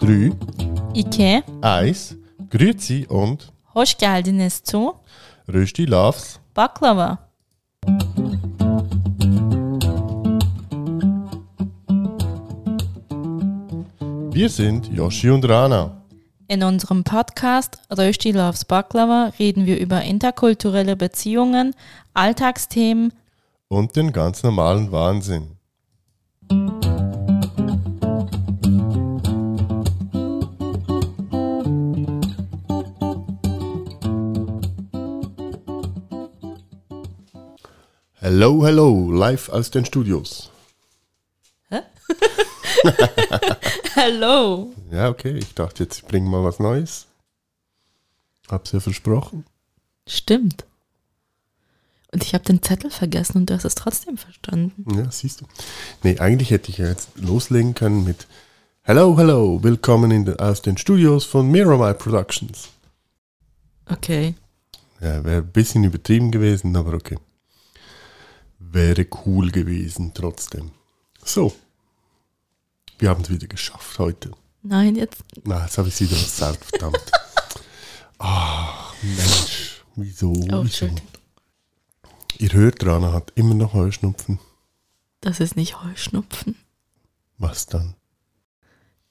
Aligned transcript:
Drei, 0.00 0.32
İki, 0.94 1.42
eins, 1.62 2.12
Grüezi 2.50 3.06
und 3.08 3.38
hoş 3.64 3.94
geldiniz 3.94 4.62
zu 4.64 4.94
Rösti 5.48 5.90
Loves. 5.90 6.38
Baklava. 6.56 7.18
Wir 14.34 14.48
sind 14.48 14.88
Yoshi 14.92 15.30
und 15.30 15.48
Rana. 15.48 15.90
In 16.48 16.62
unserem 16.62 17.02
Podcast 17.04 17.78
Rösti 17.90 18.32
Loves 18.32 18.64
Baklava 18.66 19.32
reden 19.38 19.64
wir 19.64 19.80
über 19.80 20.02
interkulturelle 20.02 20.96
Beziehungen, 20.96 21.74
Alltagsthemen, 22.14 23.12
Und 23.72 23.96
den 23.96 24.12
ganz 24.12 24.42
normalen 24.42 24.92
Wahnsinn. 24.92 25.56
Hello, 38.16 38.62
hello, 38.62 39.10
live 39.10 39.48
aus 39.48 39.70
den 39.70 39.86
Studios. 39.86 40.50
Hello. 43.94 44.74
Ja, 44.90 45.08
okay, 45.08 45.38
ich 45.38 45.54
dachte 45.54 45.84
jetzt, 45.84 45.96
ich 45.96 46.04
bringe 46.04 46.28
mal 46.28 46.44
was 46.44 46.58
Neues. 46.58 47.06
Hab's 48.50 48.72
ja 48.72 48.80
versprochen. 48.80 49.46
Stimmt. 50.06 50.66
Und 52.12 52.22
ich 52.22 52.34
habe 52.34 52.44
den 52.44 52.62
Zettel 52.62 52.90
vergessen 52.90 53.38
und 53.38 53.50
du 53.50 53.54
hast 53.54 53.64
es 53.64 53.74
trotzdem 53.74 54.18
verstanden. 54.18 54.84
Ja, 54.94 55.10
siehst 55.10 55.40
du. 55.40 55.46
Nee, 56.02 56.18
eigentlich 56.18 56.50
hätte 56.50 56.70
ich 56.70 56.76
ja 56.76 56.86
jetzt 56.86 57.08
loslegen 57.16 57.74
können 57.74 58.04
mit 58.04 58.26
Hello, 58.82 59.16
hello, 59.16 59.62
willkommen 59.62 60.10
in 60.10 60.26
de, 60.26 60.36
aus 60.36 60.60
den 60.60 60.76
Studios 60.76 61.24
von 61.24 61.50
Miramai 61.50 61.94
Productions. 61.94 62.68
Okay. 63.86 64.34
Ja, 65.00 65.24
wäre 65.24 65.38
ein 65.40 65.52
bisschen 65.52 65.84
übertrieben 65.84 66.30
gewesen, 66.30 66.76
aber 66.76 66.92
okay. 66.92 67.18
Wäre 68.58 69.06
cool 69.24 69.50
gewesen 69.50 70.12
trotzdem. 70.12 70.70
So. 71.24 71.54
Wir 72.98 73.08
haben 73.08 73.22
es 73.22 73.30
wieder 73.30 73.46
geschafft 73.46 73.98
heute. 73.98 74.32
Nein, 74.62 74.96
jetzt. 74.96 75.24
Na, 75.44 75.62
jetzt 75.62 75.78
habe 75.78 75.88
ich 75.88 75.94
es 75.94 76.00
wieder 76.02 76.16
versagt, 76.16 76.62
verdammt. 76.62 77.10
Ach, 78.18 78.92
Mensch. 79.02 79.82
Wieso? 79.96 80.32
Oh, 80.52 80.62
wieso? 80.62 80.90
Ihr 82.42 82.52
hört, 82.54 82.84
Rana 82.84 83.12
hat 83.12 83.30
immer 83.36 83.54
noch 83.54 83.72
Heuschnupfen. 83.72 84.40
Das 85.20 85.38
ist 85.38 85.54
nicht 85.54 85.80
Heuschnupfen. 85.80 86.56
Was 87.38 87.66
dann? 87.66 87.94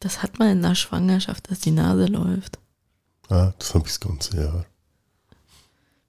Das 0.02 0.22
hat 0.22 0.38
man 0.38 0.50
in 0.50 0.62
der 0.62 0.76
Schwangerschaft, 0.76 1.50
dass 1.50 1.62
die 1.62 1.72
Nase 1.72 2.08
läuft. 2.08 2.60
Ah, 3.30 3.54
das 3.58 3.74
habe 3.74 3.86
ich 3.88 3.94
das 3.94 4.02
ganze 4.02 4.36
Jahr. 4.36 4.66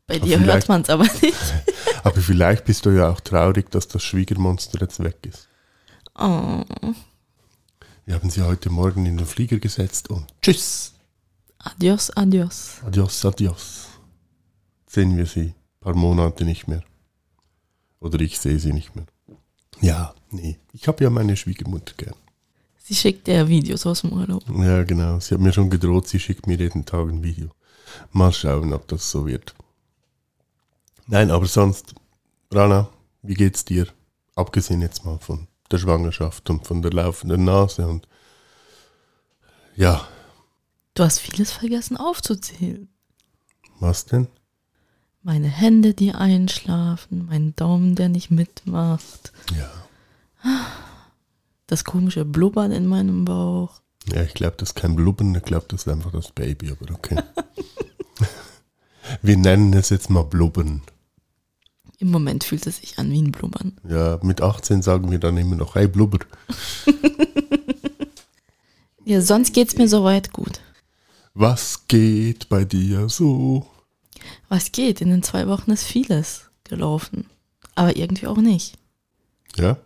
Bei 0.08 0.16
Aber 0.16 0.26
dir 0.26 0.40
hört 0.40 0.68
man 0.68 0.82
es 0.82 0.90
aber 0.90 1.04
nicht. 1.04 1.36
Aber 2.02 2.20
vielleicht 2.20 2.64
bist 2.64 2.86
du 2.86 2.90
ja 2.90 3.08
auch 3.10 3.20
traurig, 3.20 3.70
dass 3.70 3.86
das 3.86 4.02
Schwiegermonster 4.02 4.80
jetzt 4.80 4.98
weg 4.98 5.18
ist. 5.24 5.46
Oh. 6.18 6.64
Wir 8.04 8.16
haben 8.16 8.30
sie 8.30 8.42
heute 8.42 8.68
Morgen 8.68 9.06
in 9.06 9.16
den 9.16 9.26
Flieger 9.28 9.60
gesetzt 9.60 10.10
und 10.10 10.26
tschüss, 10.42 10.92
Adios, 11.58 12.10
adios. 12.10 12.80
adios, 12.84 13.24
adios. 13.24 13.86
Sehen 14.88 15.16
wir 15.16 15.26
sie 15.26 15.50
ein 15.50 15.54
paar 15.78 15.94
Monate 15.94 16.44
nicht 16.44 16.66
mehr. 16.66 16.82
Oder 18.02 18.20
ich 18.20 18.38
sehe 18.38 18.58
sie 18.58 18.72
nicht 18.72 18.94
mehr. 18.96 19.06
Ja, 19.80 20.14
nee, 20.30 20.58
ich 20.72 20.86
habe 20.88 21.02
ja 21.04 21.10
meine 21.10 21.36
Schwiegermutter 21.36 21.94
gern. 21.96 22.14
Sie 22.78 22.94
schickt 22.94 23.26
dir 23.26 23.46
Videos 23.48 23.86
aus 23.86 24.00
dem 24.02 24.12
Urlaub. 24.12 24.42
Ja, 24.58 24.82
genau. 24.82 25.20
Sie 25.20 25.34
hat 25.34 25.40
mir 25.40 25.52
schon 25.52 25.70
gedroht, 25.70 26.08
sie 26.08 26.18
schickt 26.20 26.46
mir 26.46 26.56
jeden 26.58 26.84
Tag 26.84 27.08
ein 27.08 27.22
Video. 27.22 27.50
Mal 28.10 28.32
schauen, 28.32 28.72
ob 28.72 28.88
das 28.88 29.10
so 29.10 29.26
wird. 29.26 29.54
Nein, 31.06 31.30
aber 31.30 31.46
sonst, 31.46 31.94
Rana, 32.50 32.88
wie 33.22 33.34
geht's 33.34 33.64
dir? 33.64 33.86
Abgesehen 34.34 34.80
jetzt 34.82 35.04
mal 35.04 35.18
von 35.18 35.46
der 35.70 35.78
Schwangerschaft 35.78 36.48
und 36.50 36.66
von 36.66 36.82
der 36.82 36.92
laufenden 36.92 37.44
Nase 37.44 37.86
und 37.86 38.06
ja, 39.76 40.06
Du 40.94 41.02
hast 41.04 41.20
vieles 41.20 41.50
vergessen 41.52 41.96
aufzuzählen. 41.96 42.88
was 43.80 44.04
denn? 44.04 44.26
Meine 45.22 45.48
Hände, 45.48 45.94
die 45.94 46.12
einschlafen, 46.12 47.26
mein 47.28 47.54
Daumen, 47.54 47.94
der 47.94 48.08
nicht 48.08 48.30
mitmacht, 48.30 49.32
Ja. 49.56 49.70
das 51.68 51.84
komische 51.84 52.24
Blubbern 52.24 52.72
in 52.72 52.86
meinem 52.86 53.24
Bauch. 53.24 53.80
Ja, 54.12 54.22
ich 54.22 54.34
glaube, 54.34 54.56
das 54.58 54.70
ist 54.70 54.74
kein 54.74 54.96
Blubbern, 54.96 55.34
ich 55.36 55.44
glaube, 55.44 55.66
das 55.68 55.82
ist 55.82 55.88
einfach 55.88 56.10
das 56.10 56.32
Baby, 56.32 56.70
aber 56.72 56.92
okay. 56.92 57.22
Wir 59.22 59.36
nennen 59.36 59.72
es 59.74 59.90
jetzt 59.90 60.10
mal 60.10 60.24
Blubbern. 60.24 60.82
Im 61.98 62.10
Moment 62.10 62.42
fühlt 62.42 62.66
es 62.66 62.78
sich 62.78 62.98
an 62.98 63.10
wie 63.12 63.22
ein 63.22 63.30
Blubbern. 63.30 63.76
Ja, 63.88 64.18
mit 64.22 64.40
18 64.40 64.82
sagen 64.82 65.10
wir 65.12 65.20
dann 65.20 65.36
immer 65.36 65.54
noch, 65.54 65.76
hey 65.76 65.86
Blubber. 65.86 66.18
Ja, 69.04 69.20
sonst 69.20 69.52
geht's 69.52 69.76
mir 69.76 69.88
soweit 69.88 70.32
gut. 70.32 70.60
Was 71.34 71.88
geht 71.88 72.48
bei 72.48 72.64
dir 72.64 73.08
so? 73.08 73.66
Was 74.52 74.70
geht? 74.70 75.00
In 75.00 75.08
den 75.08 75.22
zwei 75.22 75.48
Wochen 75.48 75.70
ist 75.70 75.84
vieles 75.84 76.50
gelaufen. 76.64 77.24
Aber 77.74 77.96
irgendwie 77.96 78.26
auch 78.26 78.36
nicht. 78.36 78.76
Ja? 79.56 79.78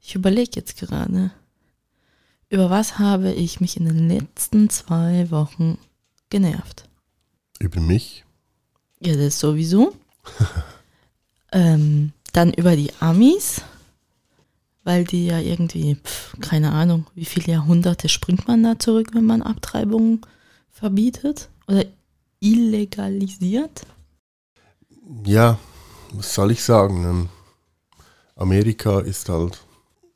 Ich 0.00 0.16
überlege 0.16 0.50
jetzt 0.56 0.76
gerade, 0.76 1.30
über 2.48 2.68
was 2.68 2.98
habe 2.98 3.30
ich 3.30 3.60
mich 3.60 3.76
in 3.76 3.84
den 3.84 4.08
letzten 4.08 4.68
zwei 4.70 5.30
Wochen 5.30 5.78
genervt? 6.30 6.88
Über 7.60 7.80
mich? 7.80 8.24
Ja, 8.98 9.14
das 9.14 9.38
sowieso. 9.38 9.94
ähm, 11.52 12.12
dann 12.32 12.52
über 12.54 12.74
die 12.74 12.92
Amis, 12.98 13.60
weil 14.82 15.04
die 15.04 15.26
ja 15.26 15.38
irgendwie, 15.38 15.94
pf, 15.94 16.40
keine 16.40 16.72
Ahnung, 16.72 17.06
wie 17.14 17.24
viele 17.24 17.52
Jahrhunderte 17.52 18.08
springt 18.08 18.48
man 18.48 18.64
da 18.64 18.80
zurück, 18.80 19.10
wenn 19.12 19.26
man 19.26 19.42
Abtreibungen 19.42 20.22
verbietet 20.72 21.50
oder 21.68 21.84
illegalisiert? 22.42 23.86
Ja, 25.24 25.58
was 26.12 26.34
soll 26.34 26.50
ich 26.52 26.62
sagen? 26.62 27.04
Ähm, 27.04 27.28
Amerika 28.36 29.00
ist 29.00 29.28
halt, 29.28 29.64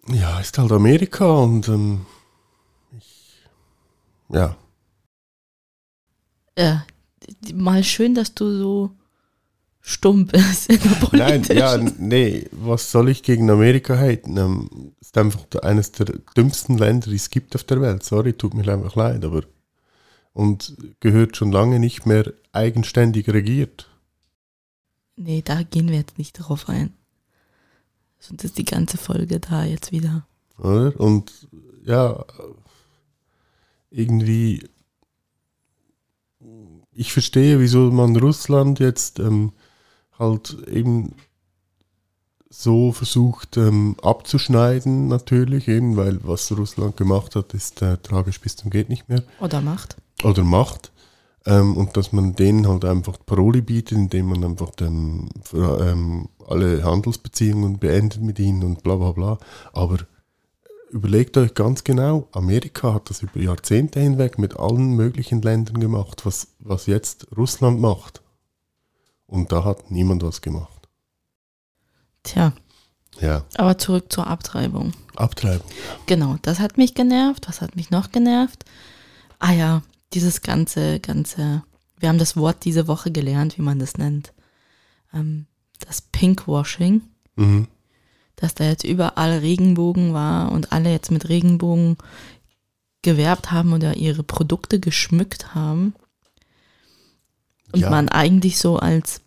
ja, 0.09 0.41
ist 0.41 0.59
halt 0.59 0.73
Amerika 0.73 1.27
und 1.31 1.69
ähm, 1.69 2.07
ich, 2.99 3.43
ja, 4.31 4.57
Ja, 6.59 6.87
mal 7.55 7.85
schön, 7.85 8.15
dass 8.15 8.35
du 8.35 8.51
so 8.59 8.91
stumm 9.83 10.27
bist 10.27 10.71
in 10.71 10.81
der 10.81 10.97
nein, 11.11 11.49
Politik. 11.49 11.53
ja, 11.53 11.77
nee, 11.79 12.47
was 12.53 12.91
soll 12.91 13.09
ich 13.09 13.23
gegen 13.23 13.51
Amerika 13.51 13.97
haten? 13.97 14.37
Ähm, 14.37 14.93
ist 15.01 15.17
einfach 15.19 15.45
eines 15.63 15.93
der 15.93 16.07
dümmsten 16.37 16.79
Länder, 16.79 17.11
die 17.11 17.17
es 17.17 17.31
gibt 17.31 17.55
auf 17.55 17.65
der 17.65 17.81
Welt. 17.81 18.03
Sorry, 18.05 18.33
tut 18.35 18.55
mir 18.55 18.67
einfach 18.73 18.97
leid, 18.97 19.25
aber 19.25 19.43
und 20.37 20.77
gehört 21.01 21.35
schon 21.35 21.51
lange 21.51 21.81
nicht 21.81 22.05
mehr 22.05 22.31
eigenständig 22.53 23.27
regiert. 23.29 23.89
Nee, 25.17 25.41
da 25.43 25.63
gehen 25.63 25.89
wir 25.89 25.97
jetzt 25.97 26.19
nicht 26.19 26.35
drauf 26.35 26.69
ein. 26.69 26.93
Sonst 28.19 28.45
ist 28.45 28.59
die 28.59 28.67
ganze 28.67 28.99
Folge 28.99 29.41
da 29.41 29.65
jetzt 29.65 29.93
wieder. 29.93 30.27
oder? 30.59 30.93
Und 31.01 31.49
ja, 31.87 32.23
irgendwie, 33.89 34.69
ich 36.93 37.15
verstehe, 37.15 37.59
wieso 37.59 37.91
man 37.91 38.15
Russland 38.15 38.79
jetzt 38.79 39.19
ähm, 39.19 39.55
halt 40.19 40.55
eben 40.69 41.15
so 42.51 42.93
versucht 42.93 43.57
ähm, 43.57 43.97
abzuschneiden, 44.03 45.09
natürlich, 45.09 45.67
eben, 45.67 45.97
weil 45.97 46.23
was 46.25 46.53
Russland 46.53 46.99
gemacht 46.99 47.37
hat, 47.37 47.55
ist 47.55 47.81
äh, 47.81 47.97
tragisch 47.97 48.39
bis 48.43 48.57
zum 48.57 48.71
geht 48.71 48.91
nicht 48.91 49.09
mehr 49.09 49.23
Oder 49.41 49.63
macht. 49.63 49.97
Oder 50.23 50.45
macht. 50.45 50.93
Ähm, 51.45 51.77
und 51.77 51.97
dass 51.97 52.13
man 52.13 52.35
denen 52.35 52.67
halt 52.67 52.85
einfach 52.85 53.19
Paroli 53.25 53.61
bietet, 53.61 53.97
indem 53.97 54.31
man 54.31 54.45
einfach 54.45 54.73
für, 55.43 55.81
ähm, 55.81 56.29
alle 56.47 56.83
Handelsbeziehungen 56.83 57.79
beendet 57.79 58.21
mit 58.21 58.39
ihnen 58.39 58.65
und 58.65 58.83
bla 58.83 58.97
bla 58.97 59.13
bla. 59.13 59.39
Aber 59.73 59.99
überlegt 60.91 61.37
euch 61.37 61.55
ganz 61.55 61.85
genau, 61.85 62.29
Amerika 62.33 62.95
hat 62.95 63.11
das 63.11 63.23
über 63.23 63.39
Jahrzehnte 63.41 64.01
hinweg 64.01 64.39
mit 64.39 64.59
allen 64.59 64.97
möglichen 64.97 65.41
Ländern 65.43 65.79
gemacht, 65.79 66.27
was, 66.27 66.49
was 66.59 66.87
jetzt 66.87 67.29
Russland 67.37 67.81
macht. 67.81 68.23
Und 69.27 69.53
da 69.53 69.65
hat 69.65 69.91
niemand 69.91 70.23
was 70.23 70.41
gemacht. 70.41 70.89
Tja, 72.23 72.53
Ja, 73.21 73.45
aber 73.57 73.79
zurück 73.79 74.13
zur 74.13 74.27
Abtreibung. 74.27 74.93
Abtreibung. 75.15 75.67
Genau, 76.07 76.37
das 76.43 76.59
hat 76.59 76.77
mich 76.77 76.95
genervt. 76.95 77.49
Was 77.49 77.61
hat 77.61 77.77
mich 77.77 77.91
noch 77.91 78.11
genervt? 78.11 78.65
Ah 79.39 79.53
ja, 79.53 79.83
dieses 80.13 80.43
ganze, 80.43 81.01
ganze, 81.01 81.63
wir 81.99 82.09
haben 82.09 82.19
das 82.19 82.37
Wort 82.37 82.65
diese 82.65 82.89
Woche 82.89 83.11
gelernt, 83.11 83.59
wie 83.59 83.63
man 83.63 83.79
das 83.79 83.97
nennt. 83.97 84.33
Ähm, 85.13 85.47
das 85.81 86.01
Pinkwashing. 86.01 87.03
Mhm. 87.37 87.69
Das 87.69 87.75
dass 88.37 88.55
da 88.55 88.65
jetzt 88.65 88.85
überall 88.85 89.39
Regenbogen 89.39 90.13
war 90.13 90.53
und 90.53 90.71
alle 90.73 90.91
jetzt 90.91 91.11
mit 91.11 91.29
Regenbogen 91.31 91.97
gewerbt 93.01 93.51
haben 93.51 93.73
oder 93.73 93.97
ihre 93.97 94.23
Produkte 94.23 94.79
geschmückt 94.79 95.55
haben. 95.55 95.95
Und 97.73 97.81
Ja. 97.81 97.91
man 97.91 98.11
eigentlich 98.11 98.59
so 98.59 98.77
als 98.77 99.23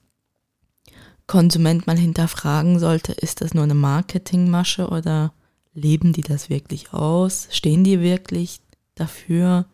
Konsument 1.26 1.88
mal 1.88 1.98
hinterfragen 1.98 2.78
sollte, 2.80 3.14
ist 3.14 3.42
das 3.42 3.54
nur 3.54 3.64
eine 3.64 3.74
Marketingmasche 3.74 4.90
oder 4.90 5.34
leben 5.74 6.14
die 6.14 6.22
das 6.22 6.50
wirklich 6.50 6.94
aus? 6.94 7.48
Stehen 7.52 7.84
die 7.84 8.02
wirklich 8.02 8.62
dafür? 8.96 9.66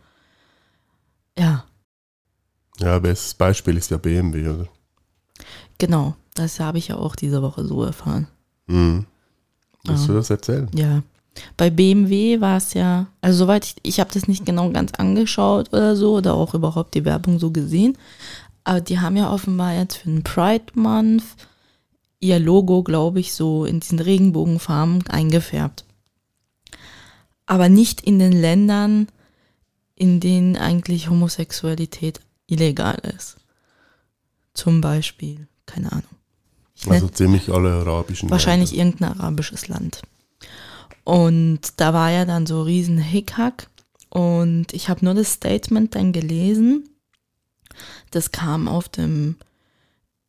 Ja, 1.38 1.66
Ja, 2.80 3.00
bestes 3.00 3.34
Beispiel 3.34 3.78
ist 3.78 3.92
ja 3.92 3.98
BMW, 3.98 4.48
oder? 4.50 4.68
genau. 5.78 6.16
Das 6.34 6.60
habe 6.60 6.78
ich 6.80 6.90
ja 6.90 6.98
auch 6.98 7.16
diese 7.16 7.42
Woche 7.42 7.66
so 7.66 7.82
erfahren. 7.84 8.28
Mhm. 8.68 9.06
Willst 9.86 10.10
du 10.10 10.14
das 10.14 10.30
erzählen? 10.30 10.70
Ja. 10.76 11.02
Bei 11.56 11.70
BMW 11.70 12.42
war 12.42 12.58
es 12.58 12.74
ja, 12.74 13.08
also 13.22 13.38
soweit 13.40 13.64
ich, 13.66 13.76
ich 13.84 14.00
habe 14.02 14.12
das 14.14 14.28
nicht 14.28 14.46
genau 14.46 14.70
ganz 14.72 14.94
angeschaut 14.96 15.70
oder 15.72 15.96
so 15.96 16.16
oder 16.18 16.34
auch 16.34 16.54
überhaupt 16.54 16.94
die 16.94 17.06
Werbung 17.06 17.40
so 17.40 17.52
gesehen, 17.52 17.98
aber 18.66 18.81
die 18.81 19.00
haben 19.00 19.16
ja 19.16 19.31
offenbar 19.31 19.74
jetzt 19.76 19.98
für 19.98 20.10
den 20.10 20.24
Pride 20.24 20.66
Month 20.74 21.24
ihr 22.20 22.40
Logo, 22.40 22.84
glaube 22.84 23.22
ich, 23.22 23.34
so 23.34 23.64
in 23.64 23.80
diesen 23.80 24.00
Regenbogenfarben 24.00 25.08
eingefärbt. 25.08 25.86
Aber 27.46 27.70
nicht 27.70 28.02
in 28.02 28.20
den 28.20 28.34
Ländern, 28.34 29.08
in 29.95 30.19
denen 30.19 30.57
eigentlich 30.57 31.09
Homosexualität 31.09 32.19
illegal 32.47 32.97
ist. 33.15 33.38
Zum 34.53 34.81
Beispiel, 34.81 35.47
keine 35.65 35.92
Ahnung. 35.92 36.03
Ich 36.75 36.89
Also 36.89 37.07
ziemlich 37.07 37.50
alle 37.50 37.71
arabischen 37.74 38.30
Wahrscheinlich 38.30 38.71
Länder. 38.71 38.86
irgendein 38.86 39.19
arabisches 39.19 39.68
Land. 39.68 40.01
Und 41.03 41.59
da 41.77 41.94
war 41.94 42.12
ja 42.12 42.25
dann 42.25 42.45
so 42.45 42.62
riesen 42.62 42.97
Hickhack. 42.97 43.69
Und 44.09 44.74
ich 44.74 44.89
habe 44.89 45.03
nur 45.03 45.13
das 45.13 45.33
Statement 45.33 45.95
dann 45.95 46.12
gelesen. 46.12 46.89
Das 48.12 48.31
kam 48.31 48.68
auf 48.68 48.89
dem 48.89 49.36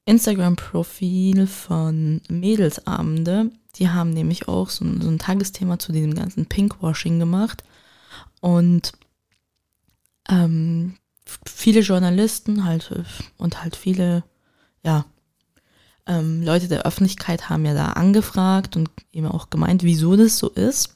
Instagram-Profil 0.07 1.47
von 1.47 2.21
Mädelsabende. 2.29 3.51
Die 3.77 3.89
haben 3.89 4.11
nämlich 4.11 4.49
auch 4.49 4.71
so 4.71 4.85
ein, 4.85 5.01
so 5.01 5.09
ein 5.09 5.19
Tagesthema 5.19 5.79
zu 5.79 5.93
diesem 5.93 6.15
ganzen 6.15 6.47
Pinkwashing 6.47 7.19
gemacht. 7.19 7.63
Und 8.41 8.93
ähm, 10.29 10.97
viele 11.47 11.81
Journalisten 11.81 12.65
halt 12.65 12.93
und 13.37 13.63
halt 13.63 13.77
viele, 13.77 14.25
ja, 14.85 15.05
ähm, 16.07 16.43
Leute 16.43 16.69
der 16.69 16.87
Öffentlichkeit 16.87 17.49
haben 17.49 17.65
ja 17.65 17.75
da 17.75 17.93
angefragt 17.93 18.77
und 18.77 18.91
eben 19.13 19.27
auch 19.27 19.51
gemeint, 19.51 19.83
wieso 19.83 20.17
das 20.17 20.39
so 20.39 20.49
ist. 20.49 20.95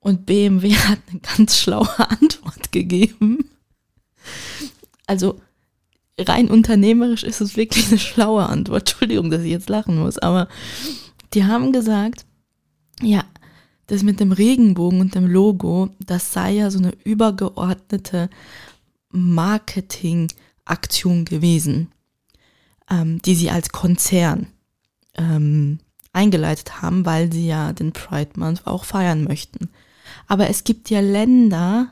Und 0.00 0.26
BMW 0.26 0.74
hat 0.74 0.98
eine 1.10 1.20
ganz 1.20 1.58
schlaue 1.58 1.98
Antwort 1.98 2.72
gegeben. 2.72 3.50
Also 5.06 5.40
rein 6.18 6.50
unternehmerisch 6.50 7.24
ist 7.24 7.40
es 7.40 7.56
wirklich 7.56 7.88
eine 7.88 7.98
schlaue 7.98 8.46
Antwort. 8.46 8.82
Entschuldigung, 8.90 9.30
dass 9.30 9.42
ich 9.42 9.50
jetzt 9.50 9.68
lachen 9.68 9.98
muss, 9.98 10.18
aber 10.18 10.48
die 11.34 11.44
haben 11.44 11.72
gesagt, 11.72 12.24
ja, 13.02 13.24
das 13.86 14.02
mit 14.02 14.20
dem 14.20 14.32
Regenbogen 14.32 15.00
und 15.00 15.14
dem 15.14 15.26
Logo, 15.26 15.88
das 16.00 16.32
sei 16.32 16.52
ja 16.52 16.70
so 16.70 16.78
eine 16.78 16.92
übergeordnete 17.04 18.30
Marketingaktion 19.10 21.24
gewesen 21.24 21.88
ähm, 22.90 23.20
die 23.22 23.34
sie 23.34 23.50
als 23.50 23.70
Konzern 23.70 24.48
ähm, 25.16 25.78
eingeleitet 26.12 26.82
haben, 26.82 27.06
weil 27.06 27.32
sie 27.32 27.46
ja 27.46 27.72
den 27.72 27.92
Pride 27.92 28.32
Month 28.36 28.66
auch 28.66 28.84
feiern 28.84 29.24
möchten. 29.24 29.70
Aber 30.26 30.48
es 30.48 30.64
gibt 30.64 30.90
ja 30.90 31.00
Länder, 31.00 31.90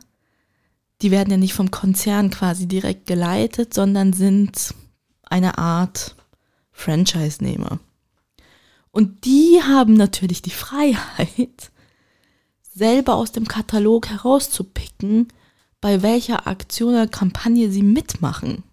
die 1.00 1.10
werden 1.10 1.30
ja 1.30 1.36
nicht 1.36 1.54
vom 1.54 1.70
Konzern 1.70 2.30
quasi 2.30 2.66
direkt 2.66 3.06
geleitet, 3.06 3.74
sondern 3.74 4.12
sind 4.12 4.74
eine 5.24 5.58
Art 5.58 6.14
Franchise-Nehmer. 6.72 7.80
Und 8.90 9.24
die 9.24 9.60
haben 9.62 9.94
natürlich 9.94 10.42
die 10.42 10.50
Freiheit, 10.50 11.71
selber 12.74 13.14
aus 13.14 13.32
dem 13.32 13.46
Katalog 13.46 14.08
herauszupicken, 14.08 15.28
bei 15.80 16.02
welcher 16.02 16.46
Aktion 16.46 16.94
oder 16.94 17.06
Kampagne 17.06 17.70
sie 17.70 17.82
mitmachen 17.82 18.64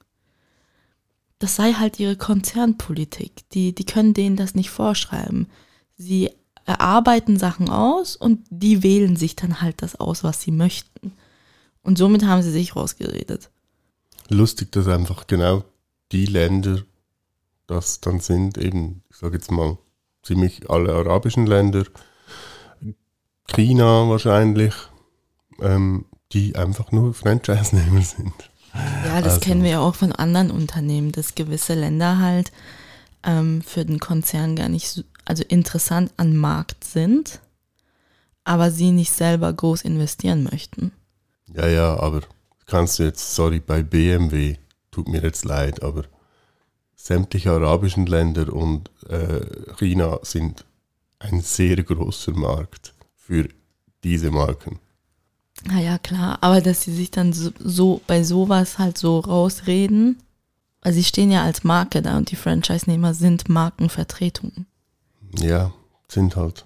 das 1.39 1.55
sei 1.55 1.73
halt 1.73 1.99
ihre 1.99 2.17
Konzernpolitik. 2.17 3.49
Die, 3.51 3.73
die 3.73 3.85
können 3.85 4.13
denen 4.13 4.35
das 4.35 4.55
nicht 4.55 4.69
vorschreiben. 4.69 5.47
Sie 5.95 6.29
erarbeiten 6.65 7.39
Sachen 7.39 7.69
aus 7.69 8.15
und 8.15 8.45
die 8.49 8.83
wählen 8.83 9.15
sich 9.15 9.35
dann 9.35 9.61
halt 9.61 9.81
das 9.81 9.95
aus, 9.95 10.23
was 10.23 10.41
sie 10.41 10.51
möchten. 10.51 11.13
Und 11.81 11.97
somit 11.97 12.25
haben 12.25 12.43
sie 12.43 12.51
sich 12.51 12.75
rausgeredet. 12.75 13.49
Lustig, 14.27 14.71
dass 14.73 14.87
einfach 14.87 15.25
genau 15.25 15.63
die 16.11 16.25
Länder 16.25 16.83
das 17.65 18.01
dann 18.01 18.19
sind, 18.19 18.57
eben, 18.57 19.03
ich 19.09 19.17
sage 19.17 19.37
jetzt 19.37 19.49
mal, 19.49 19.77
ziemlich 20.23 20.69
alle 20.69 20.93
arabischen 20.93 21.47
Länder, 21.47 21.85
China 23.53 24.07
wahrscheinlich, 24.09 24.73
ähm, 25.61 26.05
die 26.31 26.55
einfach 26.55 26.91
nur 26.91 27.13
Franchise-Nehmer 27.13 28.01
sind. 28.01 28.33
Ja, 28.73 29.21
das 29.21 29.33
Also- 29.35 29.39
kennen 29.41 29.63
wir 29.63 29.71
ja 29.71 29.79
auch 29.79 29.95
von 29.95 30.11
anderen 30.11 30.51
Unternehmen, 30.51 31.11
dass 31.11 31.35
gewisse 31.35 31.73
Länder 31.73 32.19
halt 32.19 32.51
ähm, 33.23 33.61
für 33.61 33.83
den 33.83 33.99
Konzern 33.99 34.55
gar 34.55 34.69
nicht 34.69 34.87
so, 34.87 35.01
also 35.25 35.43
interessant 35.47 36.13
an 36.17 36.37
Markt 36.37 36.83
sind, 36.85 37.39
aber 38.45 38.71
sie 38.71 38.91
nicht 38.91 39.11
selber 39.11 39.51
groß 39.51 39.81
investieren 39.81 40.43
möchten. 40.43 40.93
Ja, 41.53 41.67
ja, 41.67 41.99
aber 41.99 42.21
kannst 42.65 42.99
du 42.99 43.03
jetzt, 43.03 43.35
sorry, 43.35 43.59
bei 43.59 43.83
BMW, 43.83 44.55
tut 44.91 45.09
mir 45.09 45.21
jetzt 45.21 45.43
leid, 45.43 45.83
aber 45.83 46.03
sämtliche 46.95 47.51
arabischen 47.51 48.05
Länder 48.05 48.53
und 48.53 48.89
äh, 49.09 49.41
China 49.77 50.19
sind 50.21 50.63
ein 51.19 51.41
sehr 51.41 51.83
großer 51.83 52.31
Markt 52.31 52.93
für 53.29 53.47
diese 54.03 54.31
Marken. 54.31 54.79
Na 55.65 55.79
ja, 55.79 55.99
klar, 55.99 56.39
aber 56.41 56.61
dass 56.61 56.81
sie 56.81 56.93
sich 56.93 57.11
dann 57.11 57.31
so, 57.31 57.51
so 57.59 58.01
bei 58.07 58.23
sowas 58.23 58.79
halt 58.79 58.97
so 58.97 59.19
rausreden, 59.19 60.17
weil 60.81 60.93
sie 60.93 61.03
stehen 61.03 61.29
ja 61.29 61.43
als 61.43 61.63
Marke 61.63 62.01
da 62.01 62.17
und 62.17 62.31
die 62.31 62.35
Franchise-Nehmer 62.35 63.13
sind 63.13 63.47
Markenvertretungen. 63.47 64.65
Ja, 65.37 65.71
sind 66.07 66.35
halt. 66.35 66.65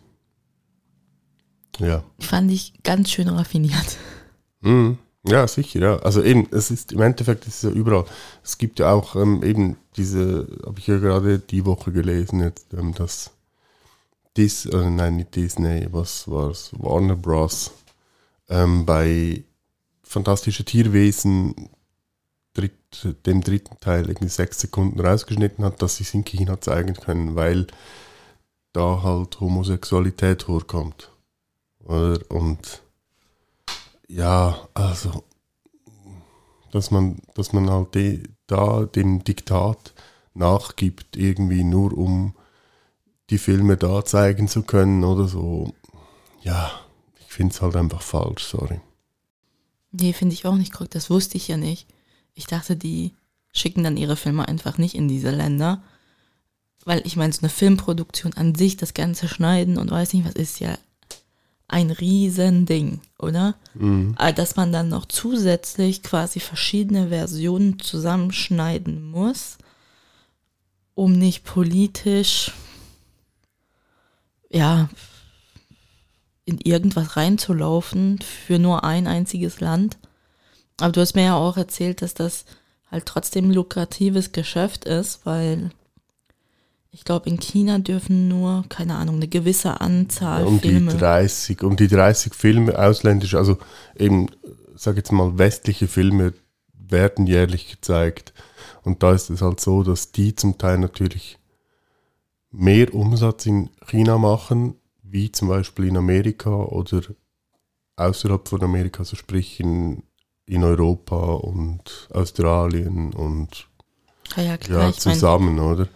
Ja. 1.79 2.03
Fand 2.19 2.49
ich 2.49 2.73
ganz 2.83 3.11
schön 3.11 3.27
raffiniert. 3.27 3.97
Mhm. 4.61 4.99
Ja, 5.25 5.47
sicher, 5.47 5.79
ja. 5.79 5.97
Also 5.97 6.23
eben, 6.23 6.47
es 6.51 6.71
ist 6.71 6.93
im 6.93 7.01
Endeffekt 7.01 7.45
ist 7.45 7.55
es 7.55 7.61
ja 7.63 7.71
überall. 7.71 8.05
Es 8.41 8.57
gibt 8.57 8.79
ja 8.79 8.93
auch 8.93 9.17
ähm, 9.17 9.43
eben 9.43 9.75
diese, 9.97 10.47
habe 10.65 10.79
ich 10.79 10.87
ja 10.87 10.97
gerade 10.97 11.39
die 11.39 11.65
Woche 11.65 11.91
gelesen, 11.91 12.39
jetzt, 12.39 12.73
ähm, 12.73 12.93
dass 12.93 13.32
Dis, 14.35 14.65
äh, 14.65 14.89
nein, 14.89 15.17
nicht 15.17 15.35
Disney, 15.35 15.87
was 15.91 16.27
war's, 16.27 16.71
Warner 16.77 17.15
Bros. 17.15 17.71
Ähm, 18.49 18.85
bei 18.85 19.43
Fantastische 20.03 20.65
Tierwesen 20.65 21.69
dritt, 22.53 23.07
dem 23.25 23.41
dritten 23.41 23.79
Teil 23.79 24.07
irgendwie 24.07 24.29
sechs 24.29 24.59
Sekunden 24.59 24.99
rausgeschnitten 24.99 25.65
hat, 25.65 25.81
dass 25.81 25.97
sie 25.97 26.03
es 26.03 26.13
in 26.13 26.23
China 26.23 26.61
zeigen 26.61 26.93
können, 26.93 27.35
weil 27.35 27.67
da 28.73 29.01
halt 29.03 29.39
Homosexualität 29.39 30.43
vorkommt. 30.43 31.11
Oder? 31.83 32.19
Und 32.29 32.81
ja, 34.07 34.67
also, 34.73 35.23
dass 36.71 36.91
man, 36.91 37.17
dass 37.35 37.53
man 37.53 37.69
halt 37.69 37.95
de, 37.95 38.23
da 38.47 38.85
dem 38.85 39.23
Diktat 39.23 39.93
nachgibt, 40.33 41.15
irgendwie 41.15 41.63
nur 41.63 41.97
um 41.97 42.35
die 43.29 43.37
Filme 43.37 43.77
da 43.77 44.03
zeigen 44.03 44.47
zu 44.47 44.63
können 44.63 45.03
oder 45.03 45.27
so. 45.27 45.73
Ja, 46.41 46.71
ich 47.19 47.33
finde 47.33 47.53
es 47.53 47.61
halt 47.61 47.75
einfach 47.75 48.01
falsch, 48.01 48.43
sorry. 48.43 48.81
Nee, 49.91 50.13
finde 50.13 50.33
ich 50.33 50.45
auch 50.45 50.55
nicht 50.55 50.73
korrekt. 50.73 50.95
Das 50.95 51.09
wusste 51.09 51.37
ich 51.37 51.47
ja 51.47 51.57
nicht. 51.57 51.87
Ich 52.33 52.47
dachte, 52.47 52.75
die 52.75 53.13
schicken 53.53 53.83
dann 53.83 53.97
ihre 53.97 54.15
Filme 54.15 54.47
einfach 54.47 54.77
nicht 54.77 54.95
in 54.95 55.07
diese 55.07 55.29
Länder. 55.29 55.83
Weil 56.83 57.01
ich 57.05 57.15
meine, 57.15 57.31
so 57.31 57.41
eine 57.41 57.49
Filmproduktion 57.49 58.33
an 58.33 58.55
sich, 58.55 58.75
das 58.75 58.93
ganze 58.93 59.27
Schneiden 59.27 59.77
und 59.77 59.91
weiß 59.91 60.13
nicht 60.13 60.25
was, 60.25 60.33
ist 60.33 60.59
ja 60.59 60.77
ein 61.67 61.91
Riesending, 61.91 63.01
oder? 63.17 63.55
Mhm. 63.73 64.15
Aber 64.17 64.33
dass 64.33 64.55
man 64.55 64.71
dann 64.71 64.89
noch 64.89 65.05
zusätzlich 65.05 66.03
quasi 66.03 66.39
verschiedene 66.39 67.09
Versionen 67.09 67.79
zusammenschneiden 67.79 69.03
muss, 69.09 69.57
um 70.93 71.13
nicht 71.13 71.43
politisch, 71.43 72.51
ja, 74.53 74.87
in 76.45 76.59
irgendwas 76.59 77.17
reinzulaufen 77.17 78.19
für 78.19 78.59
nur 78.59 78.83
ein 78.83 79.07
einziges 79.07 79.59
Land. 79.59 79.97
Aber 80.79 80.91
du 80.91 81.01
hast 81.01 81.15
mir 81.15 81.23
ja 81.23 81.35
auch 81.35 81.57
erzählt, 81.57 82.01
dass 82.01 82.13
das 82.13 82.45
halt 82.91 83.05
trotzdem 83.05 83.49
ein 83.49 83.53
lukratives 83.53 84.31
Geschäft 84.31 84.85
ist, 84.85 85.25
weil 85.25 85.71
Ich 86.95 87.03
glaube, 87.05 87.27
in 87.27 87.39
China 87.39 87.79
dürfen 87.79 88.27
nur, 88.27 88.65
keine 88.69 88.93
Ahnung, 88.95 89.15
eine 89.15 89.27
gewisse 89.27 89.81
Anzahl 89.81 90.43
um 90.45 90.59
Filme. 90.59 90.91
die 90.91 90.97
30, 90.99 91.63
um 91.63 91.75
die 91.75 91.87
30 91.87 92.35
Filme 92.35 92.77
ausländisch, 92.77 93.33
also 93.33 93.57
eben, 93.97 94.27
sag 94.75 94.95
jetzt 94.95 95.11
mal, 95.11 95.39
westliche 95.39 95.87
Filme 95.87 96.33
werden 96.77 97.25
jährlich 97.25 97.71
gezeigt. 97.71 98.31
Und 98.83 99.01
da 99.01 99.11
ist 99.13 99.31
es 99.31 99.41
halt 99.41 99.59
so, 99.59 99.81
dass 99.81 100.11
die 100.11 100.35
zum 100.35 100.59
Teil 100.59 100.77
natürlich 100.77 101.39
mehr 102.53 102.93
Umsatz 102.93 103.45
in 103.45 103.69
China 103.87 104.17
machen, 104.17 104.75
wie 105.01 105.31
zum 105.31 105.49
Beispiel 105.49 105.85
in 105.85 105.97
Amerika 105.97 106.51
oder 106.51 107.01
außerhalb 107.97 108.47
von 108.47 108.63
Amerika, 108.63 108.99
also 108.99 109.15
sprich 109.15 109.59
in, 109.59 110.03
in 110.45 110.63
Europa 110.63 111.17
und 111.17 112.07
Australien 112.11 113.13
und 113.13 113.67
Ah 114.35 114.41
ja, 114.41 114.57
klar, 114.57 114.85
ja, 114.85 114.93
zusammen, 114.93 115.59
oder? 115.59 115.87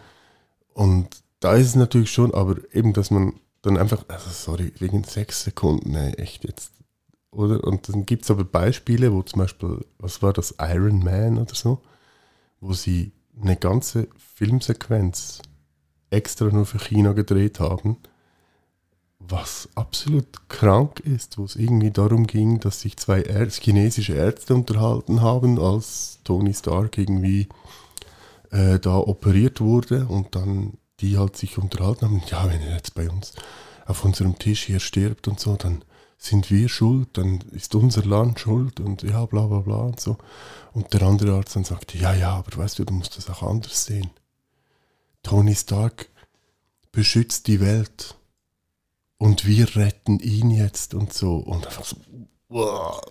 Und 0.73 1.07
da 1.39 1.55
ist 1.55 1.67
es 1.67 1.75
natürlich 1.75 2.11
schon, 2.11 2.33
aber 2.33 2.57
eben, 2.73 2.93
dass 2.93 3.09
man 3.09 3.33
dann 3.61 3.77
einfach, 3.77 4.05
also 4.07 4.29
sorry, 4.29 4.73
wegen 4.79 5.03
sechs 5.03 5.43
Sekunden, 5.43 5.95
ey, 5.95 6.13
echt 6.13 6.43
jetzt, 6.43 6.71
oder? 7.31 7.63
Und 7.63 7.89
dann 7.89 8.05
gibt 8.05 8.23
es 8.23 8.31
aber 8.31 8.43
Beispiele, 8.43 9.13
wo 9.13 9.23
zum 9.23 9.39
Beispiel, 9.39 9.85
was 9.97 10.21
war 10.21 10.33
das, 10.33 10.55
Iron 10.59 10.99
Man 10.99 11.37
oder 11.37 11.55
so, 11.55 11.81
wo 12.59 12.73
sie 12.73 13.11
eine 13.41 13.55
ganze 13.55 14.07
Filmsequenz 14.35 15.41
extra 16.09 16.47
nur 16.47 16.65
für 16.65 16.79
China 16.79 17.13
gedreht 17.13 17.59
haben, 17.59 17.97
was 19.19 19.69
absolut 19.75 20.49
krank 20.49 20.99
ist, 21.01 21.37
wo 21.37 21.43
es 21.43 21.55
irgendwie 21.55 21.91
darum 21.91 22.27
ging, 22.27 22.59
dass 22.59 22.81
sich 22.81 22.97
zwei 22.97 23.21
Ärz 23.21 23.57
chinesische 23.57 24.13
Ärzte 24.13 24.53
unterhalten 24.55 25.21
haben, 25.21 25.59
als 25.59 26.19
Tony 26.23 26.53
Stark 26.53 26.97
irgendwie 26.97 27.47
äh, 28.51 28.79
da 28.79 28.97
operiert 28.97 29.59
wurde 29.59 30.05
und 30.05 30.35
dann 30.35 30.77
die 30.99 31.17
halt 31.17 31.35
sich 31.35 31.57
unterhalten 31.57 32.05
haben, 32.05 32.21
ja, 32.27 32.49
wenn 32.49 32.61
er 32.61 32.75
jetzt 32.75 32.95
bei 32.95 33.09
uns 33.09 33.33
auf 33.85 34.03
unserem 34.03 34.37
Tisch 34.39 34.65
hier 34.65 34.79
stirbt 34.79 35.27
und 35.27 35.39
so, 35.39 35.55
dann 35.55 35.83
sind 36.17 36.49
wir 36.49 36.67
schuld, 36.67 37.09
dann 37.13 37.41
ist 37.51 37.75
unser 37.75 38.03
Land 38.03 38.39
schuld 38.39 38.79
und 38.79 39.03
ja, 39.03 39.25
bla 39.25 39.45
bla 39.45 39.59
bla 39.59 39.77
und 39.77 39.99
so. 39.99 40.17
Und 40.73 40.91
der 40.93 41.03
andere 41.03 41.35
Arzt 41.35 41.55
dann 41.55 41.63
sagte, 41.63 41.97
ja, 41.97 42.13
ja, 42.13 42.31
aber 42.31 42.57
weißt 42.57 42.79
du, 42.79 42.85
du 42.85 42.93
musst 42.93 43.17
das 43.17 43.29
auch 43.29 43.43
anders 43.43 43.85
sehen. 43.85 44.09
Tony 45.27 45.55
Stark 45.55 46.07
beschützt 46.93 47.48
die 47.48 47.60
Welt 47.60 48.15
und 49.17 49.46
wir 49.46 49.75
retten 49.75 50.19
ihn 50.19 50.51
jetzt 50.51 50.93
und 50.93 51.12
so. 51.12 51.36
Und 51.36 51.67
einfach 51.67 51.84
so, 51.84 51.98
wow, 52.48 53.01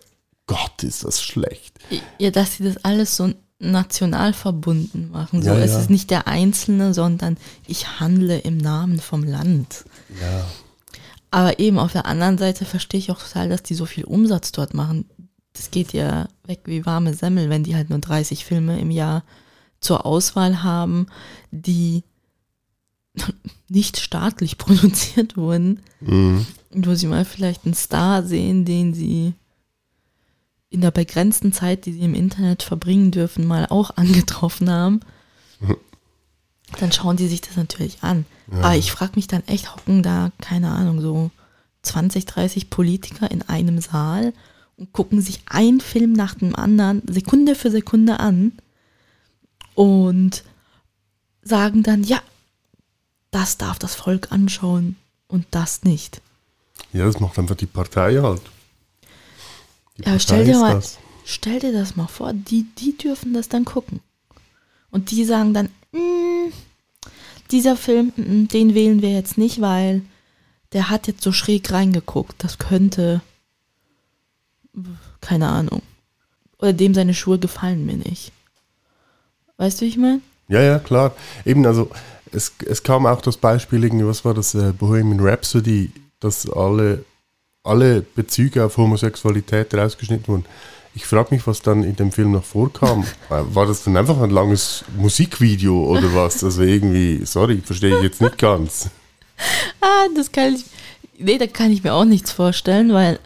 Gott, 0.47 0.83
ist 0.83 1.05
das 1.05 1.23
schlecht. 1.23 1.79
ja, 2.19 2.31
dass 2.31 2.57
sie 2.57 2.65
das 2.65 2.83
alles 2.85 3.17
so 3.17 3.35
national 3.59 4.33
verbunden 4.33 5.11
machen. 5.11 5.43
So, 5.43 5.51
Ja, 5.51 5.59
es 5.59 5.73
ja. 5.73 5.81
ist 5.81 5.91
nicht 5.91 6.11
der 6.11 6.27
Einzelne, 6.27 6.95
sondern 6.95 7.37
ich 7.67 8.01
handle 8.01 8.39
im 8.39 8.57
Namen 8.57 8.99
vom 8.99 9.23
Land. 9.23 9.85
Ja, 10.19 10.47
Aber 11.31 11.59
eben 11.59 11.79
auf 11.79 11.93
der 11.93 12.07
anderen 12.07 12.39
Seite 12.39 12.65
verstehe 12.65 12.99
ich 12.99 13.11
auch 13.11 13.23
total, 13.23 13.51
dass 13.51 13.63
die 13.63 13.75
so 13.75 13.85
viel 13.85 14.05
Umsatz 14.05 14.53
dort 14.53 14.73
machen. 14.73 15.05
Das 15.53 15.71
geht 15.71 15.93
ja 15.93 16.29
weg 16.47 16.61
wie 16.65 16.87
warme 16.87 17.13
Semmel, 17.13 17.51
wenn 17.51 17.63
die 17.65 17.77
halt 17.77 17.91
nur 17.91 17.99
30 17.99 18.47
Filme 18.47 18.79
im 18.81 18.91
Jahr 18.91 19.23
zur 19.81 20.07
Auswahl 20.07 20.63
haben, 20.63 21.07
die 21.51 22.03
nicht 23.69 23.99
staatlich 23.99 24.59
produziert 24.59 25.37
wurden. 25.37 25.81
mhm. 26.01 26.47
Und 26.71 26.87
wo 26.87 26.95
sie 26.95 27.07
mal 27.07 27.25
vielleicht 27.25 27.65
einen 27.65 27.75
Star 27.75 28.23
sehen, 28.23 28.67
den 28.67 28.93
sie 28.93 29.33
in 30.69 30.83
der 30.83 30.91
begrenzten 30.91 31.53
Zeit, 31.53 31.87
die 31.87 31.93
sie 31.93 32.03
im 32.03 32.15
Internet 32.15 32.63
verbringen 32.63 33.13
dürfen, 33.13 33.47
mal 33.47 33.67
auch 33.71 33.91
angetroffen 33.97 34.71
haben, 34.71 35.01
dann 36.79 36.93
schauen 36.93 37.17
die 37.17 37.29
sich 37.29 37.41
das 37.41 37.57
natürlich 37.57 38.03
an. 38.03 38.27
Aber 38.51 38.77
ich 38.77 38.93
frage 38.93 39.13
mich 39.17 39.27
dann 39.27 39.43
echt, 39.47 39.75
hocken 39.75 40.03
da, 40.03 40.31
keine 40.41 40.71
Ahnung, 40.71 41.01
so 41.01 41.31
20, 41.83 42.27
30 42.27 42.71
Politiker 42.71 43.31
in 43.31 43.43
einem 43.43 43.81
Saal 43.81 44.33
und 44.77 44.93
gucken 44.93 45.21
sich 45.21 45.41
einen 45.47 45.81
Film 45.81 46.13
nach 46.13 46.35
dem 46.35 46.55
anderen 46.55 47.03
Sekunde 47.09 47.55
für 47.55 47.71
Sekunde 47.71 48.21
an 48.21 48.53
und 49.77 50.43
sagen 51.43 51.85
dann, 51.85 52.03
ja, 52.03 52.21
das 53.31 53.59
darf 53.59 53.79
das 53.79 53.95
Volk 53.95 54.33
anschauen 54.33 54.97
und 55.29 55.47
das 55.53 55.85
nicht. 55.85 56.21
ja, 56.93 57.05
das 57.05 57.21
macht 57.21 57.39
einfach 57.39 57.55
die 57.57 57.67
Partei 57.67 58.17
halt. 58.17 58.43
Die 59.99 60.03
Ja, 60.05 60.19
stell 60.19 60.45
dir 60.45 60.59
mal- 60.59 60.75
das. 60.75 60.99
Stell 61.25 61.59
dir 61.59 61.73
das 61.73 61.97
mal 61.97 62.07
vor, 62.07 62.33
die, 62.33 62.65
die 62.79 62.97
dürfen 62.97 63.35
das 63.35 63.49
dann 63.49 63.65
gucken. 63.65 64.01
Und 64.91 65.11
die 65.11 65.25
sagen 65.25 65.53
dann, 65.55 65.69
"Mm, 65.93 66.53
dieser 67.51 67.77
Film, 67.77 68.13
mm, 68.17 68.47
den 68.49 68.75
wählen 68.75 69.03
wir 69.03 69.13
jetzt 69.13 69.37
nicht, 69.37 69.61
weil 69.61 70.03
der 70.73 70.89
hat 70.89 71.07
jetzt 71.09 71.23
so 71.23 71.33
schräg 71.33 71.71
reingeguckt. 71.73 72.37
Das 72.45 72.59
könnte, 72.59 73.21
keine 75.21 75.49
Ahnung. 75.49 75.83
Oder 76.59 76.73
dem 76.73 76.95
seine 76.95 77.13
Schuhe 77.15 77.39
gefallen 77.39 77.85
mir 77.87 77.97
nicht. 77.97 78.33
Weißt 79.59 79.81
du, 79.81 79.85
wie 79.85 79.89
ich 79.89 79.97
meine? 79.97 80.21
Ja, 80.49 80.63
ja, 80.63 80.79
klar. 80.79 81.15
Eben, 81.45 81.67
also 81.67 81.91
es, 82.33 82.53
es 82.67 82.83
kam 82.83 83.07
auch 83.07 83.21
das 83.21 83.37
Beispiel, 83.37 83.83
irgendwie, 83.83 84.07
was 84.07 84.25
war 84.25 84.35
das, 84.35 84.55
äh, 84.55 84.73
Bohemian 84.73 85.21
Rhapsody, 85.21 85.91
dass 86.21 86.49
alle, 86.51 87.05
alle 87.65 88.03
Bezüge 88.03 88.65
auf 88.65 88.77
Homosexualität 88.77 89.75
rausgeschnitten 89.75 90.29
wurden. 90.29 90.45
Ich 90.95 91.05
frage 91.05 91.35
mich, 91.35 91.47
was 91.47 91.61
dann 91.61 91.85
in 91.85 91.95
dem 91.95 92.11
Film 92.11 92.33
noch 92.33 92.45
vorkam. 92.45 93.05
War 93.29 93.67
das 93.67 93.85
dann 93.85 93.99
einfach 93.99 94.19
ein 94.23 94.31
langes 94.31 94.83
Musikvideo 94.97 95.85
oder 95.91 96.15
was? 96.15 96.43
Also 96.43 96.63
irgendwie, 96.63 97.21
sorry, 97.27 97.61
verstehe 97.63 97.97
ich 97.99 98.03
jetzt 98.03 98.21
nicht 98.21 98.39
ganz. 98.39 98.91
Ah, 99.83 100.07
das 100.17 100.33
kann 100.33 100.55
ich. 100.55 100.65
Nee, 101.19 101.37
da 101.37 101.47
kann 101.47 101.71
ich 101.71 101.85
mir 101.85 101.93
auch 101.93 102.07
nichts 102.07 102.33
vorstellen, 102.33 102.95
weil. 102.95 103.21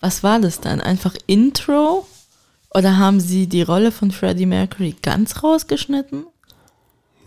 Was 0.00 0.22
war 0.22 0.40
das 0.40 0.60
dann? 0.60 0.80
Einfach 0.80 1.14
Intro? 1.26 2.06
Oder 2.72 2.98
haben 2.98 3.20
sie 3.20 3.48
die 3.48 3.62
Rolle 3.62 3.90
von 3.90 4.10
Freddie 4.10 4.46
Mercury 4.46 4.94
ganz 5.02 5.42
rausgeschnitten? 5.42 6.24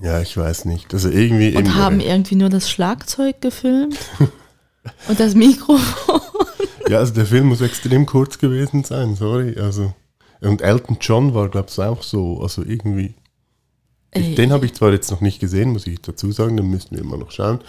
Ja, 0.01 0.21
ich 0.21 0.35
weiß 0.35 0.65
nicht. 0.65 0.93
Also 0.93 1.09
irgendwie. 1.09 1.55
Und 1.55 1.65
eben, 1.65 1.75
haben 1.75 1.99
irgendwie 1.99 2.35
nur 2.35 2.49
das 2.49 2.69
Schlagzeug 2.69 3.41
gefilmt? 3.41 3.97
und 5.07 5.19
das 5.19 5.35
Mikrofon? 5.35 6.21
Ja, 6.89 6.99
also 6.99 7.13
der 7.13 7.25
Film 7.25 7.47
muss 7.47 7.61
extrem 7.61 8.05
kurz 8.05 8.37
gewesen 8.37 8.83
sein, 8.83 9.15
sorry. 9.15 9.57
Also. 9.57 9.93
Und 10.41 10.61
Elton 10.61 10.97
John 10.99 11.33
war, 11.33 11.47
glaube 11.49 11.69
ich, 11.69 11.79
auch 11.79 12.03
so. 12.03 12.41
Also 12.41 12.63
irgendwie. 12.63 13.15
Ich, 14.13 14.35
den 14.35 14.51
habe 14.51 14.65
ich 14.65 14.73
zwar 14.73 14.91
jetzt 14.91 15.09
noch 15.09 15.21
nicht 15.21 15.39
gesehen, 15.39 15.71
muss 15.71 15.87
ich 15.87 16.01
dazu 16.01 16.31
sagen, 16.31 16.55
den 16.55 16.69
müssen 16.69 16.91
wir 16.91 16.99
immer 16.99 17.17
noch 17.17 17.31
schauen. 17.31 17.59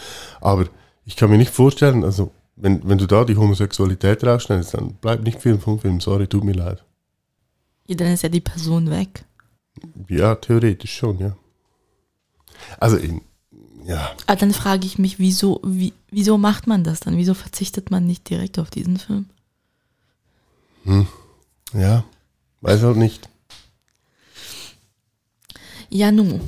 Aber 0.41 0.67
ich 1.07 1.17
kann 1.17 1.31
mir 1.31 1.39
nicht 1.39 1.53
vorstellen, 1.53 2.05
also 2.05 2.33
wenn, 2.57 2.87
wenn 2.87 2.99
du 2.99 3.07
da 3.07 3.25
die 3.25 3.37
Homosexualität 3.37 4.23
rausschneidest, 4.25 4.75
dann 4.75 4.95
bleibt 4.95 5.25
nicht 5.25 5.41
viel 5.41 5.59
vom 5.59 5.79
Film. 5.79 6.01
Sorry, 6.01 6.27
tut 6.27 6.45
mir 6.45 6.53
leid. 6.53 6.85
Ja, 7.87 7.95
dann 7.97 8.13
ist 8.13 8.23
ja 8.23 8.29
die 8.29 8.41
Person 8.41 8.91
weg. 8.91 9.25
Ja, 10.09 10.35
theoretisch 10.37 10.97
schon, 10.97 11.19
ja. 11.19 11.37
Also 12.79 12.99
ja, 13.85 14.11
Aber 14.11 14.17
Ah, 14.27 14.37
dann 14.37 14.53
frage 14.53 14.87
ich 14.87 14.99
mich, 14.99 15.19
wieso, 15.19 15.61
wie, 15.65 15.93
wieso 16.11 16.39
macht 16.39 16.67
man 16.67 16.85
das 16.85 17.01
dann? 17.01 17.17
Wieso 17.17 17.35
verzichtet 17.35 17.91
man 17.91 18.07
nicht 18.07 18.29
direkt 18.31 18.59
auf 18.59 18.71
diesen 18.71 18.99
Film? 18.99 19.27
ja, 21.73 22.05
weiß 22.61 22.83
halt 22.83 22.97
nicht. 22.97 23.29
Ja, 25.91 26.13
nu. 26.13 26.41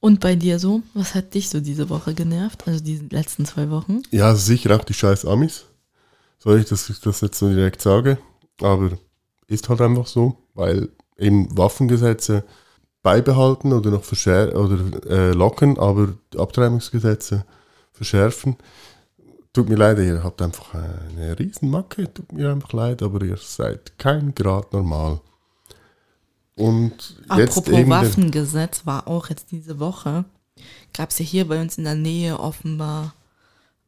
Und 0.00 0.20
bei 0.20 0.34
dir 0.34 0.58
so? 0.58 0.82
Was 0.94 1.14
hat 1.14 1.34
dich 1.34 1.50
so 1.50 1.60
diese 1.60 1.88
Woche 1.90 2.14
genervt? 2.14 2.66
Also 2.66 2.82
die 2.82 2.98
letzten 3.10 3.44
zwei 3.44 3.70
Wochen? 3.70 4.02
Ja, 4.10 4.28
also 4.28 4.40
sicher 4.40 4.74
auch 4.74 4.84
die 4.84 4.94
scheiß 4.94 5.26
Amis. 5.26 5.66
Dass 6.42 6.88
ich 6.88 7.00
das 7.00 7.20
jetzt 7.20 7.38
so 7.38 7.48
direkt 7.50 7.82
sage, 7.82 8.18
aber 8.62 8.98
ist 9.50 9.68
halt 9.68 9.80
einfach 9.80 10.06
so, 10.06 10.36
weil 10.54 10.88
eben 11.18 11.56
Waffengesetze 11.56 12.44
beibehalten 13.02 13.72
oder 13.72 13.90
noch 13.90 14.04
verschärfen 14.04 14.56
oder 14.56 15.10
äh, 15.10 15.32
locken, 15.32 15.78
aber 15.78 16.14
Abtreibungsgesetze 16.36 17.44
verschärfen. 17.92 18.56
Tut 19.52 19.68
mir 19.68 19.76
leid, 19.76 19.98
ihr 19.98 20.22
habt 20.22 20.40
einfach 20.42 20.74
eine 20.74 21.36
Riesenmacke, 21.38 22.12
tut 22.14 22.32
mir 22.32 22.50
einfach 22.50 22.72
leid, 22.72 23.02
aber 23.02 23.22
ihr 23.22 23.36
seid 23.36 23.98
kein 23.98 24.34
Grad 24.34 24.72
normal. 24.72 25.20
Und 26.54 27.16
jetzt 27.36 27.58
Apropos 27.58 27.78
eben 27.78 27.90
Waffengesetz 27.90 28.86
war 28.86 29.08
auch 29.08 29.28
jetzt 29.28 29.50
diese 29.50 29.80
Woche, 29.80 30.24
gab 30.92 31.10
es 31.10 31.18
ja 31.18 31.24
hier 31.24 31.48
bei 31.48 31.60
uns 31.60 31.78
in 31.78 31.84
der 31.84 31.94
Nähe 31.94 32.38
offenbar 32.38 33.14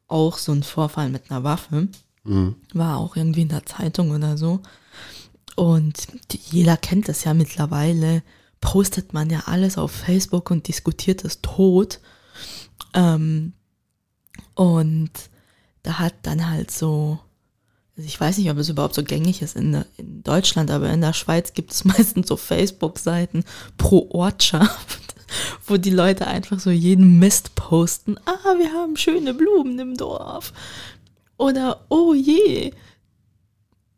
auch 0.08 0.38
so 0.38 0.52
einen 0.52 0.62
Vorfall 0.62 1.10
mit 1.10 1.30
einer 1.30 1.44
Waffe. 1.44 1.88
Mhm. 2.24 2.56
War 2.72 2.98
auch 2.98 3.14
irgendwie 3.16 3.42
in 3.42 3.48
der 3.48 3.66
Zeitung 3.66 4.10
oder 4.10 4.36
so. 4.36 4.60
Und 5.56 6.06
jeder 6.30 6.76
kennt 6.76 7.08
das 7.08 7.24
ja 7.24 7.34
mittlerweile. 7.34 8.22
Postet 8.60 9.12
man 9.12 9.28
ja 9.28 9.44
alles 9.46 9.76
auf 9.76 9.90
Facebook 9.90 10.50
und 10.50 10.68
diskutiert 10.68 11.24
es 11.24 11.40
tot. 11.42 12.00
Ähm, 12.94 13.52
und 14.54 15.10
da 15.82 15.98
hat 15.98 16.14
dann 16.22 16.48
halt 16.48 16.70
so, 16.70 17.18
also 17.96 18.06
ich 18.06 18.20
weiß 18.20 18.38
nicht, 18.38 18.50
ob 18.50 18.58
es 18.58 18.68
überhaupt 18.68 18.94
so 18.94 19.02
gängig 19.02 19.42
ist 19.42 19.56
in, 19.56 19.84
in 19.96 20.22
Deutschland, 20.22 20.70
aber 20.70 20.90
in 20.90 21.00
der 21.00 21.12
Schweiz 21.12 21.52
gibt 21.54 21.72
es 21.72 21.84
meistens 21.84 22.28
so 22.28 22.36
Facebook-Seiten 22.36 23.44
pro 23.76 24.08
Ortschaft, 24.10 25.14
wo 25.66 25.76
die 25.76 25.90
Leute 25.90 26.26
einfach 26.26 26.60
so 26.60 26.70
jeden 26.70 27.18
Mist 27.18 27.54
posten. 27.54 28.16
Ah, 28.24 28.58
wir 28.58 28.72
haben 28.72 28.96
schöne 28.96 29.34
Blumen 29.34 29.78
im 29.78 29.96
Dorf. 29.96 30.52
Oder, 31.36 31.84
oh 31.88 32.14
je, 32.14 32.72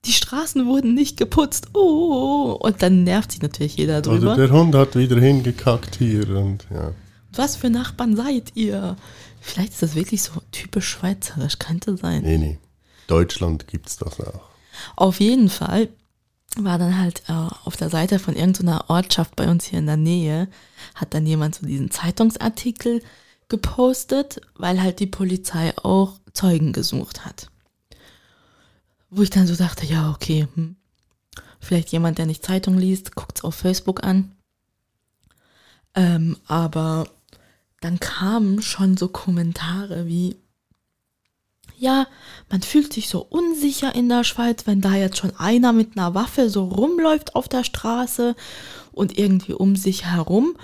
die 0.07 0.13
Straßen 0.13 0.67
wurden 0.67 0.95
nicht 0.95 1.17
geputzt. 1.17 1.69
Oh, 1.75 2.59
und 2.61 2.83
dann 2.83 3.05
nervt 3.05 3.33
sich 3.33 3.43
natürlich 3.43 3.77
jeder 3.77 4.03
drüber. 4.03 4.35
Oder 4.35 4.47
der 4.49 4.51
Hund 4.51 4.75
hat 4.75 4.97
wieder 4.97 5.19
hingekackt 5.19 5.97
hier 5.97 6.29
und 6.29 6.67
ja. 6.71 6.93
Was 7.33 7.57
für 7.57 7.71
Nachbarn 7.71 8.17
seid 8.17 8.53
ihr? 8.55 8.97
Vielleicht 9.41 9.73
ist 9.73 9.83
das 9.83 9.95
wirklich 9.95 10.23
so 10.23 10.33
typisch 10.53 10.89
schweizerisch, 10.89 11.59
könnte 11.59 11.97
sein. 11.97 12.23
Nee, 12.23 12.39
nee. 12.39 12.59
Deutschland 13.07 13.67
gibt 13.67 13.89
es 13.89 13.97
das 13.97 14.21
auch. 14.21 14.43
Auf 14.97 15.21
jeden 15.21 15.51
Fall 15.51 15.89
war 16.57 16.79
dann 16.79 16.99
halt 16.99 17.25
äh, 17.29 17.33
auf 17.65 17.77
der 17.77 17.91
Seite 17.91 18.19
von 18.19 18.37
irgendeiner 18.37 18.89
Ortschaft 18.89 19.37
bei 19.37 19.51
uns 19.51 19.65
hier 19.65 19.81
in 19.81 19.87
der 19.87 19.97
Nähe, 19.97 20.49
hat 20.95 21.13
dann 21.13 21.27
jemand 21.27 21.57
so 21.57 21.67
diesen 21.67 21.91
Zeitungsartikel 21.91 23.03
gepostet, 23.49 24.41
weil 24.57 24.81
halt 24.81 25.01
die 25.01 25.07
Polizei 25.07 25.77
auch 25.77 26.19
Zeugen 26.33 26.73
gesucht 26.73 27.25
hat. 27.25 27.51
Wo 29.17 29.23
ich 29.23 29.31
dann 29.31 29.47
so 29.47 29.55
dachte, 29.55 29.87
ja, 29.87 30.11
okay, 30.11 30.49
hm. 30.55 30.75
vielleicht 31.61 31.93
jemand, 31.93 32.19
der 32.19 32.27
nicht 32.27 32.45
Zeitung 32.45 32.77
liest, 32.77 33.15
guckt 33.15 33.39
es 33.39 33.45
auf 33.45 33.55
Facebook 33.55 34.03
an. 34.03 34.33
Ähm, 35.95 36.37
aber 36.49 37.07
dann 37.81 38.01
kamen 38.01 38.61
schon 38.61 38.97
so 38.97 39.07
Kommentare 39.07 40.09
wie, 40.09 40.35
ja, 41.79 42.09
man 42.51 42.63
fühlt 42.63 42.93
sich 42.93 43.09
so 43.09 43.21
unsicher 43.21 43.95
in 43.95 44.09
der 44.09 44.25
Schweiz, 44.25 44.67
wenn 44.67 44.81
da 44.81 44.97
jetzt 44.97 45.19
schon 45.19 45.37
einer 45.37 45.73
mit 45.73 45.97
einer 45.97 46.15
Waffe 46.15 46.51
so 46.51 46.65
rumläuft 46.65 47.37
auf 47.37 47.49
der 47.49 47.63
Straße 47.63 48.35
und 48.91 49.17
irgendwie 49.17 49.53
um 49.53 49.77
sich 49.77 50.07
herum. 50.07 50.57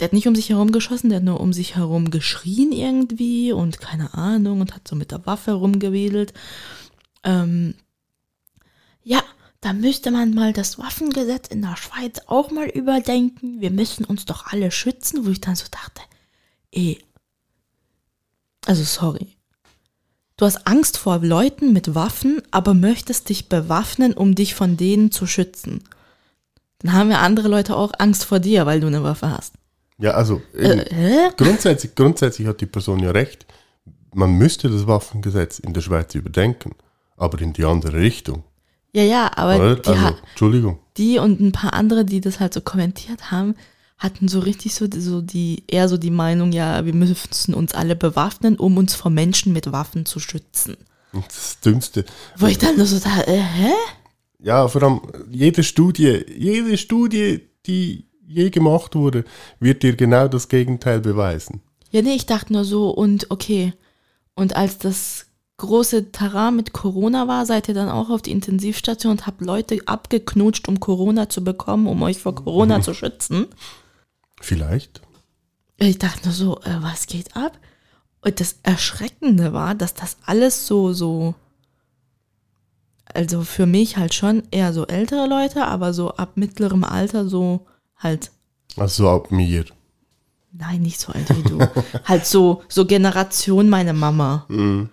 Der 0.00 0.06
hat 0.06 0.12
nicht 0.12 0.26
um 0.26 0.34
sich 0.34 0.50
herum 0.50 0.72
geschossen, 0.72 1.10
der 1.10 1.18
hat 1.18 1.24
nur 1.24 1.40
um 1.40 1.52
sich 1.52 1.76
herum 1.76 2.10
geschrien 2.10 2.72
irgendwie 2.72 3.52
und 3.52 3.80
keine 3.80 4.14
Ahnung 4.14 4.60
und 4.60 4.74
hat 4.74 4.88
so 4.88 4.96
mit 4.96 5.12
der 5.12 5.24
Waffe 5.24 5.52
rumgewedelt. 5.52 6.34
Ähm, 7.26 7.74
ja, 9.02 9.22
da 9.60 9.72
müsste 9.72 10.10
man 10.10 10.32
mal 10.32 10.52
das 10.52 10.78
Waffengesetz 10.78 11.48
in 11.48 11.60
der 11.60 11.76
Schweiz 11.76 12.20
auch 12.26 12.50
mal 12.50 12.68
überdenken. 12.68 13.60
Wir 13.60 13.70
müssen 13.70 14.04
uns 14.04 14.24
doch 14.24 14.46
alle 14.46 14.70
schützen, 14.70 15.26
wo 15.26 15.30
ich 15.30 15.40
dann 15.40 15.56
so 15.56 15.66
dachte, 15.70 16.00
eh. 16.72 16.96
Also 18.64 18.84
sorry. 18.84 19.36
Du 20.36 20.44
hast 20.44 20.66
Angst 20.66 20.98
vor 20.98 21.18
Leuten 21.18 21.72
mit 21.72 21.94
Waffen, 21.94 22.42
aber 22.50 22.74
möchtest 22.74 23.28
dich 23.28 23.48
bewaffnen, 23.48 24.12
um 24.12 24.34
dich 24.34 24.54
von 24.54 24.76
denen 24.76 25.10
zu 25.10 25.26
schützen. 25.26 25.82
Dann 26.78 26.92
haben 26.92 27.10
ja 27.10 27.20
andere 27.20 27.48
Leute 27.48 27.74
auch 27.74 27.92
Angst 27.98 28.24
vor 28.24 28.38
dir, 28.38 28.66
weil 28.66 28.80
du 28.80 28.86
eine 28.86 29.02
Waffe 29.02 29.30
hast. 29.30 29.54
Ja, 29.98 30.12
also 30.12 30.42
äh, 30.52 31.30
grundsätzlich, 31.36 31.94
grundsätzlich 31.94 32.46
hat 32.46 32.60
die 32.60 32.66
Person 32.66 33.00
ja 33.00 33.12
recht. 33.12 33.46
Man 34.14 34.32
müsste 34.32 34.68
das 34.68 34.86
Waffengesetz 34.86 35.58
in 35.58 35.72
der 35.72 35.80
Schweiz 35.80 36.14
überdenken, 36.14 36.74
aber 37.16 37.40
in 37.40 37.52
die 37.52 37.64
andere 37.64 37.98
Richtung. 37.98 38.44
Ja, 38.92 39.02
ja, 39.02 39.30
aber 39.36 39.76
die, 39.76 39.88
also, 39.88 40.16
Entschuldigung. 40.30 40.78
die 40.96 41.18
und 41.18 41.40
ein 41.40 41.52
paar 41.52 41.74
andere, 41.74 42.04
die 42.04 42.20
das 42.20 42.40
halt 42.40 42.54
so 42.54 42.60
kommentiert 42.60 43.30
haben, 43.30 43.54
hatten 43.98 44.28
so 44.28 44.40
richtig 44.40 44.74
so, 44.74 44.86
so 44.90 45.20
die, 45.20 45.64
eher 45.66 45.88
so 45.88 45.96
die 45.96 46.10
Meinung, 46.10 46.52
ja, 46.52 46.84
wir 46.84 46.94
müssen 46.94 47.54
uns 47.54 47.74
alle 47.74 47.96
bewaffnen, 47.96 48.56
um 48.56 48.76
uns 48.76 48.94
vor 48.94 49.10
Menschen 49.10 49.52
mit 49.52 49.72
Waffen 49.72 50.06
zu 50.06 50.20
schützen. 50.20 50.76
Das 51.12 51.60
Dümmste. 51.60 52.04
Wo 52.36 52.46
ich 52.46 52.58
dann 52.58 52.76
nur 52.76 52.86
so 52.86 52.98
da, 52.98 53.22
äh, 53.22 53.40
hä? 53.40 53.72
Ja, 54.38 54.68
vor 54.68 54.82
allem 54.82 55.00
jede 55.30 55.62
Studie, 55.62 56.24
jede 56.36 56.76
Studie, 56.76 57.40
die 57.66 58.06
je 58.26 58.50
gemacht 58.50 58.94
wurde, 58.94 59.24
wird 59.60 59.82
dir 59.82 59.96
genau 59.96 60.28
das 60.28 60.48
Gegenteil 60.48 61.00
beweisen. 61.00 61.62
Ja, 61.90 62.02
nee, 62.02 62.14
ich 62.14 62.26
dachte 62.26 62.52
nur 62.52 62.64
so, 62.64 62.90
und 62.90 63.30
okay. 63.30 63.72
Und 64.34 64.56
als 64.56 64.78
das 64.78 65.25
große 65.58 66.12
Terrain 66.12 66.56
mit 66.56 66.72
Corona 66.72 67.28
war, 67.28 67.46
seid 67.46 67.68
ihr 67.68 67.74
dann 67.74 67.88
auch 67.88 68.10
auf 68.10 68.22
die 68.22 68.30
Intensivstation 68.30 69.12
und 69.12 69.26
habt 69.26 69.40
Leute 69.40 69.78
abgeknutscht, 69.86 70.68
um 70.68 70.80
Corona 70.80 71.28
zu 71.28 71.42
bekommen, 71.42 71.86
um 71.86 72.02
euch 72.02 72.18
vor 72.18 72.34
Corona 72.34 72.78
mhm. 72.78 72.82
zu 72.84 72.94
schützen? 72.94 73.46
Vielleicht. 74.40 75.00
Ich 75.78 75.98
dachte 75.98 76.24
nur 76.24 76.34
so, 76.34 76.60
äh, 76.60 76.76
was 76.80 77.06
geht 77.06 77.36
ab? 77.36 77.58
Und 78.22 78.40
das 78.40 78.56
Erschreckende 78.62 79.52
war, 79.52 79.74
dass 79.74 79.94
das 79.94 80.16
alles 80.24 80.66
so, 80.66 80.92
so, 80.92 81.34
also 83.12 83.42
für 83.42 83.66
mich 83.66 83.96
halt 83.96 84.14
schon 84.14 84.42
eher 84.50 84.72
so 84.72 84.86
ältere 84.86 85.26
Leute, 85.26 85.66
aber 85.66 85.92
so 85.92 86.10
ab 86.12 86.32
mittlerem 86.34 86.84
Alter 86.84 87.28
so 87.28 87.66
halt. 87.96 88.30
Also 88.76 89.08
ab 89.08 89.30
mir. 89.30 89.64
Nein, 90.52 90.82
nicht 90.82 90.98
so 90.98 91.12
alt 91.12 91.28
wie 91.36 91.42
du. 91.42 91.58
halt 92.04 92.26
so, 92.26 92.62
so 92.68 92.86
Generation 92.86 93.68
meine 93.68 93.92
Mama. 93.92 94.46
Mhm. 94.48 94.90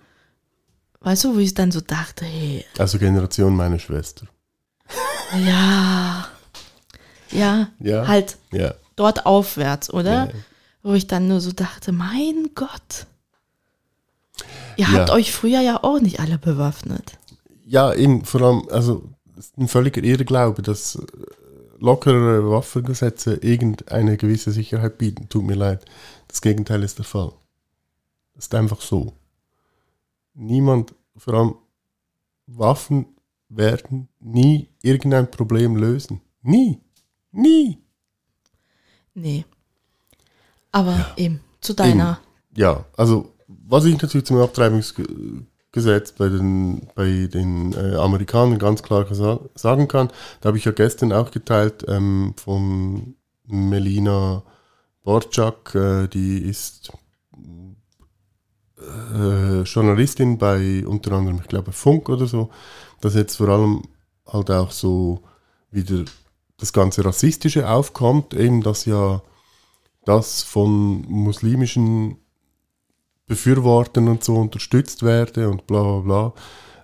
Weißt 1.04 1.24
du, 1.26 1.36
wo 1.36 1.40
ich 1.40 1.54
dann 1.54 1.72
so 1.72 1.82
dachte, 1.82 2.26
hey. 2.26 2.66
Also 2.78 2.98
Generation 2.98 3.56
meine 3.56 3.80
Schwester. 3.80 4.28
Ja. 5.46 6.28
Ja, 7.32 7.70
ja. 7.80 8.08
halt. 8.08 8.38
Ja 8.52 8.74
dort 8.96 9.26
aufwärts, 9.26 9.92
oder? 9.94 10.26
Ja. 10.26 10.30
Wo 10.84 10.94
ich 10.94 11.08
dann 11.08 11.28
nur 11.28 11.40
so 11.40 11.52
dachte, 11.52 11.92
mein 11.92 12.50
Gott. 12.56 13.08
Ihr 14.76 14.92
habt 14.92 15.10
ja. 15.10 15.16
euch 15.16 15.32
früher 15.32 15.62
ja 15.62 15.84
auch 15.84 16.00
nicht 16.00 16.20
alle 16.20 16.38
bewaffnet. 16.38 17.18
Ja, 17.66 17.94
eben, 17.94 18.26
vor 18.26 18.42
allem, 18.42 18.70
also 18.70 19.10
es 19.38 19.46
ist 19.46 19.58
ein 19.58 19.68
völliger 19.68 20.04
Irrglaube, 20.04 20.62
dass 20.62 20.96
äh, 20.96 21.06
lockere 21.80 22.50
Waffengesetze 22.50 23.36
irgendeine 23.36 24.18
gewisse 24.18 24.52
Sicherheit 24.52 24.98
bieten. 24.98 25.30
Tut 25.30 25.46
mir 25.46 25.56
leid. 25.56 25.86
Das 26.28 26.42
Gegenteil 26.42 26.84
ist 26.84 26.98
der 26.98 27.06
Fall. 27.06 27.32
Das 28.36 28.46
ist 28.46 28.56
einfach 28.56 28.82
so. 28.82 29.14
Niemand, 30.34 30.94
vor 31.18 31.34
allem 31.34 31.56
Waffen 32.48 33.06
werden 33.50 34.10
nie 34.20 34.70
irgendein 34.82 35.30
Problem 35.30 35.76
lösen. 35.76 36.22
Nie. 36.42 36.80
Nie. 37.32 37.78
Nee. 39.14 39.46
Aber 40.72 40.92
ja. 40.92 41.14
eben, 41.18 41.40
zu 41.62 41.74
deiner. 41.74 42.20
Eben. 42.52 42.62
Ja, 42.62 42.86
also 42.98 43.34
was 43.48 43.86
ich 43.86 44.02
natürlich 44.02 44.26
zum 44.26 44.38
Abtreibungsgesetz 44.38 46.12
bei 46.18 46.30
den, 46.30 46.88
bei 46.96 47.28
den 47.28 47.74
äh, 47.74 47.96
Amerikanern 47.96 48.60
ganz 48.60 48.84
klar 48.84 49.06
sagen 49.56 49.88
kann, 49.88 50.10
da 50.42 50.48
habe 50.48 50.58
ich 50.58 50.66
ja 50.66 50.72
gestern 50.72 51.14
auch 51.14 51.32
geteilt 51.32 51.86
ähm, 51.88 52.34
von 52.38 53.16
Melina 53.46 54.44
Borczak, 55.04 55.76
äh, 55.76 56.08
die 56.08 56.40
ist 56.40 56.92
äh, 59.16 59.62
Journalistin 59.64 60.38
bei 60.38 60.86
unter 60.86 61.14
anderem, 61.14 61.40
ich 61.42 61.48
glaube, 61.48 61.72
Funk 61.72 62.10
oder 62.10 62.26
so, 62.26 62.50
dass 63.02 63.16
jetzt 63.16 63.38
vor 63.38 63.50
allem 63.50 63.84
halt 64.28 64.52
auch 64.52 64.72
so 64.72 65.22
wieder 65.72 66.06
das 66.58 66.74
ganze 66.74 67.04
Rassistische 67.04 67.70
aufkommt, 67.70 68.34
eben 68.34 68.62
dass 68.62 68.86
ja 68.86 69.22
das 70.06 70.44
von 70.44 71.02
muslimischen 71.08 72.18
Befürwortern 73.26 74.08
und 74.08 74.24
so 74.24 74.36
unterstützt 74.36 75.04
werde 75.04 75.50
und 75.50 75.66
bla 75.68 75.82
bla 75.82 76.00
bla. 76.00 76.34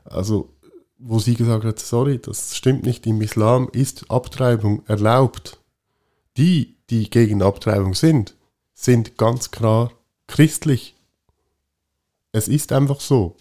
Also, 0.05 0.53
wo 0.97 1.19
sie 1.19 1.35
gesagt 1.35 1.63
hat, 1.65 1.79
sorry, 1.79 2.19
das 2.19 2.55
stimmt 2.55 2.83
nicht, 2.83 3.05
im 3.07 3.21
Islam 3.21 3.69
ist 3.71 4.09
Abtreibung 4.09 4.85
erlaubt. 4.85 5.59
Die, 6.37 6.77
die 6.89 7.09
gegen 7.09 7.41
Abtreibung 7.41 7.93
sind, 7.93 8.35
sind 8.73 9.17
ganz 9.17 9.51
klar 9.51 9.91
christlich. 10.27 10.95
Es 12.31 12.47
ist 12.47 12.71
einfach 12.71 12.99
so. 12.99 13.37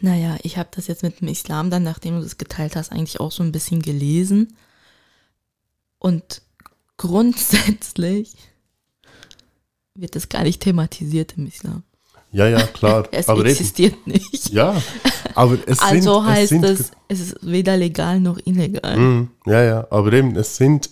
Naja, 0.00 0.36
ich 0.42 0.56
habe 0.58 0.68
das 0.72 0.86
jetzt 0.86 1.02
mit 1.02 1.20
dem 1.20 1.28
Islam 1.28 1.70
dann, 1.70 1.82
nachdem 1.82 2.16
du 2.16 2.22
das 2.22 2.38
geteilt 2.38 2.76
hast, 2.76 2.92
eigentlich 2.92 3.20
auch 3.20 3.32
so 3.32 3.42
ein 3.42 3.52
bisschen 3.52 3.82
gelesen. 3.82 4.56
Und 5.98 6.42
grundsätzlich 6.96 8.34
wird 9.94 10.16
das 10.16 10.28
gar 10.28 10.44
nicht 10.44 10.60
thematisiert 10.62 11.34
im 11.36 11.46
Islam. 11.46 11.82
Ja, 12.30 12.48
ja, 12.48 12.62
klar. 12.66 13.06
es 13.12 13.28
aber 13.28 13.44
existiert 13.44 13.94
eben, 13.94 14.12
nicht. 14.12 14.50
Ja, 14.50 14.80
aber 15.34 15.58
es 15.66 15.80
also 15.80 16.20
sind, 16.20 16.30
heißt 16.30 16.52
es, 16.52 16.80
es, 16.80 16.90
es 17.08 17.20
ist 17.20 17.36
weder 17.42 17.76
legal 17.76 18.20
noch 18.20 18.38
illegal. 18.44 18.96
Mm, 18.96 19.30
ja, 19.46 19.62
ja, 19.62 19.86
aber 19.90 20.12
eben, 20.14 20.34
es 20.36 20.56
sind 20.56 20.88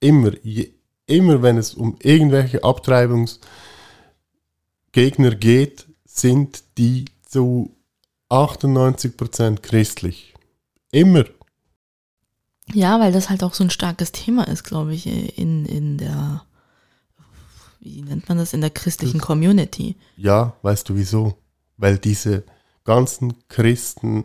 immer, 0.00 0.32
je, 0.42 0.74
immer 1.06 1.42
wenn 1.42 1.56
es 1.56 1.72
um 1.74 1.96
irgendwelche 2.00 2.62
Abtreibungsgegner 2.62 3.40
geht, 5.36 5.86
sind 6.14 6.64
die 6.78 7.06
zu 7.22 7.74
98% 8.30 9.60
christlich. 9.60 10.34
Immer. 10.90 11.24
Ja, 12.72 13.00
weil 13.00 13.12
das 13.12 13.30
halt 13.30 13.42
auch 13.42 13.54
so 13.54 13.64
ein 13.64 13.70
starkes 13.70 14.12
Thema 14.12 14.46
ist, 14.46 14.64
glaube 14.64 14.94
ich, 14.94 15.06
in, 15.06 15.66
in 15.66 15.98
der, 15.98 16.44
wie 17.80 18.02
nennt 18.02 18.28
man 18.28 18.38
das, 18.38 18.52
in 18.52 18.60
der 18.60 18.70
christlichen 18.70 19.20
Community. 19.20 19.96
Ja, 20.16 20.54
weißt 20.62 20.88
du 20.88 20.96
wieso? 20.96 21.38
Weil 21.76 21.98
diese 21.98 22.44
ganzen 22.84 23.48
Christen, 23.48 24.24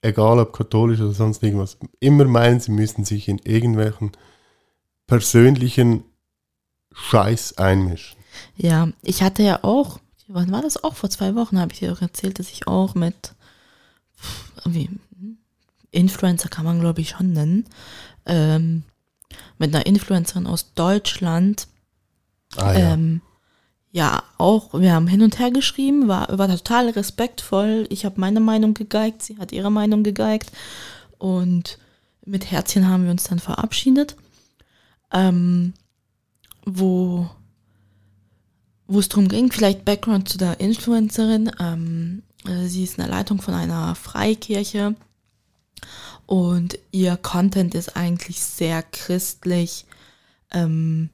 egal 0.00 0.38
ob 0.38 0.52
katholisch 0.52 1.00
oder 1.00 1.12
sonst 1.12 1.42
irgendwas, 1.42 1.76
immer 1.98 2.24
meinen, 2.24 2.60
sie 2.60 2.72
müssen 2.72 3.04
sich 3.04 3.28
in 3.28 3.38
irgendwelchen 3.38 4.12
persönlichen 5.06 6.04
Scheiß 6.92 7.58
einmischen. 7.58 8.18
Ja, 8.56 8.88
ich 9.02 9.22
hatte 9.22 9.42
ja 9.42 9.62
auch, 9.62 9.98
wann 10.32 10.52
war 10.52 10.62
das 10.62 10.82
auch? 10.82 10.94
Vor 10.94 11.10
zwei 11.10 11.34
Wochen 11.34 11.58
habe 11.58 11.72
ich 11.72 11.80
dir 11.80 11.92
auch 11.92 12.02
erzählt, 12.02 12.38
dass 12.38 12.50
ich 12.50 12.66
auch 12.66 12.94
mit 12.94 13.34
wie, 14.64 14.90
Influencer 15.90 16.48
kann 16.48 16.64
man 16.64 16.80
glaube 16.80 17.00
ich 17.00 17.10
schon 17.10 17.32
nennen, 17.32 17.66
ähm, 18.26 18.84
mit 19.58 19.74
einer 19.74 19.86
Influencerin 19.86 20.46
aus 20.46 20.74
Deutschland 20.74 21.66
Ah, 22.56 22.72
ja. 22.72 22.92
ähm, 22.92 23.20
ja, 23.92 24.22
auch, 24.38 24.72
wir 24.74 24.92
haben 24.92 25.08
hin 25.08 25.22
und 25.22 25.38
her 25.38 25.50
geschrieben, 25.50 26.06
war, 26.06 26.38
war 26.38 26.48
total 26.48 26.90
respektvoll. 26.90 27.86
Ich 27.90 28.04
habe 28.04 28.20
meine 28.20 28.40
Meinung 28.40 28.74
gegeigt, 28.74 29.22
sie 29.22 29.38
hat 29.38 29.52
ihre 29.52 29.70
Meinung 29.70 30.04
gegeigt. 30.04 30.52
Und 31.18 31.78
mit 32.24 32.50
Herzchen 32.50 32.88
haben 32.88 33.04
wir 33.04 33.10
uns 33.10 33.24
dann 33.24 33.40
verabschiedet. 33.40 34.16
Ähm, 35.12 35.74
wo 36.64 37.28
wo 38.90 38.98
es 38.98 39.08
darum 39.08 39.28
ging, 39.28 39.52
vielleicht 39.52 39.84
Background 39.84 40.28
zu 40.28 40.36
der 40.36 40.60
Influencerin. 40.60 41.50
Ähm, 41.60 42.22
äh, 42.44 42.66
sie 42.66 42.84
ist 42.84 42.98
in 42.98 43.04
der 43.04 43.10
Leitung 43.10 43.40
von 43.40 43.54
einer 43.54 43.94
Freikirche 43.94 44.96
und 46.26 46.78
ihr 46.90 47.16
Content 47.16 47.74
ist 47.74 47.96
eigentlich 47.96 48.40
sehr 48.40 48.82
christlich. 48.82 49.86
Ähm, 50.52 51.10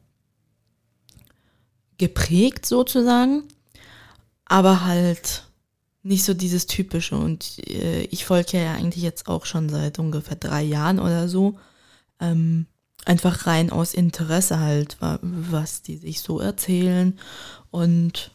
geprägt 1.99 2.67
sozusagen, 2.67 3.45
aber 4.45 4.85
halt 4.85 5.45
nicht 6.03 6.25
so 6.25 6.35
dieses 6.35 6.67
typische. 6.67 7.17
Und 7.17 7.59
äh, 7.69 8.03
ich 8.05 8.25
folge 8.25 8.59
ja 8.59 8.73
eigentlich 8.73 9.03
jetzt 9.03 9.29
auch 9.29 9.45
schon 9.45 9.69
seit 9.69 9.99
ungefähr 9.99 10.37
drei 10.37 10.63
Jahren 10.63 10.99
oder 10.99 11.29
so. 11.29 11.59
Ähm, 12.21 12.67
einfach 13.07 13.47
rein 13.47 13.71
aus 13.71 13.95
Interesse 13.95 14.61
halt, 14.61 15.01
wa- 15.01 15.19
was 15.23 15.83
die 15.83 15.97
sich 15.97 16.21
so 16.21 16.41
erzählen. 16.41 17.19
Und 17.71 18.33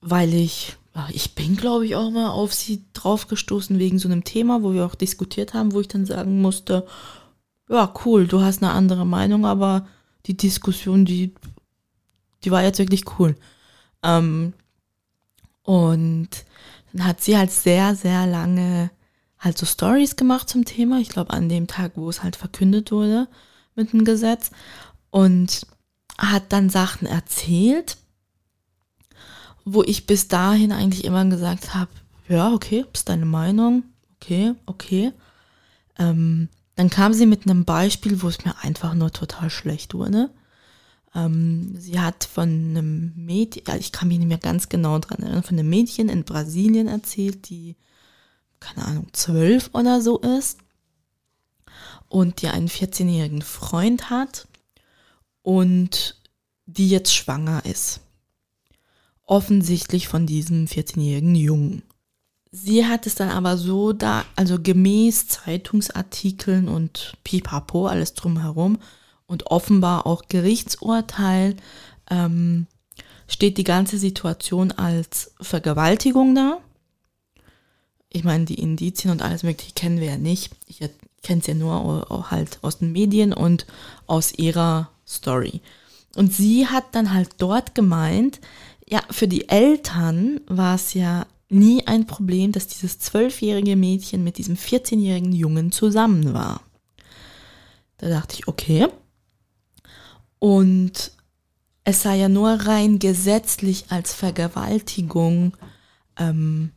weil 0.00 0.34
ich, 0.34 0.76
ich 1.10 1.34
bin 1.34 1.56
glaube 1.56 1.86
ich 1.86 1.96
auch 1.96 2.10
mal 2.10 2.30
auf 2.30 2.52
sie 2.52 2.84
draufgestoßen 2.92 3.78
wegen 3.78 3.98
so 3.98 4.08
einem 4.08 4.24
Thema, 4.24 4.62
wo 4.62 4.72
wir 4.74 4.84
auch 4.86 4.94
diskutiert 4.94 5.54
haben, 5.54 5.72
wo 5.72 5.80
ich 5.80 5.88
dann 5.88 6.06
sagen 6.06 6.40
musste, 6.42 6.86
ja, 7.68 7.92
cool, 8.04 8.26
du 8.26 8.42
hast 8.42 8.62
eine 8.62 8.72
andere 8.72 9.06
Meinung, 9.06 9.44
aber 9.46 9.86
die 10.26 10.36
Diskussion, 10.36 11.04
die 11.04 11.34
die 12.44 12.50
war 12.50 12.62
jetzt 12.62 12.78
wirklich 12.78 13.04
cool. 13.18 13.34
Ähm, 14.02 14.52
und 15.62 16.28
dann 16.92 17.06
hat 17.06 17.20
sie 17.20 17.36
halt 17.36 17.50
sehr, 17.50 17.94
sehr 17.94 18.26
lange 18.26 18.90
halt 19.38 19.58
so 19.58 19.66
Stories 19.66 20.16
gemacht 20.16 20.48
zum 20.48 20.64
Thema. 20.64 21.00
Ich 21.00 21.08
glaube, 21.08 21.32
an 21.32 21.48
dem 21.48 21.66
Tag, 21.66 21.92
wo 21.96 22.08
es 22.08 22.22
halt 22.22 22.36
verkündet 22.36 22.92
wurde 22.92 23.28
mit 23.76 23.92
dem 23.92 24.04
Gesetz. 24.04 24.50
Und 25.10 25.66
hat 26.18 26.52
dann 26.52 26.70
Sachen 26.70 27.06
erzählt, 27.06 27.98
wo 29.64 29.82
ich 29.82 30.06
bis 30.06 30.28
dahin 30.28 30.72
eigentlich 30.72 31.04
immer 31.04 31.24
gesagt 31.26 31.74
habe, 31.74 31.90
ja, 32.28 32.52
okay, 32.52 32.84
ist 32.92 33.08
deine 33.08 33.26
Meinung, 33.26 33.84
okay, 34.16 34.54
okay. 34.66 35.12
Ähm, 35.98 36.48
dann 36.74 36.90
kam 36.90 37.12
sie 37.12 37.26
mit 37.26 37.44
einem 37.44 37.64
Beispiel, 37.64 38.22
wo 38.22 38.28
es 38.28 38.44
mir 38.44 38.54
einfach 38.62 38.94
nur 38.94 39.12
total 39.12 39.50
schlecht 39.50 39.94
wurde. 39.94 40.30
Ähm, 41.14 41.74
sie 41.78 42.00
hat 42.00 42.24
von 42.24 42.48
einem 42.48 43.12
Mädchen, 43.16 43.64
ja, 43.66 43.76
ich 43.76 43.92
kann 43.92 44.08
mich 44.08 44.18
nicht 44.18 44.28
mehr 44.28 44.38
ganz 44.38 44.68
genau 44.68 44.98
dran 44.98 45.20
erinnern, 45.20 45.42
von 45.42 45.58
einem 45.58 45.70
Mädchen 45.70 46.08
in 46.08 46.24
Brasilien 46.24 46.88
erzählt, 46.88 47.48
die, 47.48 47.76
keine 48.60 48.86
Ahnung, 48.86 49.08
zwölf 49.12 49.70
oder 49.72 50.00
so 50.00 50.18
ist 50.18 50.58
und 52.08 52.42
die 52.42 52.48
einen 52.48 52.68
14-jährigen 52.68 53.42
Freund 53.42 54.10
hat 54.10 54.46
und 55.42 56.20
die 56.66 56.88
jetzt 56.88 57.14
schwanger 57.14 57.64
ist. 57.64 58.00
Offensichtlich 59.24 60.08
von 60.08 60.26
diesem 60.26 60.66
14-jährigen 60.66 61.34
Jungen. 61.34 61.82
Sie 62.50 62.86
hat 62.86 63.06
es 63.06 63.14
dann 63.14 63.28
aber 63.28 63.56
so 63.56 63.92
da, 63.92 64.24
also 64.34 64.60
gemäß 64.60 65.28
Zeitungsartikeln 65.28 66.68
und 66.68 67.14
pipapo, 67.22 67.86
alles 67.86 68.14
drumherum 68.14 68.78
und 69.26 69.48
offenbar 69.48 70.06
auch 70.06 70.22
Gerichtsurteil, 70.28 71.56
ähm, 72.08 72.66
steht 73.28 73.58
die 73.58 73.64
ganze 73.64 73.98
Situation 73.98 74.72
als 74.72 75.32
Vergewaltigung 75.40 76.34
da. 76.34 76.58
Ich 78.08 78.24
meine, 78.24 78.44
die 78.44 78.60
Indizien 78.60 79.10
und 79.10 79.22
alles 79.22 79.42
Mögliche 79.42 79.74
kennen 79.74 80.00
wir 80.00 80.06
ja 80.06 80.18
nicht. 80.18 80.52
Ich 80.66 80.80
kenne 81.26 81.40
es 81.40 81.48
ja 81.48 81.54
nur 81.54 82.26
halt 82.30 82.60
aus 82.62 82.78
den 82.78 82.92
Medien 82.92 83.32
und 83.32 83.66
aus 84.06 84.32
ihrer 84.32 84.90
Story. 85.06 85.60
Und 86.14 86.32
sie 86.32 86.68
hat 86.68 86.94
dann 86.94 87.12
halt 87.12 87.30
dort 87.38 87.74
gemeint, 87.74 88.40
ja, 88.88 89.02
für 89.10 89.26
die 89.26 89.48
Eltern 89.48 90.40
war 90.46 90.76
es 90.76 90.94
ja 90.94 91.26
nie 91.48 91.86
ein 91.86 92.06
Problem, 92.06 92.52
dass 92.52 92.68
dieses 92.68 93.00
zwölfjährige 93.00 93.74
Mädchen 93.76 94.22
mit 94.22 94.38
diesem 94.38 94.56
14-jährigen 94.56 95.32
Jungen 95.32 95.72
zusammen 95.72 96.32
war. 96.32 96.60
Da 97.98 98.08
dachte 98.08 98.36
ich, 98.36 98.48
okay. 98.48 98.86
Und 100.38 101.12
es 101.82 102.02
sei 102.02 102.16
ja 102.16 102.28
nur 102.28 102.50
rein 102.50 102.98
gesetzlich 103.00 103.86
als 103.88 104.14
Vergewaltigung 104.14 105.56
ähm, 106.18 106.70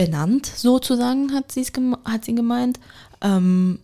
benannt, 0.00 0.46
sozusagen, 0.46 1.34
hat, 1.34 1.54
hat 2.06 2.24
sie 2.24 2.34
gemeint, 2.34 2.80
ähm, 3.20 3.80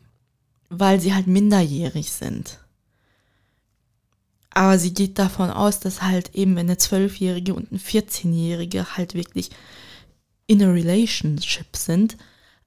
weil 0.70 0.98
sie 0.98 1.12
halt 1.12 1.26
minderjährig 1.26 2.10
sind. 2.10 2.58
Aber 4.48 4.78
sie 4.78 4.94
geht 4.94 5.18
davon 5.18 5.50
aus, 5.50 5.78
dass 5.78 6.00
halt 6.00 6.34
eben, 6.34 6.56
wenn 6.56 6.68
eine 6.68 6.78
Zwölfjährige 6.78 7.52
und 7.52 7.70
ein 7.70 7.78
14-Jährige 7.78 8.96
halt 8.96 9.12
wirklich 9.12 9.50
in 10.46 10.62
a 10.62 10.70
relationship 10.70 11.76
sind 11.76 12.16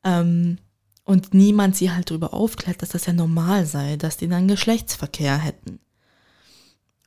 ähm, 0.03 0.59
und 1.03 1.33
niemand 1.33 1.75
sie 1.75 1.89
halt 1.89 2.11
darüber 2.11 2.35
aufklärt, 2.35 2.83
dass 2.83 2.89
das 2.89 3.07
ja 3.07 3.13
normal 3.13 3.65
sei, 3.65 3.95
dass 3.95 4.17
die 4.17 4.27
dann 4.27 4.47
Geschlechtsverkehr 4.47 5.39
hätten. 5.39 5.79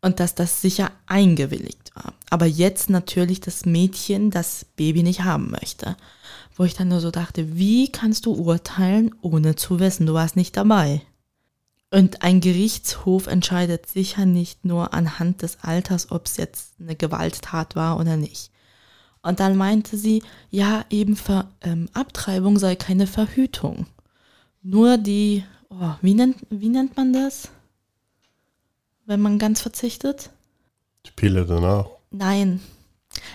Und 0.03 0.21
dass 0.21 0.35
das 0.35 0.61
sicher 0.61 0.91
eingewilligt 1.07 1.95
war. 1.95 2.13
Aber 2.29 2.45
jetzt 2.47 2.91
natürlich 2.91 3.41
das 3.41 3.65
Mädchen 3.65 4.31
das 4.31 4.67
Baby 4.77 5.03
nicht 5.03 5.23
haben 5.23 5.51
möchte. 5.51 5.97
Wo 6.55 6.65
ich 6.65 6.75
dann 6.75 6.89
nur 6.89 7.01
so 7.01 7.11
dachte, 7.11 7.57
wie 7.57 7.91
kannst 7.91 8.27
du 8.27 8.33
urteilen, 8.35 9.15
ohne 9.23 9.57
zu 9.57 9.79
wissen, 9.81 10.07
du 10.07 10.13
warst 10.13 10.37
nicht 10.37 10.57
dabei? 10.57 11.03
Und 11.91 12.23
ein 12.23 12.41
Gerichtshof 12.41 13.27
entscheidet 13.27 13.87
sicher 13.87 14.27
nicht 14.27 14.65
nur 14.65 14.95
anhand 14.95 15.43
des 15.43 15.59
Alters, 15.61 16.11
ob 16.11 16.27
es 16.27 16.37
jetzt 16.37 16.73
eine 16.81 16.97
Gewalttat 16.97 17.77
war 17.77 17.99
oder 18.01 18.17
nicht. 18.17 18.51
Und 19.23 19.41
dann 19.41 19.57
meinte 19.57 19.97
sie, 19.97 20.23
ja, 20.51 20.85
eben 20.91 21.17
Ver, 21.17 21.49
ähm, 21.61 21.89
Abtreibung 21.93 22.59
sei 22.59 22.77
keine 22.77 23.07
Verhütung. 23.07 23.87
Nur 24.63 24.97
die, 24.99 25.45
oh, 25.69 25.95
wie, 26.01 26.15
nennt, 26.15 26.39
wie 26.51 26.71
nennt 26.71 26.97
man 26.97 27.13
das? 27.13 27.51
Wenn 29.13 29.21
man 29.21 29.39
ganz 29.39 29.61
verzichtet? 29.61 30.31
Die 31.05 31.11
Pille 31.11 31.45
danach. 31.45 31.85
Nein. 32.13 32.63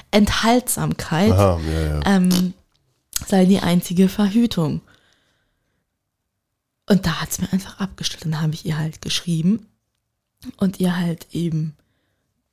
Enthaltsamkeit 0.09 1.31
Aha, 1.31 1.59
ja, 1.59 1.81
ja. 1.81 2.01
ähm, 2.03 2.55
sei 3.27 3.45
die 3.45 3.59
einzige 3.59 4.09
Verhütung. 4.09 4.81
Und 6.89 7.05
da 7.05 7.21
hat 7.21 7.29
es 7.29 7.39
mir 7.39 7.53
einfach 7.53 7.79
abgestellt. 7.79 8.25
Dann 8.25 8.41
habe 8.41 8.55
ich 8.55 8.65
ihr 8.65 8.79
halt 8.79 9.03
geschrieben 9.03 9.67
und 10.57 10.79
ihr 10.79 10.97
halt 10.97 11.27
eben 11.31 11.75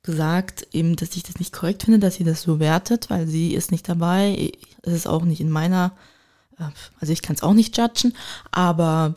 gesagt, 0.03 0.67
eben, 0.71 0.95
dass 0.95 1.15
ich 1.15 1.23
das 1.23 1.39
nicht 1.39 1.51
korrekt 1.51 1.81
finde, 1.81 1.97
dass 1.97 2.13
sie 2.13 2.25
das 2.25 2.43
so 2.43 2.59
wertet, 2.59 3.09
weil 3.09 3.25
sie 3.25 3.55
ist 3.55 3.71
nicht 3.71 3.89
dabei. 3.89 4.51
Es 4.83 4.93
ist 4.93 5.07
auch 5.07 5.23
nicht 5.23 5.41
in 5.41 5.49
meiner, 5.49 5.93
äh, 6.59 6.65
also 6.99 7.11
ich 7.11 7.23
kann 7.23 7.35
es 7.35 7.41
auch 7.41 7.55
nicht 7.55 7.75
judgen, 7.75 8.13
aber 8.51 9.15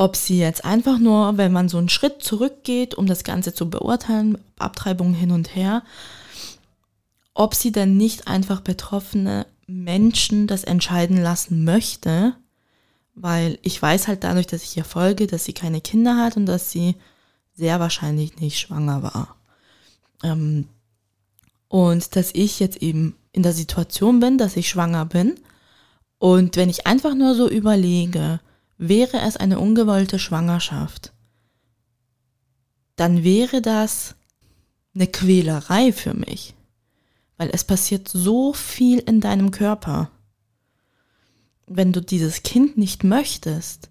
ob 0.00 0.16
sie 0.16 0.38
jetzt 0.38 0.64
einfach 0.64 0.98
nur, 0.98 1.36
wenn 1.36 1.52
man 1.52 1.68
so 1.68 1.76
einen 1.76 1.90
Schritt 1.90 2.22
zurückgeht, 2.22 2.94
um 2.94 3.04
das 3.04 3.22
Ganze 3.22 3.52
zu 3.52 3.68
beurteilen, 3.68 4.38
Abtreibung 4.58 5.12
hin 5.12 5.30
und 5.30 5.54
her, 5.54 5.82
ob 7.34 7.54
sie 7.54 7.70
denn 7.70 7.98
nicht 7.98 8.26
einfach 8.26 8.62
betroffene 8.62 9.44
Menschen 9.66 10.46
das 10.46 10.64
entscheiden 10.64 11.18
lassen 11.22 11.64
möchte, 11.64 12.34
weil 13.14 13.58
ich 13.60 13.80
weiß 13.80 14.08
halt 14.08 14.24
dadurch, 14.24 14.46
dass 14.46 14.62
ich 14.62 14.74
ihr 14.74 14.84
folge, 14.84 15.26
dass 15.26 15.44
sie 15.44 15.52
keine 15.52 15.82
Kinder 15.82 16.16
hat 16.16 16.38
und 16.38 16.46
dass 16.46 16.70
sie 16.70 16.94
sehr 17.52 17.78
wahrscheinlich 17.78 18.40
nicht 18.40 18.58
schwanger 18.58 19.02
war. 19.02 19.36
Ähm, 20.22 20.66
und 21.68 22.16
dass 22.16 22.30
ich 22.32 22.58
jetzt 22.58 22.78
eben 22.78 23.16
in 23.32 23.42
der 23.42 23.52
Situation 23.52 24.18
bin, 24.18 24.38
dass 24.38 24.56
ich 24.56 24.70
schwanger 24.70 25.04
bin. 25.04 25.34
Und 26.18 26.56
wenn 26.56 26.70
ich 26.70 26.86
einfach 26.86 27.14
nur 27.14 27.34
so 27.34 27.50
überlege, 27.50 28.40
wäre 28.80 29.20
es 29.20 29.36
eine 29.36 29.58
ungewollte 29.58 30.18
Schwangerschaft, 30.18 31.12
dann 32.96 33.22
wäre 33.22 33.60
das 33.60 34.16
eine 34.94 35.06
Quälerei 35.06 35.92
für 35.92 36.14
mich. 36.14 36.54
Weil 37.36 37.50
es 37.52 37.62
passiert 37.64 38.08
so 38.08 38.54
viel 38.54 38.98
in 38.98 39.20
deinem 39.20 39.50
Körper. 39.50 40.10
Wenn 41.66 41.92
du 41.92 42.00
dieses 42.00 42.42
Kind 42.42 42.78
nicht 42.78 43.04
möchtest, 43.04 43.90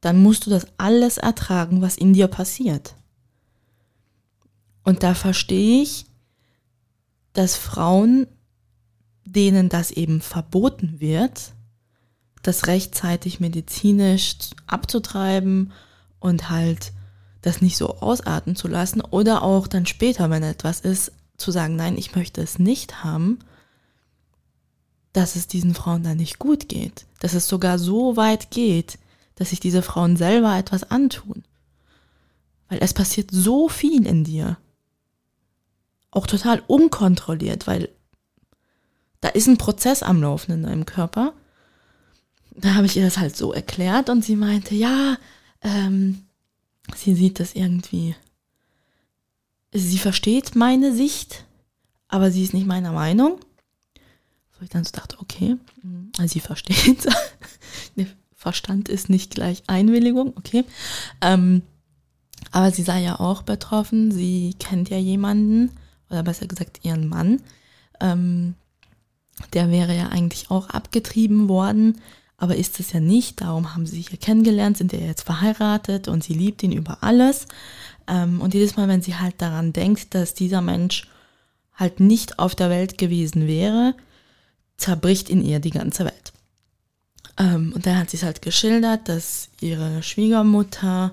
dann 0.00 0.22
musst 0.22 0.46
du 0.46 0.50
das 0.50 0.66
alles 0.78 1.18
ertragen, 1.18 1.82
was 1.82 1.98
in 1.98 2.14
dir 2.14 2.26
passiert. 2.26 2.96
Und 4.84 5.02
da 5.02 5.14
verstehe 5.14 5.82
ich, 5.82 6.06
dass 7.34 7.56
Frauen, 7.56 8.26
denen 9.24 9.68
das 9.68 9.90
eben 9.90 10.22
verboten 10.22 10.98
wird, 10.98 11.52
das 12.42 12.66
rechtzeitig 12.66 13.40
medizinisch 13.40 14.36
abzutreiben 14.66 15.72
und 16.18 16.50
halt 16.50 16.92
das 17.42 17.60
nicht 17.60 17.76
so 17.76 17.96
ausarten 17.98 18.56
zu 18.56 18.68
lassen 18.68 19.00
oder 19.00 19.42
auch 19.42 19.66
dann 19.66 19.86
später, 19.86 20.30
wenn 20.30 20.42
etwas 20.42 20.80
ist, 20.80 21.12
zu 21.36 21.50
sagen, 21.50 21.76
nein, 21.76 21.96
ich 21.96 22.14
möchte 22.14 22.42
es 22.42 22.58
nicht 22.58 23.02
haben, 23.02 23.38
dass 25.12 25.36
es 25.36 25.46
diesen 25.46 25.74
Frauen 25.74 26.02
dann 26.02 26.18
nicht 26.18 26.38
gut 26.38 26.68
geht. 26.68 27.06
Dass 27.18 27.34
es 27.34 27.48
sogar 27.48 27.78
so 27.78 28.16
weit 28.16 28.50
geht, 28.50 28.98
dass 29.34 29.50
sich 29.50 29.60
diese 29.60 29.82
Frauen 29.82 30.16
selber 30.16 30.56
etwas 30.56 30.90
antun. 30.90 31.44
Weil 32.68 32.78
es 32.82 32.94
passiert 32.94 33.30
so 33.32 33.68
viel 33.68 34.06
in 34.06 34.22
dir. 34.22 34.58
Auch 36.10 36.26
total 36.26 36.62
unkontrolliert, 36.66 37.66
weil 37.66 37.88
da 39.20 39.28
ist 39.28 39.48
ein 39.48 39.58
Prozess 39.58 40.02
am 40.02 40.22
Laufen 40.22 40.52
in 40.52 40.62
deinem 40.62 40.86
Körper. 40.86 41.34
Da 42.60 42.74
habe 42.74 42.86
ich 42.86 42.96
ihr 42.96 43.04
das 43.04 43.18
halt 43.18 43.36
so 43.36 43.52
erklärt 43.52 44.10
und 44.10 44.24
sie 44.24 44.36
meinte, 44.36 44.74
ja, 44.74 45.16
ähm, 45.62 46.24
sie 46.94 47.14
sieht 47.14 47.40
das 47.40 47.54
irgendwie. 47.54 48.14
Sie 49.72 49.98
versteht 49.98 50.56
meine 50.56 50.94
Sicht, 50.94 51.44
aber 52.08 52.30
sie 52.30 52.42
ist 52.42 52.54
nicht 52.54 52.66
meiner 52.66 52.92
Meinung. 52.92 53.38
Wo 54.58 54.64
ich 54.64 54.70
dann 54.70 54.84
so 54.84 54.90
dachte, 54.92 55.16
okay, 55.20 55.56
also 56.18 56.32
sie 56.32 56.40
versteht. 56.40 57.06
Verstand 58.34 58.88
ist 58.88 59.10
nicht 59.10 59.34
gleich 59.34 59.62
Einwilligung, 59.66 60.34
okay. 60.38 60.64
Ähm, 61.20 61.60
aber 62.52 62.70
sie 62.70 62.82
sei 62.82 63.02
ja 63.02 63.20
auch 63.20 63.42
betroffen. 63.42 64.10
Sie 64.10 64.54
kennt 64.58 64.88
ja 64.88 64.96
jemanden, 64.96 65.72
oder 66.08 66.22
besser 66.22 66.46
gesagt 66.46 66.80
ihren 66.82 67.06
Mann. 67.06 67.42
Ähm, 68.00 68.54
der 69.52 69.70
wäre 69.70 69.94
ja 69.94 70.08
eigentlich 70.08 70.50
auch 70.50 70.70
abgetrieben 70.70 71.48
worden, 71.50 72.00
aber 72.40 72.56
ist 72.56 72.80
es 72.80 72.92
ja 72.92 73.00
nicht. 73.00 73.42
Darum 73.42 73.74
haben 73.74 73.86
sie 73.86 73.96
sich 73.96 74.10
ja 74.10 74.16
kennengelernt, 74.16 74.78
sind 74.78 74.92
ja 74.92 74.98
jetzt 74.98 75.22
verheiratet 75.22 76.08
und 76.08 76.24
sie 76.24 76.34
liebt 76.34 76.62
ihn 76.62 76.72
über 76.72 76.98
alles. 77.02 77.46
Ähm, 78.08 78.40
und 78.40 78.54
jedes 78.54 78.76
Mal, 78.76 78.88
wenn 78.88 79.02
sie 79.02 79.16
halt 79.16 79.34
daran 79.38 79.72
denkt, 79.72 80.14
dass 80.14 80.34
dieser 80.34 80.62
Mensch 80.62 81.06
halt 81.74 82.00
nicht 82.00 82.38
auf 82.38 82.54
der 82.54 82.70
Welt 82.70 82.98
gewesen 82.98 83.46
wäre, 83.46 83.94
zerbricht 84.78 85.28
in 85.28 85.44
ihr 85.44 85.60
die 85.60 85.70
ganze 85.70 86.06
Welt. 86.06 86.32
Ähm, 87.38 87.72
und 87.74 87.86
dann 87.86 87.98
hat 87.98 88.10
sie 88.10 88.16
es 88.16 88.22
halt 88.22 88.42
geschildert, 88.42 89.08
dass 89.08 89.50
ihre 89.60 90.02
Schwiegermutter 90.02 91.12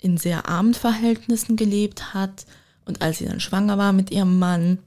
in 0.00 0.16
sehr 0.16 0.48
armen 0.48 0.74
Verhältnissen 0.74 1.56
gelebt 1.56 2.14
hat 2.14 2.46
und 2.86 3.02
als 3.02 3.18
sie 3.18 3.26
dann 3.26 3.40
schwanger 3.40 3.76
war 3.76 3.92
mit 3.92 4.10
ihrem 4.10 4.38
Mann, 4.38 4.78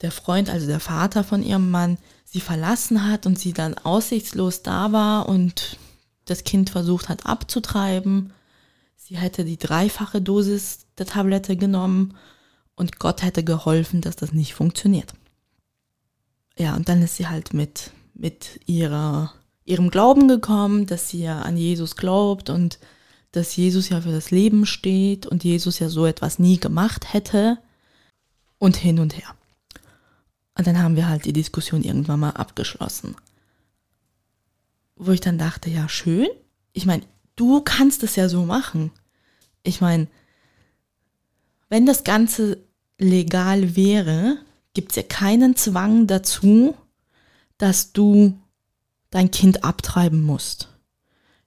der 0.00 0.12
Freund, 0.12 0.48
also 0.48 0.66
der 0.66 0.80
Vater 0.80 1.22
von 1.22 1.42
ihrem 1.42 1.70
Mann, 1.70 1.98
sie 2.30 2.40
verlassen 2.40 3.06
hat 3.06 3.26
und 3.26 3.38
sie 3.38 3.52
dann 3.52 3.74
aussichtslos 3.74 4.62
da 4.62 4.92
war 4.92 5.28
und 5.28 5.78
das 6.26 6.44
Kind 6.44 6.70
versucht 6.70 7.08
hat 7.08 7.24
abzutreiben. 7.24 8.32
Sie 8.96 9.16
hätte 9.16 9.44
die 9.44 9.56
dreifache 9.56 10.20
Dosis 10.20 10.86
der 10.98 11.06
Tablette 11.06 11.56
genommen 11.56 12.16
und 12.76 12.98
Gott 12.98 13.22
hätte 13.22 13.42
geholfen, 13.44 14.02
dass 14.02 14.16
das 14.16 14.32
nicht 14.32 14.54
funktioniert. 14.54 15.14
Ja, 16.58 16.76
und 16.76 16.88
dann 16.88 17.00
ist 17.02 17.16
sie 17.16 17.28
halt 17.28 17.54
mit, 17.54 17.92
mit 18.12 18.60
ihrer, 18.66 19.32
ihrem 19.64 19.90
Glauben 19.90 20.28
gekommen, 20.28 20.86
dass 20.86 21.08
sie 21.08 21.22
ja 21.22 21.40
an 21.40 21.56
Jesus 21.56 21.96
glaubt 21.96 22.50
und 22.50 22.78
dass 23.32 23.56
Jesus 23.56 23.88
ja 23.88 24.02
für 24.02 24.12
das 24.12 24.30
Leben 24.30 24.66
steht 24.66 25.26
und 25.26 25.44
Jesus 25.44 25.78
ja 25.78 25.88
so 25.88 26.04
etwas 26.04 26.38
nie 26.38 26.58
gemacht 26.58 27.14
hätte 27.14 27.58
und 28.58 28.76
hin 28.76 28.98
und 28.98 29.16
her. 29.16 29.34
Und 30.58 30.66
dann 30.66 30.82
haben 30.82 30.96
wir 30.96 31.08
halt 31.08 31.24
die 31.24 31.32
Diskussion 31.32 31.82
irgendwann 31.82 32.20
mal 32.20 32.30
abgeschlossen. 32.30 33.14
Wo 34.96 35.12
ich 35.12 35.20
dann 35.20 35.38
dachte, 35.38 35.70
ja, 35.70 35.88
schön. 35.88 36.26
Ich 36.72 36.84
meine, 36.84 37.04
du 37.36 37.60
kannst 37.62 38.02
es 38.02 38.16
ja 38.16 38.28
so 38.28 38.44
machen. 38.44 38.90
Ich 39.62 39.80
meine, 39.80 40.08
wenn 41.68 41.86
das 41.86 42.02
Ganze 42.02 42.58
legal 42.98 43.76
wäre, 43.76 44.38
gibt 44.74 44.90
es 44.92 44.96
ja 44.96 45.04
keinen 45.04 45.54
Zwang 45.54 46.08
dazu, 46.08 46.76
dass 47.56 47.92
du 47.92 48.36
dein 49.10 49.30
Kind 49.30 49.62
abtreiben 49.62 50.22
musst. 50.22 50.68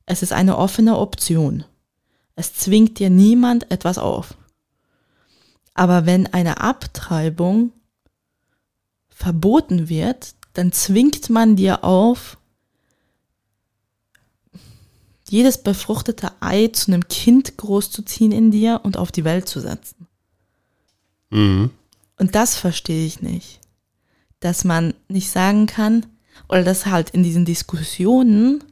Es 0.06 0.24
ist 0.24 0.32
eine 0.32 0.58
offene 0.58 0.98
Option. 0.98 1.66
Es 2.36 2.56
zwingt 2.56 2.98
dir 3.00 3.10
niemand 3.10 3.72
etwas 3.72 3.98
auf. 3.98 4.36
Aber 5.74 6.06
wenn 6.06 6.28
eine 6.28 6.62
Abtreibung 6.62 7.74
verboten 9.22 9.88
wird, 9.88 10.34
dann 10.54 10.72
zwingt 10.72 11.30
man 11.30 11.56
dir 11.56 11.84
auf, 11.84 12.38
jedes 15.30 15.60
befruchtete 15.60 16.32
Ei 16.42 16.68
zu 16.68 16.92
einem 16.92 17.08
Kind 17.08 17.56
großzuziehen 17.56 18.32
in 18.32 18.52
dir 18.52 18.82
und 18.84 18.98
auf 18.98 19.12
die 19.12 19.24
Welt 19.24 19.48
zu 19.48 19.62
setzen. 19.62 20.08
Mhm. 21.30 21.70
Und 22.18 22.36
das 22.36 22.58
verstehe 22.58 23.06
ich 23.06 23.22
nicht. 23.22 23.60
Dass 24.40 24.64
man 24.64 24.94
nicht 25.08 25.30
sagen 25.30 25.68
kann, 25.68 26.08
oder 26.50 26.64
dass 26.64 26.88
halt 26.88 27.12
in 27.12 27.24
diesen 27.24 27.46
Diskussionen 27.46 28.64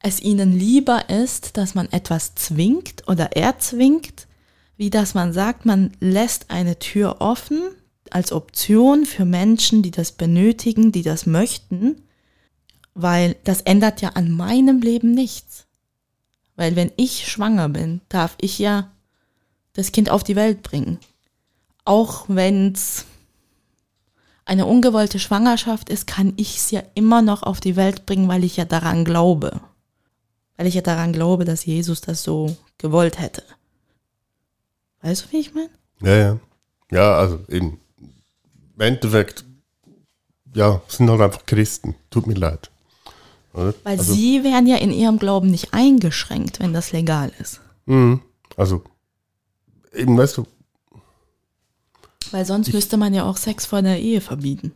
es 0.00 0.20
ihnen 0.20 0.52
lieber 0.52 1.08
ist, 1.08 1.56
dass 1.56 1.74
man 1.74 1.90
etwas 1.92 2.34
zwingt 2.34 3.08
oder 3.08 3.36
erzwingt, 3.36 4.26
wie 4.76 4.90
dass 4.90 5.14
man 5.14 5.32
sagt, 5.32 5.64
man 5.64 5.92
lässt 6.00 6.50
eine 6.50 6.78
Tür 6.78 7.20
offen 7.20 7.62
als 8.12 8.32
Option 8.32 9.06
für 9.06 9.24
Menschen, 9.24 9.82
die 9.82 9.90
das 9.90 10.12
benötigen, 10.12 10.92
die 10.92 11.02
das 11.02 11.26
möchten, 11.26 12.02
weil 12.94 13.36
das 13.44 13.60
ändert 13.62 14.00
ja 14.00 14.10
an 14.10 14.30
meinem 14.30 14.80
Leben 14.80 15.12
nichts. 15.12 15.66
Weil 16.56 16.76
wenn 16.76 16.90
ich 16.96 17.28
schwanger 17.28 17.68
bin, 17.68 18.00
darf 18.08 18.36
ich 18.40 18.58
ja 18.58 18.90
das 19.74 19.92
Kind 19.92 20.10
auf 20.10 20.24
die 20.24 20.36
Welt 20.36 20.62
bringen. 20.62 20.98
Auch 21.84 22.24
wenn 22.28 22.72
es 22.72 23.04
eine 24.46 24.64
ungewollte 24.64 25.18
Schwangerschaft 25.18 25.90
ist, 25.90 26.06
kann 26.06 26.32
ich 26.36 26.56
es 26.56 26.70
ja 26.70 26.82
immer 26.94 27.20
noch 27.20 27.42
auf 27.42 27.60
die 27.60 27.76
Welt 27.76 28.06
bringen, 28.06 28.28
weil 28.28 28.44
ich 28.44 28.56
ja 28.56 28.64
daran 28.64 29.04
glaube. 29.04 29.60
Weil 30.56 30.66
ich 30.66 30.74
ja 30.74 30.80
daran 30.80 31.12
glaube, 31.12 31.44
dass 31.44 31.66
Jesus 31.66 32.00
das 32.00 32.22
so 32.22 32.56
gewollt 32.78 33.18
hätte. 33.18 33.42
Weißt 35.02 35.24
du, 35.24 35.32
wie 35.32 35.40
ich 35.40 35.52
meine? 35.52 35.70
Ja, 36.00 36.16
ja. 36.16 36.38
Ja, 36.90 37.18
also 37.18 37.40
eben 37.48 37.80
im 38.76 38.82
Endeffekt, 38.82 39.44
ja, 40.54 40.80
sind 40.88 41.10
halt 41.10 41.20
einfach 41.20 41.46
Christen. 41.46 41.94
Tut 42.10 42.26
mir 42.26 42.34
leid. 42.34 42.70
Oder? 43.52 43.74
Weil 43.84 43.98
also, 43.98 44.12
sie 44.12 44.44
wären 44.44 44.66
ja 44.66 44.76
in 44.76 44.92
ihrem 44.92 45.18
Glauben 45.18 45.50
nicht 45.50 45.72
eingeschränkt, 45.72 46.60
wenn 46.60 46.72
das 46.72 46.92
legal 46.92 47.32
ist. 47.40 47.60
Mhm. 47.86 48.20
Also, 48.56 48.84
eben, 49.94 50.16
weißt 50.16 50.36
du. 50.38 50.46
Weil 52.30 52.44
sonst 52.44 52.68
ich, 52.68 52.74
müsste 52.74 52.96
man 52.96 53.14
ja 53.14 53.24
auch 53.24 53.36
Sex 53.36 53.66
vor 53.66 53.82
der 53.82 53.98
Ehe 53.98 54.20
verbieten. 54.20 54.72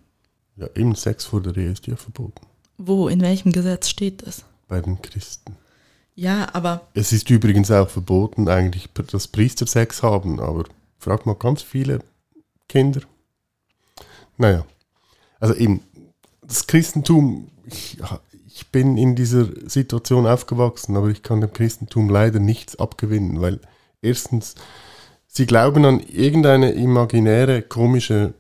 Ja, 0.57 0.69
eben 0.75 0.95
Sex 0.95 1.25
vor 1.25 1.43
der 1.43 1.57
Ehe 1.57 1.71
ist 1.71 1.87
ja 1.87 1.97
verboten. 1.97 2.47
Wo, 2.79 3.09
in 3.09 3.21
welchem 3.21 3.53
Gesetz 3.53 3.89
steht 3.89 4.27
das? 4.27 4.45
Bei 4.69 4.81
den 4.81 5.03
Christen. 5.03 5.57
Ja, 6.15 6.49
aber. 6.55 6.89
Es 6.95 7.13
ist 7.13 7.29
übrigens 7.31 7.71
auch 7.71 7.89
verboten, 7.89 8.49
eigentlich, 8.49 8.89
dass 8.93 9.29
Priester 9.29 9.67
Sex 9.67 10.03
haben, 10.03 10.41
aber 10.41 10.65
frag 10.99 11.27
mal 11.27 11.35
ganz 11.35 11.63
viele 11.63 12.01
Kinder, 12.69 13.01
naja, 14.41 14.65
also 15.39 15.55
eben, 15.55 15.83
das 16.43 16.67
Christentum, 16.67 17.51
ich, 17.67 17.99
ich 18.47 18.69
bin 18.69 18.97
in 18.97 19.15
dieser 19.15 19.47
Situation 19.69 20.27
aufgewachsen, 20.27 20.97
aber 20.97 21.09
ich 21.09 21.23
kann 21.23 21.41
dem 21.41 21.53
Christentum 21.53 22.09
leider 22.09 22.41
nichts 22.41 22.77
abgewinnen, 22.77 23.41
weil 23.41 23.61
erstens, 24.01 24.55
sie 25.27 25.47
glauben 25.47 25.85
an 25.85 26.01
irgendeine 26.01 26.73
imaginäre, 26.73 27.63
komische 27.63 28.35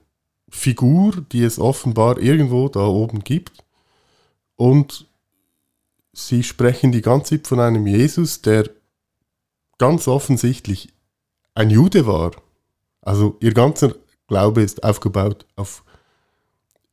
Figur, 0.48 1.24
die 1.32 1.44
es 1.44 1.58
offenbar 1.58 2.18
irgendwo 2.18 2.68
da 2.68 2.86
oben 2.86 3.20
gibt. 3.20 3.62
Und 4.56 5.06
sie 6.12 6.42
sprechen 6.42 6.92
die 6.92 7.02
ganze 7.02 7.36
Zeit 7.36 7.46
von 7.46 7.60
einem 7.60 7.86
Jesus, 7.86 8.42
der 8.42 8.68
ganz 9.78 10.08
offensichtlich 10.08 10.92
ein 11.54 11.70
Jude 11.70 12.06
war. 12.06 12.32
Also 13.02 13.36
ihr 13.40 13.54
ganzer 13.54 13.94
Glaube 14.26 14.62
ist 14.62 14.84
aufgebaut 14.84 15.44
auf 15.56 15.84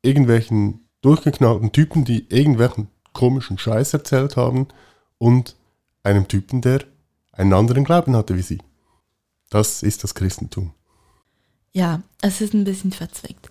irgendwelchen 0.07 0.87
durchgeknallten 1.01 1.71
Typen, 1.71 2.05
die 2.05 2.25
irgendwelchen 2.29 2.87
komischen 3.13 3.57
Scheiß 3.57 3.93
erzählt 3.93 4.37
haben 4.37 4.67
und 5.17 5.55
einem 6.03 6.27
Typen, 6.27 6.61
der 6.61 6.83
einen 7.31 7.53
anderen 7.53 7.83
Glauben 7.83 8.15
hatte 8.15 8.35
wie 8.37 8.41
sie. 8.41 8.59
Das 9.49 9.83
ist 9.83 10.03
das 10.03 10.15
Christentum. 10.15 10.73
Ja, 11.73 12.01
es 12.21 12.41
ist 12.41 12.53
ein 12.53 12.63
bisschen 12.63 12.91
verzwickt. 12.91 13.49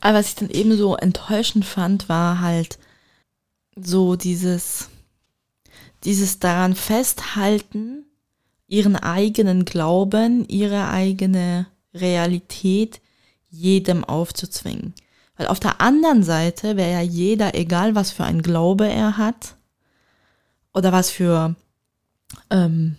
Aber 0.00 0.18
was 0.18 0.28
ich 0.28 0.34
dann 0.36 0.50
eben 0.50 0.76
so 0.76 0.96
enttäuschend 0.96 1.64
fand, 1.64 2.08
war 2.08 2.40
halt 2.40 2.78
so 3.76 4.16
dieses, 4.16 4.88
dieses 6.04 6.38
daran 6.38 6.74
festhalten, 6.74 8.04
ihren 8.66 8.96
eigenen 8.96 9.64
Glauben, 9.64 10.46
ihre 10.48 10.88
eigene 10.88 11.66
Realität 11.92 13.00
jedem 13.48 14.04
aufzuzwingen. 14.04 14.94
Weil 15.40 15.46
auf 15.46 15.58
der 15.58 15.80
anderen 15.80 16.22
Seite 16.22 16.76
wäre 16.76 16.92
ja 16.92 17.00
jeder, 17.00 17.54
egal 17.54 17.94
was 17.94 18.10
für 18.10 18.24
ein 18.24 18.42
Glaube 18.42 18.86
er 18.86 19.16
hat 19.16 19.56
oder 20.74 20.92
was 20.92 21.08
für, 21.08 21.56
ähm, 22.50 22.98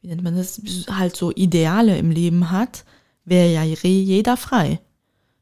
wie 0.00 0.08
nennt 0.08 0.22
man 0.22 0.34
das, 0.34 0.62
halt 0.88 1.14
so 1.14 1.30
Ideale 1.30 1.98
im 1.98 2.10
Leben 2.10 2.50
hat, 2.50 2.86
wäre 3.26 3.52
ja 3.52 3.64
jeder 3.64 4.38
frei. 4.38 4.80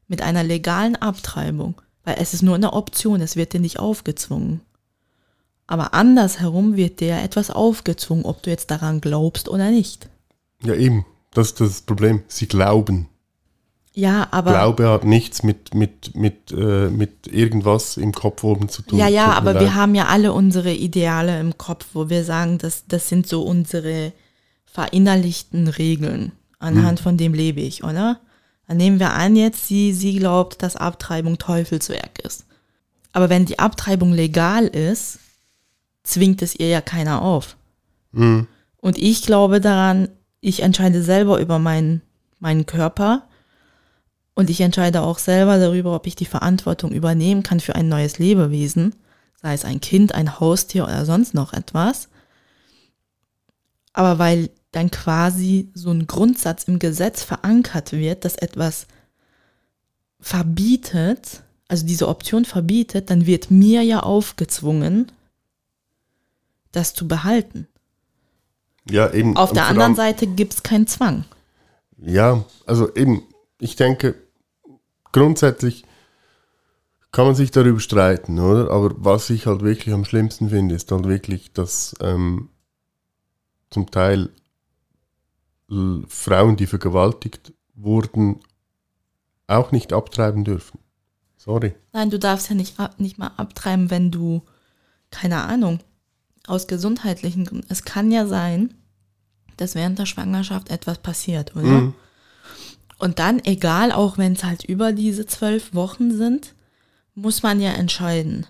Mit 0.09 0.21
einer 0.21 0.43
legalen 0.43 0.97
Abtreibung. 0.97 1.81
Weil 2.03 2.17
es 2.19 2.33
ist 2.33 2.41
nur 2.41 2.55
eine 2.55 2.73
Option, 2.73 3.21
es 3.21 3.37
wird 3.37 3.53
dir 3.53 3.61
nicht 3.61 3.79
aufgezwungen. 3.79 4.59
Aber 5.65 5.93
andersherum 5.93 6.75
wird 6.75 6.99
dir 6.99 7.19
etwas 7.19 7.49
aufgezwungen, 7.49 8.25
ob 8.25 8.43
du 8.43 8.49
jetzt 8.49 8.69
daran 8.69 8.99
glaubst 8.99 9.47
oder 9.47 9.71
nicht. 9.71 10.09
Ja, 10.61 10.75
eben. 10.75 11.05
Das 11.33 11.47
ist 11.47 11.61
das 11.61 11.81
Problem. 11.83 12.21
Sie 12.27 12.49
glauben. 12.49 13.07
Ja, 13.95 14.27
aber. 14.31 14.51
Glaube 14.51 14.89
hat 14.89 15.03
nichts 15.03 15.43
mit, 15.43 15.75
mit, 15.75 16.15
mit, 16.15 16.51
äh, 16.51 16.89
mit 16.89 17.27
irgendwas 17.27 17.97
im 17.97 18.11
Kopf 18.11 18.43
oben 18.43 18.67
zu 18.67 18.81
tun. 18.81 18.97
Ja, 18.97 19.07
ja, 19.07 19.33
aber 19.33 19.59
wir 19.59 19.75
haben 19.75 19.93
ja 19.93 20.07
alle 20.07 20.33
unsere 20.33 20.73
Ideale 20.73 21.39
im 21.39 21.57
Kopf, 21.57 21.85
wo 21.93 22.09
wir 22.09 22.23
sagen, 22.23 22.57
das, 22.57 22.85
das 22.87 23.07
sind 23.07 23.27
so 23.27 23.43
unsere 23.43 24.11
verinnerlichten 24.65 25.67
Regeln. 25.67 26.31
Anhand 26.57 26.99
hm. 26.99 27.03
von 27.03 27.17
dem 27.17 27.33
lebe 27.33 27.61
ich, 27.61 27.83
oder? 27.83 28.19
Dann 28.67 28.77
nehmen 28.77 28.99
wir 28.99 29.11
an 29.13 29.35
jetzt, 29.35 29.67
sie, 29.67 29.93
sie 29.93 30.17
glaubt, 30.17 30.63
dass 30.63 30.75
Abtreibung 30.75 31.37
Teufelswerk 31.37 32.19
ist. 32.19 32.45
Aber 33.11 33.29
wenn 33.29 33.45
die 33.45 33.59
Abtreibung 33.59 34.11
legal 34.11 34.65
ist, 34.65 35.19
zwingt 36.01 36.41
es 36.41 36.55
ihr 36.55 36.69
ja 36.69 36.81
keiner 36.81 37.21
auf. 37.21 37.57
Mhm. 38.11 38.47
Und 38.77 38.97
ich 38.97 39.21
glaube 39.21 39.61
daran, 39.61 40.09
ich 40.41 40.63
entscheide 40.63 41.03
selber 41.03 41.39
über 41.39 41.59
meinen, 41.59 42.01
meinen 42.39 42.65
Körper 42.65 43.27
und 44.35 44.49
ich 44.49 44.61
entscheide 44.61 45.01
auch 45.01 45.19
selber 45.19 45.59
darüber, 45.59 45.95
ob 45.95 46.07
ich 46.07 46.15
die 46.15 46.25
Verantwortung 46.25 46.91
übernehmen 46.91 47.43
kann 47.43 47.59
für 47.59 47.75
ein 47.75 47.89
neues 47.89 48.17
Lebewesen, 48.19 48.95
sei 49.41 49.53
es 49.53 49.65
ein 49.65 49.79
Kind, 49.79 50.15
ein 50.15 50.39
Haustier 50.39 50.85
oder 50.85 51.05
sonst 51.05 51.33
noch 51.33 51.53
etwas. 51.53 52.09
Aber 53.93 54.17
weil 54.17 54.49
dann 54.71 54.89
quasi 54.89 55.69
so 55.75 55.91
ein 55.91 56.07
Grundsatz 56.07 56.63
im 56.63 56.79
Gesetz 56.79 57.21
verankert 57.21 57.91
wird, 57.91 58.25
dass 58.25 58.35
etwas 58.35 58.87
verbietet, 60.19 61.43
also 61.67 61.85
diese 61.85 62.07
Option 62.07 62.45
verbietet, 62.45 63.11
dann 63.11 63.27
wird 63.27 63.51
mir 63.51 63.83
ja 63.83 63.99
aufgezwungen, 63.99 65.11
das 66.71 66.95
zu 66.95 67.07
behalten. 67.07 67.67
Ja, 68.89 69.11
eben. 69.13 69.37
Auf 69.37 69.53
der 69.53 69.67
anderen 69.67 69.95
Seite 69.95 70.25
gibt 70.25 70.53
es 70.53 70.63
keinen 70.63 70.87
Zwang. 70.87 71.25
Ja, 71.97 72.43
also 72.65 72.93
eben, 72.95 73.23
ich 73.59 73.75
denke, 73.75 74.15
grundsätzlich 75.13 75.85
kann 77.13 77.27
man 77.27 77.35
sich 77.35 77.51
darüber 77.51 77.79
streiten, 77.79 78.39
oder? 78.39 78.69
Aber 78.71 78.91
was 78.97 79.29
ich 79.29 79.45
halt 79.45 79.61
wirklich 79.61 79.93
am 79.93 80.03
schlimmsten 80.03 80.49
finde, 80.49 80.75
ist 80.75 80.91
halt 80.91 81.07
wirklich, 81.07 81.53
dass 81.53 81.95
ähm, 82.01 82.49
zum 83.69 83.89
Teil 83.89 84.29
Frauen, 86.07 86.55
die 86.55 86.67
vergewaltigt 86.67 87.53
wurden, 87.75 88.41
auch 89.47 89.71
nicht 89.71 89.93
abtreiben 89.93 90.43
dürfen. 90.43 90.79
Sorry. 91.37 91.73
Nein, 91.93 92.09
du 92.09 92.19
darfst 92.19 92.49
ja 92.49 92.55
nicht, 92.55 92.75
nicht 92.99 93.17
mal 93.17 93.31
abtreiben, 93.37 93.89
wenn 93.89 94.11
du, 94.11 94.43
keine 95.11 95.41
Ahnung, 95.41 95.79
aus 96.47 96.67
gesundheitlichen 96.67 97.45
Gründen. 97.45 97.67
Es 97.69 97.83
kann 97.83 98.11
ja 98.11 98.27
sein, 98.27 98.73
dass 99.57 99.75
während 99.75 99.99
der 99.99 100.05
Schwangerschaft 100.05 100.69
etwas 100.69 100.99
passiert, 100.99 101.55
oder? 101.55 101.65
Mhm. 101.65 101.93
Und 103.03 103.19
dann, 103.19 103.43
egal, 103.43 103.91
auch 103.91 104.17
wenn 104.17 104.31
es 104.31 104.45
halt 104.45 104.63
über 104.63 104.93
diese 104.93 105.25
zwölf 105.25 105.73
Wochen 105.73 106.15
sind, 106.15 106.55
muss 107.15 107.43
man 107.43 107.59
ja 107.59 107.73
entscheiden, 107.73 108.47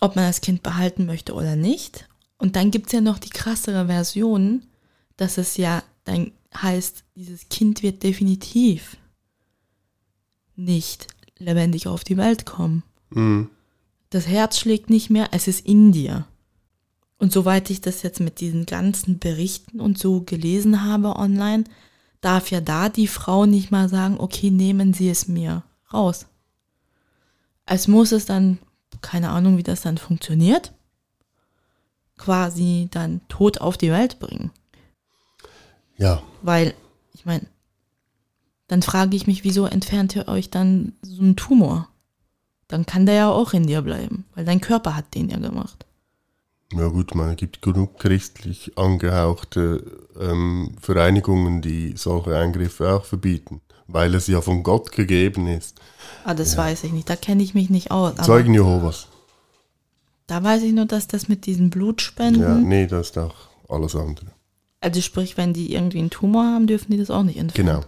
ob 0.00 0.16
man 0.16 0.26
das 0.26 0.42
Kind 0.42 0.62
behalten 0.62 1.06
möchte 1.06 1.32
oder 1.32 1.56
nicht. 1.56 2.06
Und 2.36 2.56
dann 2.56 2.70
gibt 2.70 2.88
es 2.88 2.92
ja 2.92 3.00
noch 3.00 3.18
die 3.18 3.30
krassere 3.30 3.86
Version, 3.86 4.66
dass 5.16 5.38
es 5.38 5.56
ja 5.56 5.82
dann 6.04 6.32
heißt, 6.54 7.04
dieses 7.14 7.48
Kind 7.48 7.82
wird 7.82 8.02
definitiv 8.02 8.98
nicht 10.54 11.06
lebendig 11.38 11.86
auf 11.86 12.04
die 12.04 12.18
Welt 12.18 12.44
kommen. 12.44 12.82
Mhm. 13.08 13.48
Das 14.10 14.26
Herz 14.26 14.58
schlägt 14.58 14.90
nicht 14.90 15.08
mehr, 15.08 15.30
es 15.32 15.48
ist 15.48 15.64
in 15.64 15.90
dir. 15.92 16.26
Und 17.16 17.32
soweit 17.32 17.70
ich 17.70 17.80
das 17.80 18.02
jetzt 18.02 18.20
mit 18.20 18.40
diesen 18.40 18.66
ganzen 18.66 19.18
Berichten 19.18 19.80
und 19.80 19.96
so 19.96 20.20
gelesen 20.20 20.84
habe 20.84 21.16
online, 21.16 21.64
darf 22.20 22.50
ja 22.50 22.60
da 22.60 22.88
die 22.88 23.08
Frau 23.08 23.46
nicht 23.46 23.70
mal 23.70 23.88
sagen, 23.88 24.18
okay, 24.18 24.50
nehmen 24.50 24.92
Sie 24.92 25.08
es 25.08 25.28
mir 25.28 25.62
raus. 25.92 26.26
Als 27.66 27.88
muss 27.88 28.12
es 28.12 28.26
dann, 28.26 28.58
keine 29.02 29.30
Ahnung, 29.30 29.56
wie 29.58 29.62
das 29.62 29.82
dann 29.82 29.98
funktioniert, 29.98 30.72
quasi 32.16 32.88
dann 32.90 33.20
tot 33.28 33.60
auf 33.60 33.76
die 33.76 33.90
Welt 33.90 34.18
bringen. 34.18 34.50
Ja. 35.96 36.22
Weil, 36.42 36.74
ich 37.12 37.24
meine, 37.24 37.46
dann 38.66 38.82
frage 38.82 39.16
ich 39.16 39.26
mich, 39.26 39.44
wieso 39.44 39.66
entfernt 39.66 40.14
ihr 40.16 40.28
euch 40.28 40.50
dann 40.50 40.92
so 41.02 41.22
einen 41.22 41.36
Tumor? 41.36 41.88
Dann 42.66 42.84
kann 42.84 43.06
der 43.06 43.14
ja 43.14 43.30
auch 43.30 43.54
in 43.54 43.66
dir 43.66 43.82
bleiben, 43.82 44.26
weil 44.34 44.44
dein 44.44 44.60
Körper 44.60 44.94
hat 44.94 45.14
den 45.14 45.30
ja 45.30 45.38
gemacht. 45.38 45.86
Ja 46.72 46.88
gut, 46.88 47.14
man 47.14 47.34
gibt 47.36 47.62
genug 47.62 47.98
christlich 47.98 48.76
angehauchte 48.76 49.82
ähm, 50.20 50.76
Vereinigungen, 50.80 51.62
die 51.62 51.94
solche 51.96 52.36
Eingriffe 52.36 52.92
auch 52.92 53.04
verbieten, 53.06 53.62
weil 53.86 54.14
es 54.14 54.26
ja 54.26 54.42
von 54.42 54.62
Gott 54.62 54.92
gegeben 54.92 55.46
ist. 55.46 55.80
Ah, 56.24 56.34
das 56.34 56.52
ja. 56.52 56.58
weiß 56.58 56.84
ich 56.84 56.92
nicht, 56.92 57.08
da 57.08 57.16
kenne 57.16 57.42
ich 57.42 57.54
mich 57.54 57.70
nicht 57.70 57.90
aus. 57.90 58.14
Zeugen 58.16 58.52
Jehovas. 58.52 59.08
Da 60.26 60.44
weiß 60.44 60.62
ich 60.62 60.74
nur, 60.74 60.84
dass 60.84 61.08
das 61.08 61.28
mit 61.28 61.46
diesen 61.46 61.70
Blutspenden. 61.70 62.42
Ja, 62.42 62.54
nee, 62.54 62.86
das 62.86 63.10
ist 63.10 63.18
auch 63.18 63.34
alles 63.68 63.96
andere. 63.96 64.26
Also 64.80 65.00
sprich, 65.00 65.38
wenn 65.38 65.54
die 65.54 65.72
irgendwie 65.72 65.98
einen 65.98 66.10
Tumor 66.10 66.44
haben, 66.44 66.66
dürfen 66.66 66.92
die 66.92 66.98
das 66.98 67.10
auch 67.10 67.22
nicht 67.22 67.38
entfernen. 67.38 67.80
Genau. 67.80 67.86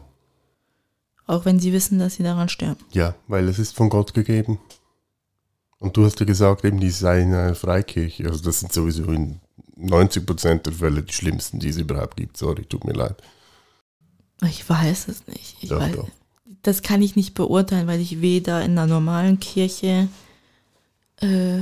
Auch 1.26 1.44
wenn 1.44 1.60
sie 1.60 1.72
wissen, 1.72 1.98
dass 1.98 2.14
sie 2.14 2.22
daran 2.22 2.48
sterben. 2.48 2.82
Ja, 2.92 3.14
weil 3.28 3.46
es 3.48 3.58
ist 3.58 3.76
von 3.76 3.90
Gott 3.90 4.14
gegeben. 4.14 4.58
Und 5.80 5.96
du 5.96 6.04
hast 6.04 6.20
ja 6.20 6.26
gesagt, 6.26 6.64
eben, 6.64 6.78
die 6.78 6.90
sei 6.90 7.22
in 7.22 7.34
einer 7.34 7.54
Freikirche. 7.54 8.28
Also 8.28 8.44
das 8.44 8.60
sind 8.60 8.72
sowieso 8.72 9.04
in 9.04 9.40
90 9.76 10.26
Prozent 10.26 10.66
der 10.66 10.74
Fälle 10.74 11.02
die 11.02 11.12
schlimmsten, 11.12 11.58
die 11.58 11.70
es 11.70 11.78
überhaupt 11.78 12.18
gibt. 12.18 12.36
Sorry, 12.36 12.66
tut 12.66 12.84
mir 12.84 12.92
leid. 12.92 13.16
Ich 14.42 14.68
weiß 14.68 15.08
es 15.08 15.26
nicht. 15.26 15.56
Ich 15.62 15.70
doch, 15.70 15.80
weiß, 15.80 15.96
doch. 15.96 16.08
Das 16.62 16.82
kann 16.82 17.00
ich 17.00 17.16
nicht 17.16 17.32
beurteilen, 17.32 17.86
weil 17.86 18.00
ich 18.00 18.20
weder 18.20 18.62
in 18.62 18.72
einer 18.72 18.86
normalen 18.86 19.40
Kirche 19.40 20.08
äh, 21.22 21.60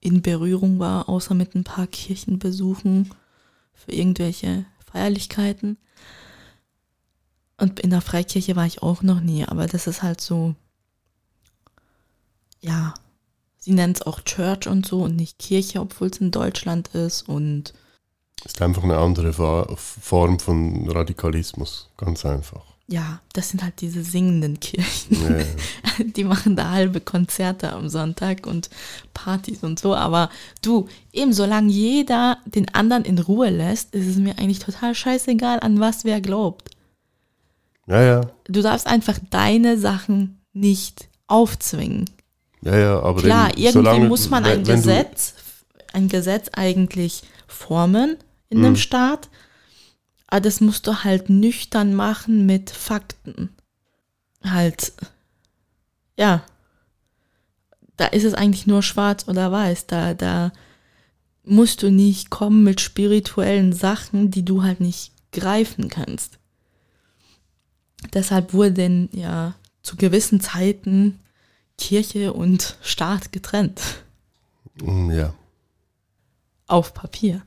in 0.00 0.22
Berührung 0.22 0.78
war, 0.78 1.08
außer 1.08 1.34
mit 1.34 1.56
ein 1.56 1.64
paar 1.64 1.88
Kirchenbesuchen 1.88 3.10
für 3.74 3.90
irgendwelche 3.90 4.64
Feierlichkeiten. 4.92 5.76
Und 7.56 7.80
in 7.80 7.90
der 7.90 8.00
Freikirche 8.00 8.54
war 8.54 8.66
ich 8.66 8.80
auch 8.80 9.02
noch 9.02 9.20
nie, 9.20 9.44
aber 9.44 9.66
das 9.66 9.88
ist 9.88 10.04
halt 10.04 10.20
so, 10.20 10.54
ja, 12.60 12.94
sie 13.60 13.72
nennt 13.72 13.98
es 13.98 14.02
auch 14.02 14.20
Church 14.20 14.66
und 14.66 14.86
so 14.86 15.02
und 15.02 15.16
nicht 15.16 15.38
Kirche, 15.38 15.80
obwohl 15.80 16.08
es 16.08 16.18
in 16.18 16.30
Deutschland 16.30 16.88
ist 16.88 17.28
und 17.28 17.72
ist 18.44 18.62
einfach 18.62 18.82
eine 18.82 18.96
andere 18.96 19.32
Form 19.76 20.38
von 20.38 20.88
Radikalismus, 20.90 21.90
ganz 21.98 22.24
einfach. 22.24 22.64
Ja, 22.90 23.20
das 23.34 23.50
sind 23.50 23.62
halt 23.62 23.80
diese 23.82 24.02
singenden 24.02 24.58
Kirchen. 24.58 25.22
Ja. 25.22 25.44
Die 26.16 26.24
machen 26.24 26.56
da 26.56 26.70
halbe 26.70 27.00
Konzerte 27.00 27.72
am 27.72 27.88
Sonntag 27.88 28.48
und 28.48 28.68
Partys 29.14 29.62
und 29.62 29.78
so. 29.78 29.94
Aber 29.94 30.28
du, 30.60 30.88
eben 31.12 31.32
solange 31.32 31.70
jeder 31.70 32.38
den 32.46 32.68
anderen 32.74 33.04
in 33.04 33.20
Ruhe 33.20 33.50
lässt, 33.50 33.94
ist 33.94 34.08
es 34.08 34.16
mir 34.16 34.38
eigentlich 34.38 34.58
total 34.58 34.96
scheißegal, 34.96 35.60
an 35.60 35.78
was 35.78 36.04
wer 36.04 36.20
glaubt. 36.20 36.70
Ja, 37.86 38.02
ja. 38.02 38.20
Du 38.48 38.60
darfst 38.60 38.88
einfach 38.88 39.20
deine 39.30 39.78
Sachen 39.78 40.40
nicht 40.52 41.08
aufzwingen. 41.28 42.10
Ja, 42.62 42.78
ja, 42.78 43.00
aber 43.00 43.22
klar, 43.22 43.48
irgendwie 43.50 43.72
solange, 43.72 44.08
muss 44.08 44.28
man 44.28 44.44
ein 44.44 44.64
Gesetz, 44.64 45.34
ein 45.92 46.08
Gesetz 46.08 46.48
eigentlich 46.52 47.22
formen 47.46 48.16
in 48.48 48.58
einem 48.58 48.74
hm. 48.74 48.76
Staat 48.76 49.28
aber 50.30 50.40
das 50.40 50.60
musst 50.60 50.86
du 50.86 51.02
halt 51.02 51.28
nüchtern 51.28 51.92
machen 51.92 52.46
mit 52.46 52.70
Fakten. 52.70 53.50
Halt, 54.44 54.92
ja. 56.16 56.44
Da 57.96 58.06
ist 58.06 58.24
es 58.24 58.32
eigentlich 58.32 58.66
nur 58.66 58.82
schwarz 58.82 59.26
oder 59.26 59.50
weiß. 59.50 59.88
Da, 59.88 60.14
da 60.14 60.52
musst 61.44 61.82
du 61.82 61.90
nicht 61.90 62.30
kommen 62.30 62.62
mit 62.62 62.80
spirituellen 62.80 63.72
Sachen, 63.72 64.30
die 64.30 64.44
du 64.44 64.62
halt 64.62 64.80
nicht 64.80 65.12
greifen 65.32 65.88
kannst. 65.88 66.38
Deshalb 68.14 68.54
wurden 68.54 69.10
ja 69.12 69.56
zu 69.82 69.96
gewissen 69.96 70.40
Zeiten 70.40 71.19
Kirche 71.80 72.32
und 72.32 72.76
Staat 72.82 73.32
getrennt. 73.32 74.04
Mm, 74.80 75.10
ja. 75.10 75.34
Auf 76.66 76.94
Papier. 76.94 77.42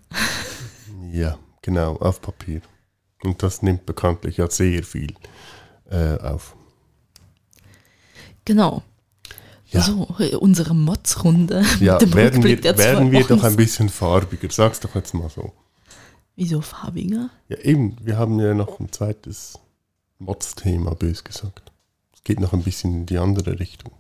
Ja, 1.12 1.38
genau, 1.62 1.96
auf 1.98 2.22
Papier. 2.22 2.62
Und 3.24 3.42
das 3.42 3.62
nimmt 3.62 3.86
bekanntlich 3.86 4.38
ja 4.38 4.50
sehr 4.50 4.84
viel 4.84 5.14
äh, 5.90 6.18
auf. 6.18 6.56
Genau. 8.44 8.84
Ja. 9.68 9.82
So, 9.82 10.08
unsere 10.40 10.76
Mods-Runde. 10.76 11.64
Ja, 11.80 12.00
werden 12.14 12.44
wir, 12.44 12.62
zwei 12.62 12.78
werden 12.78 13.12
wir 13.12 13.24
doch 13.24 13.44
ein 13.44 13.56
bisschen 13.56 13.90
farbiger, 13.90 14.50
sag's 14.52 14.80
doch 14.82 14.94
jetzt 14.94 15.14
mal 15.14 15.30
so. 15.30 15.54
Wieso 16.36 16.62
farbiger? 16.62 17.30
Ja, 17.48 17.58
eben, 17.60 17.96
wir 18.02 18.18
haben 18.18 18.40
ja 18.40 18.54
noch 18.54 18.80
ein 18.80 18.92
zweites 18.92 19.60
Mods-Thema, 20.20 20.96
bös 20.96 21.24
gesagt. 21.24 21.72
Es 22.14 22.24
geht 22.24 22.40
noch 22.40 22.54
ein 22.54 22.64
bisschen 22.64 22.94
in 22.94 23.06
die 23.06 23.18
andere 23.18 23.60
Richtung. 23.60 23.94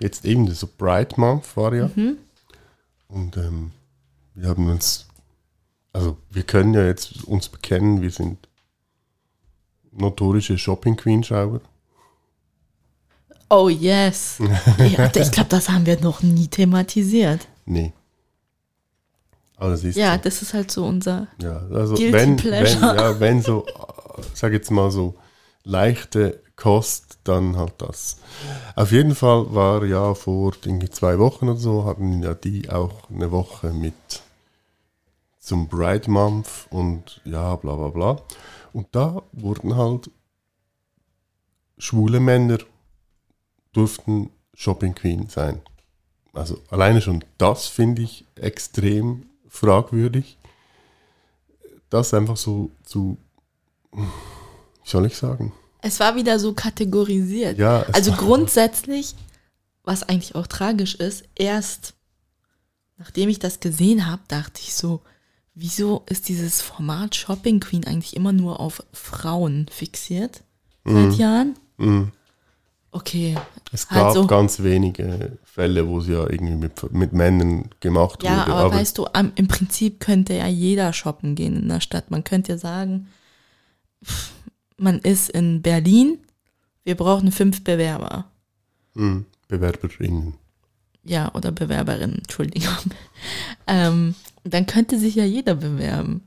Jetzt 0.00 0.24
eben, 0.24 0.50
so 0.52 0.68
Bright 0.78 1.16
Month 1.18 1.56
war 1.56 1.74
ja. 1.74 1.90
Mhm. 1.94 2.18
Und 3.08 3.36
ähm, 3.36 3.72
wir 4.34 4.48
haben 4.48 4.68
uns, 4.68 5.06
also 5.92 6.16
wir 6.30 6.42
können 6.42 6.74
ja 6.74 6.84
jetzt 6.86 7.24
uns 7.24 7.48
bekennen, 7.48 8.02
wir 8.02 8.10
sind 8.10 8.48
notorische 9.92 10.58
Shopping 10.58 10.96
Queen 10.96 11.22
Schauer. 11.22 11.60
Oh 13.48 13.68
yes. 13.68 14.38
ja, 14.78 15.10
ich 15.14 15.30
glaube, 15.30 15.48
das 15.48 15.68
haben 15.68 15.86
wir 15.86 16.00
noch 16.00 16.22
nie 16.22 16.48
thematisiert. 16.48 17.46
Nee. 17.64 17.92
Aber 19.56 19.70
das 19.70 19.84
ist 19.84 19.96
Ja, 19.96 20.14
so. 20.16 20.20
das 20.24 20.42
ist 20.42 20.52
halt 20.52 20.70
so 20.70 20.84
unser. 20.84 21.28
Ja, 21.40 21.58
also 21.70 21.94
Guilty 21.94 22.12
wenn, 22.12 22.28
wenn, 22.30 22.36
pleasure. 22.36 22.96
ja, 22.96 23.20
wenn 23.20 23.40
so, 23.40 23.64
äh, 23.66 24.22
sag 24.34 24.52
jetzt 24.52 24.70
mal 24.70 24.90
so, 24.90 25.14
leichte 25.64 26.42
Kost, 26.56 27.18
dann 27.24 27.56
halt 27.56 27.74
das. 27.78 28.18
Auf 28.74 28.90
jeden 28.90 29.14
Fall 29.14 29.54
war 29.54 29.84
ja 29.84 30.14
vor 30.14 30.54
zwei 30.90 31.18
Wochen 31.18 31.48
oder 31.50 31.58
so, 31.58 31.84
hatten 31.84 32.22
ja 32.22 32.34
die 32.34 32.70
auch 32.70 33.10
eine 33.10 33.30
Woche 33.30 33.72
mit 33.72 34.22
zum 35.38 35.68
Bride 35.68 36.10
Month 36.10 36.66
und 36.70 37.20
ja, 37.24 37.54
bla 37.56 37.76
bla 37.76 37.88
bla. 37.88 38.22
Und 38.72 38.88
da 38.92 39.22
wurden 39.32 39.76
halt 39.76 40.10
schwule 41.78 42.20
Männer 42.20 42.58
durften 43.72 44.30
Shopping 44.54 44.94
Queen 44.94 45.28
sein. 45.28 45.60
Also 46.32 46.58
alleine 46.70 47.00
schon 47.00 47.24
das 47.38 47.66
finde 47.66 48.02
ich 48.02 48.24
extrem 48.34 49.26
fragwürdig. 49.48 50.38
Das 51.90 52.12
einfach 52.14 52.36
so 52.36 52.70
zu, 52.82 53.18
wie 53.92 54.04
soll 54.84 55.06
ich 55.06 55.16
sagen? 55.16 55.52
Es 55.86 56.00
war 56.00 56.16
wieder 56.16 56.40
so 56.40 56.52
kategorisiert. 56.52 57.58
Ja, 57.58 57.86
also 57.92 58.10
grundsätzlich, 58.12 59.14
was 59.84 60.02
eigentlich 60.02 60.34
auch 60.34 60.48
tragisch 60.48 60.96
ist, 60.96 61.24
erst 61.36 61.94
nachdem 62.98 63.28
ich 63.28 63.38
das 63.38 63.60
gesehen 63.60 64.06
habe, 64.06 64.22
dachte 64.26 64.60
ich 64.62 64.74
so, 64.74 65.02
wieso 65.54 66.02
ist 66.08 66.28
dieses 66.28 66.60
Format 66.60 67.14
Shopping 67.14 67.60
Queen 67.60 67.86
eigentlich 67.86 68.16
immer 68.16 68.32
nur 68.32 68.58
auf 68.58 68.82
Frauen 68.92 69.66
fixiert? 69.70 70.42
Seit 70.84 71.14
Jahren? 71.14 71.54
Mhm. 71.78 72.12
Okay. 72.90 73.36
Es 73.72 73.90
halt 73.90 74.00
gab 74.00 74.14
so. 74.14 74.26
ganz 74.26 74.62
wenige 74.62 75.38
Fälle, 75.44 75.86
wo 75.86 75.98
es 75.98 76.08
ja 76.08 76.28
irgendwie 76.28 76.54
mit, 76.54 76.92
mit 76.92 77.12
Männern 77.12 77.70
gemacht 77.80 78.22
Ja, 78.22 78.46
wurde. 78.46 78.54
aber, 78.54 78.74
weißt 78.74 78.98
du, 78.98 79.06
im 79.34 79.48
Prinzip 79.48 80.00
könnte 80.00 80.34
ja 80.34 80.46
jeder 80.46 80.92
shoppen 80.92 81.34
gehen 81.34 81.56
in 81.56 81.68
der 81.68 81.80
Stadt. 81.80 82.10
Man 82.10 82.24
könnte 82.24 82.52
ja 82.52 82.58
sagen, 82.58 83.08
pff, 84.04 84.32
man 84.76 84.98
ist 85.00 85.30
in 85.30 85.62
Berlin, 85.62 86.18
wir 86.84 86.94
brauchen 86.94 87.32
fünf 87.32 87.64
Bewerber. 87.64 88.26
Mhm. 88.94 89.26
Bewerberinnen. 89.48 90.34
Ja, 91.04 91.32
oder 91.34 91.52
Bewerberinnen, 91.52 92.18
Entschuldigung. 92.18 92.74
ähm, 93.66 94.14
dann 94.44 94.66
könnte 94.66 94.98
sich 94.98 95.14
ja 95.14 95.24
jeder 95.24 95.54
bewerben. 95.54 96.26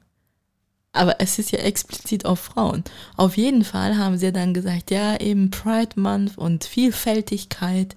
Aber 0.91 1.21
es 1.21 1.37
ist 1.37 1.51
ja 1.51 1.59
explizit 1.59 2.25
auf 2.25 2.39
Frauen. 2.39 2.83
Auf 3.15 3.37
jeden 3.37 3.63
Fall 3.63 3.97
haben 3.97 4.17
sie 4.17 4.31
dann 4.31 4.53
gesagt, 4.53 4.89
ja, 4.89 5.19
eben 5.19 5.51
Pride 5.51 5.99
Month 5.99 6.37
und 6.37 6.63
Vielfältigkeit. 6.63 7.95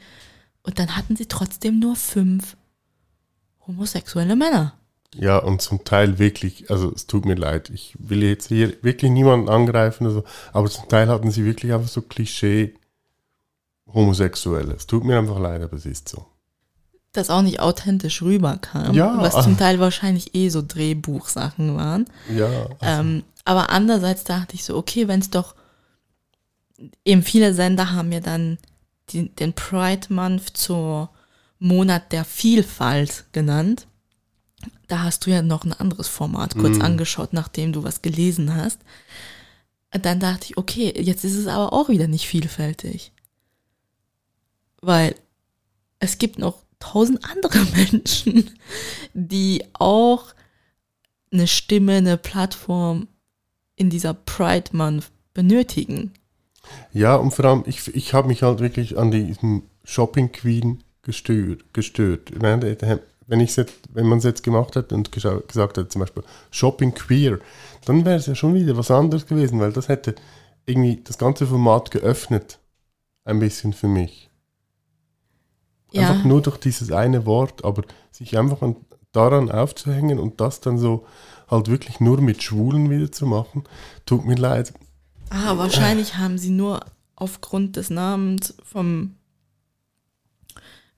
Und 0.63 0.79
dann 0.79 0.97
hatten 0.97 1.17
sie 1.17 1.27
trotzdem 1.27 1.79
nur 1.79 1.97
fünf 1.97 2.57
homosexuelle 3.67 4.37
Männer. 4.37 4.75
Ja, 5.15 5.39
und 5.39 5.61
zum 5.61 5.85
Teil 5.85 6.19
wirklich, 6.19 6.71
also 6.71 6.91
es 6.93 7.07
tut 7.07 7.27
mir 7.27 7.35
leid, 7.35 7.71
ich 7.71 7.95
will 7.99 8.23
jetzt 8.23 8.49
hier 8.49 8.83
wirklich 8.83 9.11
niemanden 9.11 9.49
angreifen, 9.49 10.07
oder 10.07 10.15
so, 10.15 10.25
aber 10.53 10.71
zum 10.71 10.89
Teil 10.89 11.09
hatten 11.09 11.31
sie 11.31 11.45
wirklich 11.45 11.73
einfach 11.73 11.89
so 11.89 12.01
Klischee 12.01 12.75
Homosexuelle. 13.93 14.75
Es 14.75 14.87
tut 14.87 15.05
mir 15.05 15.19
einfach 15.19 15.39
leid, 15.39 15.63
aber 15.63 15.77
es 15.77 15.85
ist 15.85 16.09
so. 16.09 16.27
Das 17.13 17.29
auch 17.29 17.43
nicht 17.43 17.61
authentisch 17.61 18.23
rüberkam. 18.23 18.95
Ja. 18.95 19.19
Was 19.19 19.45
zum 19.45 19.59
Teil 19.59 19.79
wahrscheinlich 19.79 20.35
eh 20.35 20.49
so 20.49 20.63
Drehbuchsachen 20.67 21.77
waren. 21.77 22.07
Ja, 22.35 22.47
also, 22.47 22.77
Ähm, 22.81 23.23
aber 23.45 23.69
andererseits 23.69 24.25
dachte 24.25 24.55
ich 24.55 24.65
so, 24.65 24.77
okay, 24.77 25.09
wenn 25.09 25.21
es 25.21 25.29
doch, 25.29 25.55
eben 27.05 27.23
viele 27.23 27.53
Sender 27.53 27.93
haben 27.93 28.13
ja 28.13 28.21
dann 28.21 28.57
die, 29.11 29.29
den 29.29 29.53
Pride 29.53 30.07
Month 30.13 30.57
zur 30.57 31.11
Monat 31.59 32.13
der 32.13 32.25
Vielfalt 32.25 33.27
genannt. 33.33 33.87
Da 34.89 35.03
hast 35.03 35.27
du 35.27 35.31
ja 35.31 35.43
noch 35.43 35.65
ein 35.65 35.73
anderes 35.73 36.09
Format 36.09 36.57
kurz 36.57 36.79
angeschaut, 36.81 37.33
nachdem 37.33 37.73
du 37.73 37.83
was 37.83 38.03
gelesen 38.03 38.55
hast. 38.55 38.79
Dann 39.91 40.21
dachte 40.21 40.47
ich, 40.51 40.57
okay, 40.57 40.93
jetzt 40.97 41.25
ist 41.25 41.37
es 41.37 41.47
aber 41.47 41.73
auch 41.73 41.89
wieder 41.89 42.09
nicht 42.09 42.27
vielfältig. 42.27 43.13
Weil 44.81 45.15
es 45.99 46.19
gibt 46.19 46.39
noch 46.39 46.63
tausend 46.81 47.25
andere 47.25 47.59
Menschen, 47.77 48.51
die 49.15 49.65
auch 49.75 50.35
eine 51.33 51.47
Stimme, 51.47 51.95
eine 51.95 52.17
Plattform 52.17 53.09
in 53.77 53.91
dieser 53.91 54.15
Pride 54.15 54.77
Month 54.77 55.11
benötigen. 55.35 56.13
ja, 56.93 57.17
und 57.17 57.33
vor 57.33 57.45
allem, 57.47 57.65
ich, 57.67 57.95
ich 57.95 58.15
habe 58.15 58.29
mich 58.29 58.43
halt 58.43 58.61
wirklich 58.61 58.99
an 58.99 59.11
diesem 59.11 59.63
Shopping 59.85 60.33
Queen 60.33 60.83
gestört. 61.03 61.73
gestört. 61.73 62.31
Wenn, 63.33 63.41
ich's 63.41 63.57
jetzt, 63.57 63.81
wenn 63.95 64.05
man 64.05 64.19
es 64.19 64.25
jetzt 64.25 64.43
gemacht 64.43 64.77
hätte 64.77 64.95
und 64.95 65.11
gesagt 65.11 65.55
hätte, 65.55 65.89
zum 65.89 66.01
Beispiel 66.01 66.23
Shopping 66.51 66.93
Queer, 66.93 67.39
dann 67.87 68.05
wäre 68.05 68.17
es 68.17 68.27
ja 68.27 68.35
schon 68.35 68.53
wieder 68.53 68.77
was 68.77 68.91
anderes 68.91 69.27
gewesen, 69.27 69.59
weil 69.59 69.73
das 69.73 69.89
hätte 69.89 70.17
irgendwie 70.67 71.01
das 71.03 71.17
ganze 71.17 71.47
Format 71.47 71.91
geöffnet. 71.91 72.59
Ein 73.25 73.39
bisschen 73.39 73.73
für 73.73 73.89
mich. 73.89 74.29
Ja, 75.93 76.11
Einfach 76.11 76.25
nur 76.27 76.43
durch 76.43 76.59
dieses 76.59 76.93
eine 76.93 77.25
Wort, 77.25 77.65
aber 77.65 77.85
sich 78.11 78.37
einfach 78.37 78.61
an, 78.61 78.77
daran 79.13 79.51
aufzuhängen 79.51 80.19
und 80.19 80.43
das 80.43 80.61
dann 80.61 80.77
so 80.77 81.07
halt 81.49 81.69
wirklich 81.69 82.01
nur 82.01 82.21
mit 82.21 82.43
Schwulen 82.43 82.91
wieder 82.91 83.11
zu 83.11 83.25
machen, 83.25 83.65
tut 84.05 84.27
mir 84.27 84.37
leid. 84.37 84.75
ah, 85.31 85.57
wahrscheinlich 85.57 86.19
haben 86.19 86.37
sie 86.37 86.51
nur 86.51 86.85
aufgrund 87.17 87.77
des 87.77 87.89
Namens 87.89 88.55
vom, 88.63 89.15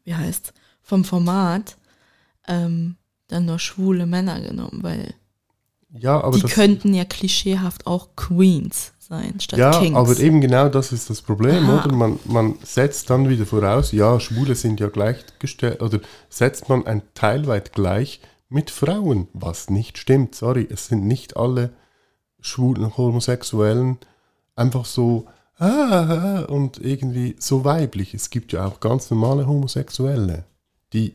wie 0.02 0.16
heißt, 0.16 0.52
vom 0.82 1.04
Format 1.04 1.76
ähm, 2.48 2.96
dann 3.28 3.46
nur 3.46 3.58
schwule 3.58 4.06
Männer 4.06 4.40
genommen, 4.40 4.80
weil 4.82 5.14
Ja, 5.90 6.20
aber 6.22 6.36
die 6.36 6.42
das, 6.42 6.52
könnten 6.52 6.94
ja 6.94 7.04
klischeehaft 7.04 7.86
auch 7.86 8.08
Queens 8.16 8.92
sein 8.98 9.38
statt 9.40 9.58
ja, 9.58 9.78
Kings. 9.78 9.96
aber 9.96 10.18
eben 10.18 10.40
genau 10.40 10.68
das 10.68 10.92
ist 10.92 11.10
das 11.10 11.22
Problem, 11.22 11.68
Aha. 11.68 11.84
oder? 11.84 11.94
Man, 11.94 12.18
man 12.24 12.54
setzt 12.62 13.10
dann 13.10 13.28
wieder 13.28 13.46
voraus, 13.46 13.92
ja, 13.92 14.18
Schwule 14.18 14.54
sind 14.54 14.80
ja 14.80 14.88
gleichgestellt, 14.88 15.82
oder 15.82 16.00
setzt 16.28 16.68
man 16.68 16.86
ein 16.86 17.02
teilweit 17.14 17.72
gleich 17.72 18.20
mit 18.48 18.70
Frauen, 18.70 19.28
was 19.32 19.68
nicht 19.68 19.98
stimmt. 19.98 20.34
Sorry, 20.34 20.66
es 20.70 20.86
sind 20.86 21.06
nicht 21.06 21.36
alle 21.36 21.70
schwulen 22.40 22.96
Homosexuellen 22.96 23.98
einfach 24.54 24.84
so 24.84 25.26
ah, 25.58 25.66
ah, 25.66 26.44
und 26.48 26.78
irgendwie 26.78 27.36
so 27.38 27.64
weiblich. 27.64 28.14
Es 28.14 28.30
gibt 28.30 28.52
ja 28.52 28.66
auch 28.66 28.80
ganz 28.80 29.10
normale 29.10 29.46
Homosexuelle, 29.46 30.44
die 30.92 31.14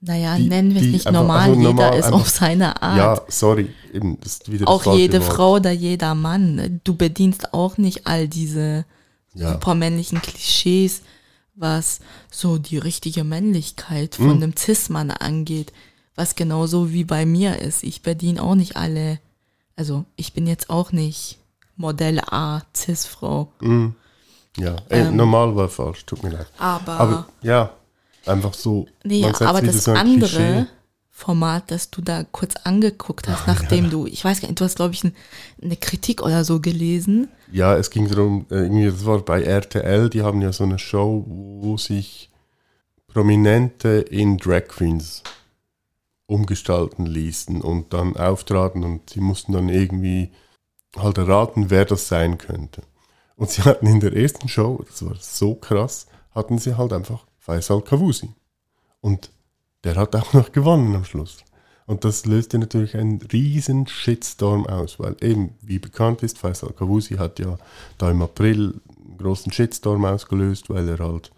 naja, 0.00 0.36
die- 0.36 0.48
nennen 0.48 0.74
wir 0.74 0.80
es 0.82 0.88
nicht 0.88 1.10
normal, 1.10 1.48
also 1.50 1.60
jeder 1.60 1.72
normal 1.72 1.98
ist 1.98 2.04
einfach- 2.06 2.20
auf 2.20 2.28
seine 2.28 2.82
Art. 2.82 2.96
Ja, 2.96 3.20
sorry, 3.28 3.70
eben, 3.92 4.18
das 4.20 4.32
ist 4.34 4.50
wieder 4.52 4.68
auch 4.68 4.96
jede 4.96 5.20
Wort. 5.20 5.32
Frau 5.32 5.52
oder 5.56 5.70
jeder 5.72 6.14
Mann. 6.14 6.80
Du 6.84 6.94
bedienst 6.96 7.52
auch 7.52 7.76
nicht 7.78 8.06
all 8.06 8.28
diese 8.28 8.84
Ja. 9.34 9.52
supermännlichen 9.52 10.20
Klischees, 10.22 11.02
was 11.54 12.00
so 12.30 12.56
die 12.58 12.78
richtige 12.78 13.22
Männlichkeit 13.24 14.14
von 14.16 14.26
Mhm. 14.36 14.42
einem 14.42 14.56
Cis-Mann 14.56 15.10
angeht, 15.10 15.72
was 16.16 16.34
genauso 16.34 16.92
wie 16.92 17.04
bei 17.04 17.26
mir 17.26 17.58
ist. 17.60 17.82
Ich 17.84 18.02
bediene 18.02 18.42
auch 18.42 18.54
nicht 18.54 18.76
alle, 18.76 19.20
also 19.76 20.04
ich 20.16 20.32
bin 20.32 20.46
jetzt 20.46 20.70
auch 20.70 20.92
nicht 20.92 21.38
Modell 21.76 22.20
A, 22.20 22.62
Cis-Frau. 22.74 23.52
Ja, 24.56 24.76
äh, 24.88 25.00
Ähm. 25.00 25.16
normal 25.16 25.54
war 25.56 25.68
falsch, 25.68 26.04
tut 26.06 26.22
mir 26.22 26.30
leid. 26.30 26.46
Aber, 26.58 26.92
Aber 27.00 27.26
ja, 27.42 27.70
einfach 28.26 28.54
so. 28.54 28.86
nee, 29.04 29.22
setzt 29.22 29.42
aber 29.42 29.62
das 29.62 29.84
so 29.84 29.92
andere 29.92 30.28
Klischee. 30.28 30.66
Format, 31.10 31.70
das 31.70 31.90
du 31.90 32.00
da 32.00 32.24
kurz 32.24 32.56
angeguckt 32.64 33.28
hast, 33.28 33.46
nachdem 33.46 33.90
du, 33.90 34.06
ich 34.06 34.24
weiß 34.24 34.40
gar 34.40 34.48
nicht, 34.48 34.58
du 34.58 34.64
hast, 34.64 34.76
glaube 34.76 34.94
ich, 34.94 35.04
ein, 35.04 35.14
eine 35.62 35.76
Kritik 35.76 36.22
oder 36.22 36.44
so 36.44 36.60
gelesen. 36.60 37.28
Ja, 37.52 37.76
es 37.76 37.90
ging 37.90 38.08
darum, 38.08 38.46
äh, 38.50 38.62
irgendwie, 38.62 38.86
das 38.86 39.04
war 39.04 39.18
bei 39.18 39.42
RTL, 39.42 40.08
die 40.08 40.22
haben 40.22 40.40
ja 40.40 40.52
so 40.52 40.64
eine 40.64 40.78
Show, 40.78 41.24
wo 41.26 41.76
sich 41.76 42.30
Prominente 43.06 43.88
in 43.88 44.38
Drag 44.38 44.68
Queens 44.68 45.22
umgestalten 46.26 47.06
ließen 47.06 47.60
und 47.60 47.92
dann 47.92 48.16
auftraten 48.16 48.84
und 48.84 49.10
sie 49.10 49.20
mussten 49.20 49.52
dann 49.52 49.68
irgendwie 49.68 50.30
halt 50.96 51.18
erraten, 51.18 51.70
wer 51.70 51.84
das 51.84 52.08
sein 52.08 52.38
könnte. 52.38 52.82
Und 53.36 53.50
sie 53.50 53.62
hatten 53.62 53.86
in 53.86 54.00
der 54.00 54.14
ersten 54.14 54.48
Show, 54.48 54.82
das 54.86 55.04
war 55.04 55.16
so 55.18 55.54
krass, 55.54 56.06
hatten 56.34 56.58
sie 56.58 56.76
halt 56.76 56.92
einfach 56.92 57.26
Faisal 57.50 57.82
Kavusi. 57.82 58.30
Und 59.00 59.30
der 59.82 59.96
hat 59.96 60.14
auch 60.14 60.32
noch 60.34 60.52
gewonnen 60.52 60.94
am 60.94 61.04
Schluss. 61.04 61.38
Und 61.86 62.04
das 62.04 62.24
löste 62.24 62.60
natürlich 62.60 62.96
einen 62.96 63.20
riesen 63.32 63.88
Shitstorm 63.88 64.66
aus, 64.68 65.00
weil 65.00 65.16
eben, 65.20 65.54
wie 65.60 65.80
bekannt 65.80 66.22
ist, 66.22 66.38
Faisal 66.38 66.72
Kavusi 66.72 67.16
hat 67.16 67.40
ja 67.40 67.58
da 67.98 68.10
im 68.12 68.22
April 68.22 68.80
einen 69.04 69.18
großen 69.18 69.50
Shitstorm 69.50 70.04
ausgelöst, 70.04 70.70
weil 70.70 70.88
er 70.88 70.98
halt, 71.00 71.32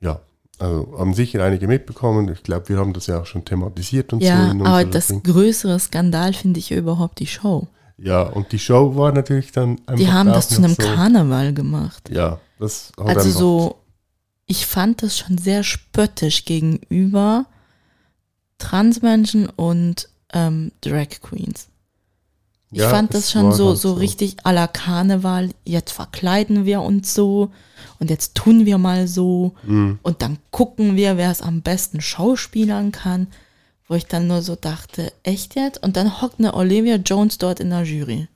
ja, 0.00 0.20
also 0.58 0.94
haben 0.98 1.14
sicher 1.14 1.42
einige 1.42 1.66
mitbekommen. 1.66 2.28
Ich 2.30 2.42
glaube, 2.42 2.68
wir 2.68 2.76
haben 2.76 2.92
das 2.92 3.06
ja 3.06 3.22
auch 3.22 3.26
schon 3.26 3.46
thematisiert 3.46 4.12
und 4.12 4.22
Ja, 4.22 4.44
so. 4.44 4.50
in 4.50 4.66
aber 4.66 4.84
das 4.84 5.06
Ding. 5.06 5.22
größere 5.22 5.78
Skandal 5.80 6.34
finde 6.34 6.58
ich 6.58 6.68
ja 6.68 6.76
überhaupt 6.76 7.20
die 7.20 7.26
Show. 7.26 7.68
Ja, 7.96 8.22
und 8.22 8.52
die 8.52 8.58
Show 8.58 8.96
war 8.96 9.12
natürlich 9.12 9.50
dann 9.52 9.78
einfach. 9.86 9.94
Die 9.96 10.12
haben 10.12 10.28
das 10.28 10.50
zu 10.50 10.58
einem 10.62 10.74
so, 10.74 10.82
Karneval 10.82 11.54
gemacht. 11.54 12.10
Ja, 12.10 12.38
das 12.58 12.92
hat 12.98 13.06
Also 13.16 13.20
einfach, 13.20 13.40
so, 13.40 13.77
ich 14.48 14.66
fand 14.66 15.02
das 15.04 15.16
schon 15.18 15.38
sehr 15.38 15.62
spöttisch 15.62 16.44
gegenüber 16.44 17.46
Transmenschen 18.58 19.48
und 19.48 20.08
ähm, 20.32 20.72
Drag 20.80 21.08
Queens. 21.22 21.68
Ich 22.70 22.80
Ja, 22.80 22.90
fand 22.90 23.14
das 23.14 23.30
schon 23.30 23.44
war 23.44 23.52
so, 23.52 23.68
halt 23.68 23.78
so 23.78 23.88
so. 23.90 23.94
richtig 23.94 24.44
à 24.44 24.52
la 24.52 24.66
Karneval. 24.66 25.50
Jetzt 25.64 25.92
verkleiden 25.92 26.66
wir 26.66 26.82
uns 26.82 27.14
so 27.14 27.50
und 27.98 28.10
jetzt 28.10 28.34
tun 28.34 28.66
wir 28.66 28.76
mal 28.78 29.06
so 29.08 29.54
Mhm. 29.62 29.98
und 30.02 30.20
dann 30.22 30.38
gucken 30.50 30.96
wir, 30.96 31.16
wer 31.16 31.30
es 31.30 31.40
am 31.40 31.62
besten 31.62 32.00
schauspielern 32.00 32.92
kann. 32.92 33.28
Wo 33.86 33.94
ich 33.94 34.04
dann 34.04 34.26
nur 34.26 34.42
so 34.42 34.54
dachte, 34.54 35.14
echt 35.22 35.54
jetzt? 35.54 35.82
Und 35.82 35.96
dann 35.96 36.20
hockt 36.20 36.40
eine 36.40 36.52
Olivia 36.52 36.96
Jones 36.96 37.38
dort 37.38 37.58
in 37.58 37.70
der 37.70 37.84
Jury. 37.84 38.28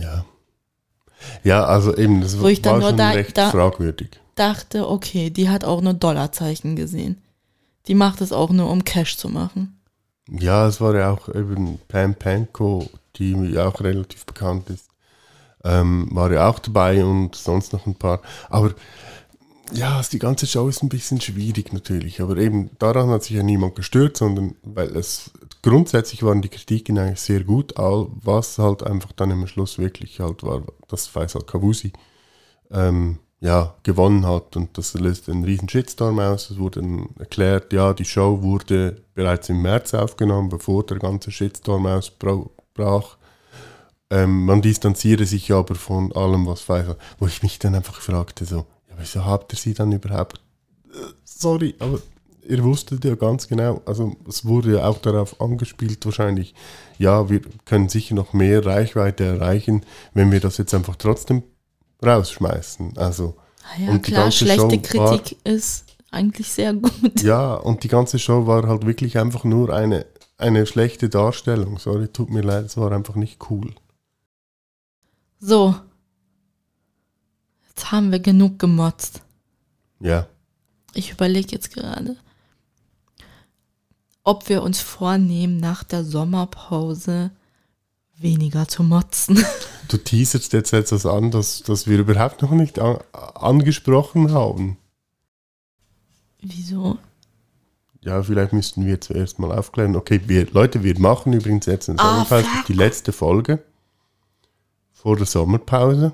Ja. 0.00 0.24
Ja, 1.42 1.64
also 1.64 1.96
eben, 1.96 2.20
das 2.20 2.38
Wo 2.38 2.46
ich 2.46 2.62
dann 2.62 2.74
war 2.80 2.90
nur 2.90 2.92
da- 2.92 3.10
recht 3.10 3.36
da- 3.36 3.50
fragwürdig. 3.50 4.20
Dachte, 4.36 4.88
okay, 4.88 5.30
die 5.30 5.48
hat 5.48 5.64
auch 5.64 5.80
nur 5.80 5.94
Dollarzeichen 5.94 6.76
gesehen. 6.76 7.20
Die 7.88 7.94
macht 7.94 8.20
es 8.20 8.32
auch 8.32 8.50
nur, 8.50 8.70
um 8.70 8.84
Cash 8.84 9.16
zu 9.16 9.28
machen. 9.28 9.80
Ja, 10.28 10.66
es 10.66 10.80
war 10.80 10.94
ja 10.94 11.10
auch 11.10 11.28
eben 11.28 11.78
Pam 11.88 12.14
Panko, 12.14 12.88
die 13.16 13.58
auch 13.58 13.80
relativ 13.80 14.26
bekannt 14.26 14.70
ist, 14.70 14.88
ähm, 15.64 16.08
war 16.10 16.32
ja 16.32 16.48
auch 16.48 16.58
dabei 16.58 17.04
und 17.04 17.34
sonst 17.34 17.72
noch 17.72 17.86
ein 17.86 17.94
paar. 17.94 18.20
Aber 18.48 18.74
ja, 19.72 20.00
die 20.12 20.18
ganze 20.18 20.46
Show 20.46 20.68
ist 20.68 20.82
ein 20.82 20.88
bisschen 20.88 21.20
schwierig 21.20 21.72
natürlich. 21.72 22.20
Aber 22.20 22.36
eben 22.36 22.70
daran 22.78 23.08
hat 23.10 23.24
sich 23.24 23.36
ja 23.36 23.42
niemand 23.42 23.74
gestört, 23.74 24.16
sondern 24.16 24.54
weil 24.62 24.96
es 24.96 25.30
grundsätzlich 25.62 26.22
waren 26.22 26.42
die 26.42 26.48
Kritiken 26.48 26.98
eigentlich 26.98 27.20
sehr 27.20 27.42
gut, 27.42 27.76
all, 27.76 28.06
was 28.22 28.58
halt 28.58 28.84
einfach 28.84 29.12
dann 29.12 29.30
im 29.30 29.46
Schluss 29.46 29.78
wirklich 29.78 30.20
halt 30.20 30.42
war, 30.42 30.62
dass 30.88 31.06
Faisal 31.06 31.42
Kavusi 31.42 31.92
ähm, 32.70 33.18
ja, 33.40 33.74
gewonnen 33.82 34.26
hat 34.26 34.56
und 34.56 34.76
das 34.78 34.94
löst 34.94 35.28
einen 35.28 35.44
riesen 35.44 35.68
Shitstorm 35.68 36.18
aus. 36.18 36.50
Es 36.50 36.58
wurde 36.58 36.82
erklärt, 37.18 37.72
ja, 37.72 37.92
die 37.92 38.04
Show 38.04 38.42
wurde 38.42 39.02
bereits 39.14 39.48
im 39.48 39.62
März 39.62 39.94
aufgenommen, 39.94 40.48
bevor 40.48 40.84
der 40.84 40.98
ganze 40.98 41.30
Shitstorm 41.30 41.86
ausbrach. 41.86 43.16
Ähm, 44.08 44.44
man 44.46 44.62
distanziere 44.62 45.26
sich 45.26 45.52
aber 45.52 45.74
von 45.74 46.12
allem, 46.12 46.46
was 46.46 46.60
Faisal, 46.60 46.96
wo 47.18 47.26
ich 47.26 47.42
mich 47.42 47.58
dann 47.58 47.74
einfach 47.74 48.00
fragte, 48.00 48.44
so, 48.44 48.66
ja, 48.88 48.94
wieso 48.98 49.24
habt 49.24 49.52
ihr 49.52 49.58
sie 49.58 49.74
dann 49.74 49.90
überhaupt, 49.92 50.40
äh, 50.92 51.12
sorry, 51.24 51.74
aber 51.80 51.98
ihr 52.48 52.62
wusstet 52.62 53.04
ja 53.04 53.16
ganz 53.16 53.48
genau, 53.48 53.82
also 53.84 54.14
es 54.28 54.44
wurde 54.44 54.74
ja 54.74 54.86
auch 54.86 54.98
darauf 54.98 55.40
angespielt 55.40 56.04
wahrscheinlich, 56.06 56.54
ja, 56.98 57.28
wir 57.28 57.40
können 57.64 57.88
sicher 57.88 58.14
noch 58.14 58.32
mehr 58.32 58.64
Reichweite 58.64 59.24
erreichen, 59.24 59.84
wenn 60.14 60.30
wir 60.30 60.38
das 60.38 60.56
jetzt 60.58 60.72
einfach 60.72 60.94
trotzdem 60.94 61.42
rausschmeißen. 62.04 62.96
Also 62.98 63.36
Ah 63.62 63.80
ja, 63.80 63.90
Und 63.90 64.06
die 64.06 64.12
klar, 64.12 64.22
ganze 64.24 64.38
schlechte 64.38 64.80
Show 64.92 64.98
war- 65.00 65.10
Kritik 65.18 65.38
ist 65.44 65.84
eigentlich 66.10 66.48
sehr 66.52 66.72
gut. 66.72 67.22
ja, 67.22 67.54
und 67.54 67.82
die 67.82 67.88
ganze 67.88 68.18
Show 68.18 68.46
war 68.46 68.66
halt 68.68 68.86
wirklich 68.86 69.18
einfach 69.18 69.42
nur 69.44 69.74
eine, 69.74 70.06
eine 70.38 70.66
schlechte 70.66 71.08
Darstellung. 71.08 71.78
Sorry, 71.78 72.08
tut 72.08 72.30
mir 72.30 72.42
leid, 72.42 72.66
es 72.66 72.76
war 72.76 72.92
einfach 72.92 73.16
nicht 73.16 73.50
cool. 73.50 73.74
So. 75.40 75.74
Jetzt 77.68 77.90
haben 77.92 78.10
wir 78.12 78.20
genug 78.20 78.58
gemotzt. 78.58 79.20
Ja, 80.00 80.26
Ich 80.94 81.10
überlege 81.10 81.52
jetzt 81.52 81.72
gerade, 81.74 82.16
ob 84.24 84.48
wir 84.48 84.62
uns 84.62 84.80
vornehmen, 84.80 85.58
nach 85.58 85.84
der 85.84 86.04
Sommerpause 86.04 87.30
weniger 88.18 88.66
zu 88.68 88.82
motzen. 88.82 89.44
du 89.88 89.96
teaserst 89.96 90.52
jetzt 90.52 90.72
etwas 90.72 91.06
an, 91.06 91.30
das, 91.30 91.62
das 91.62 91.86
wir 91.86 91.98
überhaupt 91.98 92.42
noch 92.42 92.50
nicht 92.52 92.78
an, 92.78 92.98
angesprochen 93.12 94.32
haben. 94.32 94.78
Wieso? 96.40 96.98
Ja, 98.02 98.22
vielleicht 98.22 98.52
müssten 98.52 98.86
wir 98.86 99.00
zuerst 99.00 99.38
mal 99.38 99.50
aufklären. 99.50 99.96
Okay, 99.96 100.20
wir, 100.26 100.46
Leute, 100.52 100.84
wir 100.84 100.98
machen 100.98 101.32
übrigens 101.32 101.66
jetzt 101.66 101.88
eine 101.88 102.00
Ah, 102.00 102.24
die 102.68 102.72
letzte 102.72 103.12
Folge 103.12 103.64
vor 104.92 105.16
der 105.16 105.26
Sommerpause. 105.26 106.12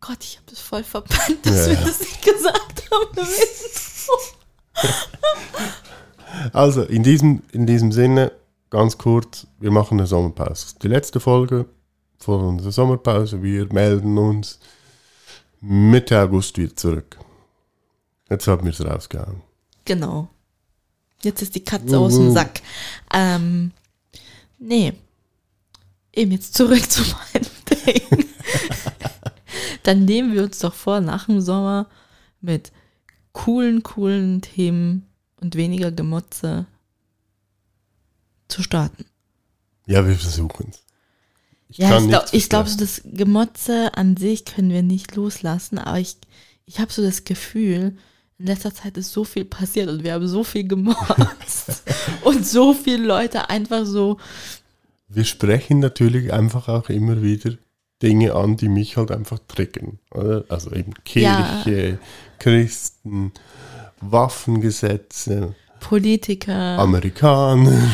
Gott, 0.00 0.18
ich 0.20 0.36
habe 0.36 0.46
das 0.50 0.60
voll 0.60 0.84
verbannt, 0.84 1.44
dass 1.44 1.66
Ja, 1.66 1.72
wir 1.72 1.86
das 1.86 2.00
nicht 2.00 2.22
gesagt 2.22 2.88
haben. 2.90 3.26
Also, 6.52 6.82
in 6.82 7.02
diesem, 7.02 7.42
in 7.52 7.66
diesem 7.66 7.92
Sinne, 7.92 8.30
ganz 8.70 8.98
kurz, 8.98 9.46
wir 9.58 9.70
machen 9.70 9.98
eine 9.98 10.06
Sommerpause. 10.06 10.76
Die 10.82 10.88
letzte 10.88 11.20
Folge 11.20 11.66
vor 12.18 12.40
unserer 12.42 12.72
Sommerpause. 12.72 13.42
Wir 13.42 13.72
melden 13.72 14.18
uns 14.18 14.58
Mitte 15.60 16.20
August 16.20 16.58
wieder 16.58 16.74
zurück. 16.74 17.18
Jetzt 18.28 18.46
haben 18.46 18.64
wir 18.64 18.72
es 18.72 18.84
rausgehauen. 18.84 19.42
Genau. 19.84 20.28
Jetzt 21.22 21.42
ist 21.42 21.54
die 21.54 21.64
Katze 21.64 21.98
aus 21.98 22.14
dem. 22.14 22.32
Sack. 22.32 22.60
Ähm, 23.12 23.72
nee. 24.58 24.92
Eben 26.12 26.32
jetzt 26.32 26.54
zurück 26.54 26.82
zu 26.90 27.02
meinem 27.02 27.50
Ding. 27.70 28.26
Dann 29.82 30.04
nehmen 30.04 30.34
wir 30.34 30.42
uns 30.42 30.58
doch 30.58 30.74
vor, 30.74 31.00
nach 31.00 31.26
dem 31.26 31.40
Sommer 31.40 31.86
mit 32.40 32.72
coolen, 33.32 33.82
coolen 33.82 34.42
Themen 34.42 35.06
und 35.40 35.54
weniger 35.54 35.92
Gemotze 35.92 36.66
zu 38.48 38.62
starten. 38.62 39.04
Ja, 39.86 40.06
wir 40.06 40.16
versuchen 40.16 40.68
es. 40.70 40.82
Ich 41.68 41.78
Ja, 41.78 41.98
ich, 41.98 42.08
glaub, 42.08 42.24
ich 42.32 42.48
glaube, 42.48 42.68
so 42.68 42.78
das 42.78 43.02
Gemotze 43.04 43.96
an 43.96 44.16
sich 44.16 44.44
können 44.44 44.70
wir 44.70 44.82
nicht 44.82 45.16
loslassen, 45.16 45.78
aber 45.78 45.98
ich, 45.98 46.16
ich 46.64 46.78
habe 46.78 46.92
so 46.92 47.02
das 47.02 47.24
Gefühl, 47.24 47.96
in 48.38 48.46
letzter 48.46 48.74
Zeit 48.74 48.96
ist 48.96 49.12
so 49.12 49.24
viel 49.24 49.44
passiert 49.44 49.88
und 49.88 50.04
wir 50.04 50.12
haben 50.12 50.28
so 50.28 50.44
viel 50.44 50.66
gemotzt 50.68 51.82
und 52.22 52.46
so 52.46 52.74
viele 52.74 53.04
Leute 53.04 53.48
einfach 53.48 53.86
so, 53.86 54.18
Wir 55.08 55.24
sprechen 55.24 55.78
natürlich 55.78 56.32
einfach 56.32 56.68
auch 56.68 56.88
immer 56.88 57.22
wieder 57.22 57.52
Dinge 58.02 58.34
an, 58.34 58.56
die 58.56 58.68
mich 58.68 58.96
halt 58.96 59.10
einfach 59.10 59.38
triggern. 59.48 59.98
Oder? 60.10 60.44
Also 60.48 60.72
eben 60.72 60.92
Kirche, 61.04 61.98
Christen, 62.38 63.32
Waffengesetze, 64.00 65.54
Politiker, 65.80 66.78
Amerikaner. 66.78 67.88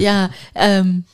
Ja, 0.00 0.30
ähm, 0.54 1.04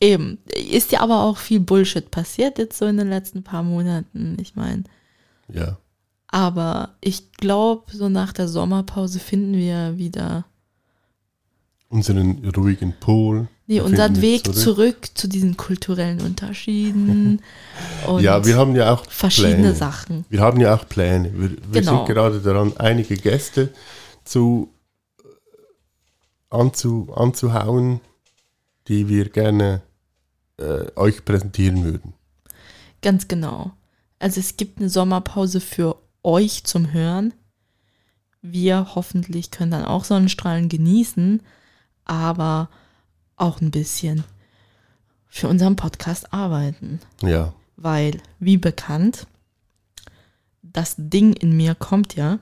eben, 0.00 0.38
ist 0.70 0.92
ja 0.92 1.00
aber 1.00 1.22
auch 1.22 1.38
viel 1.38 1.60
Bullshit 1.60 2.10
passiert 2.10 2.58
jetzt 2.58 2.78
so 2.78 2.86
in 2.86 2.96
den 2.96 3.08
letzten 3.08 3.42
paar 3.42 3.62
Monaten, 3.62 4.36
ich 4.40 4.54
meine, 4.56 4.84
Ja. 5.52 5.78
aber 6.28 6.94
ich 7.00 7.32
glaube, 7.32 7.84
so 7.96 8.08
nach 8.08 8.32
der 8.32 8.48
Sommerpause 8.48 9.18
finden 9.20 9.54
wir 9.54 9.96
wieder 9.96 10.44
Unseren 11.90 12.44
ruhigen 12.56 12.92
Pol. 12.98 13.46
Nee, 13.66 13.80
unseren 13.80 14.20
Weg 14.20 14.44
zurück. 14.44 14.56
zurück. 14.58 15.08
zu 15.14 15.28
diesen 15.28 15.56
kulturellen 15.56 16.20
Unterschieden 16.22 17.40
und 18.08 18.20
ja, 18.20 18.44
wir 18.44 18.56
haben 18.56 18.74
ja 18.74 18.92
auch 18.92 19.04
verschiedene 19.08 19.54
Pläne. 19.54 19.74
Sachen. 19.74 20.24
Wir 20.28 20.40
haben 20.40 20.60
ja 20.60 20.74
auch 20.74 20.88
Pläne. 20.88 21.30
Wir, 21.32 21.50
wir 21.72 21.80
Genau. 21.82 21.98
sind 22.04 22.12
gerade 22.14 22.40
daran, 22.40 22.76
einige 22.78 23.16
Gäste 23.16 23.72
zu 24.24 24.70
äh, 25.22 25.28
anzu, 26.50 27.08
anzuhauen, 27.14 28.00
die 28.88 29.08
wir 29.08 29.28
gerne 29.30 29.82
äh, 30.58 30.86
euch 30.96 31.24
präsentieren 31.24 31.84
würden. 31.84 32.14
Ganz 33.02 33.28
genau. 33.28 33.72
Also 34.18 34.40
es 34.40 34.56
gibt 34.56 34.78
eine 34.78 34.88
Sommerpause 34.88 35.60
für 35.60 35.96
euch 36.22 36.64
zum 36.64 36.92
Hören. 36.92 37.34
Wir 38.40 38.94
hoffentlich 38.94 39.50
können 39.50 39.70
dann 39.70 39.84
auch 39.84 40.04
Sonnenstrahlen 40.04 40.68
genießen, 40.68 41.42
aber 42.04 42.68
auch 43.36 43.60
ein 43.60 43.70
bisschen 43.70 44.24
für 45.26 45.48
unseren 45.48 45.76
Podcast 45.76 46.32
arbeiten. 46.32 47.00
Ja, 47.22 47.52
Weil, 47.76 48.20
wie 48.38 48.56
bekannt, 48.56 49.26
das 50.62 50.94
Ding 50.96 51.32
in 51.32 51.56
mir 51.56 51.74
kommt 51.74 52.14
ja 52.16 52.38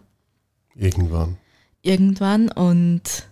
irgendwann. 0.75 1.39
irgendwann 1.83 2.51
und 2.51 3.27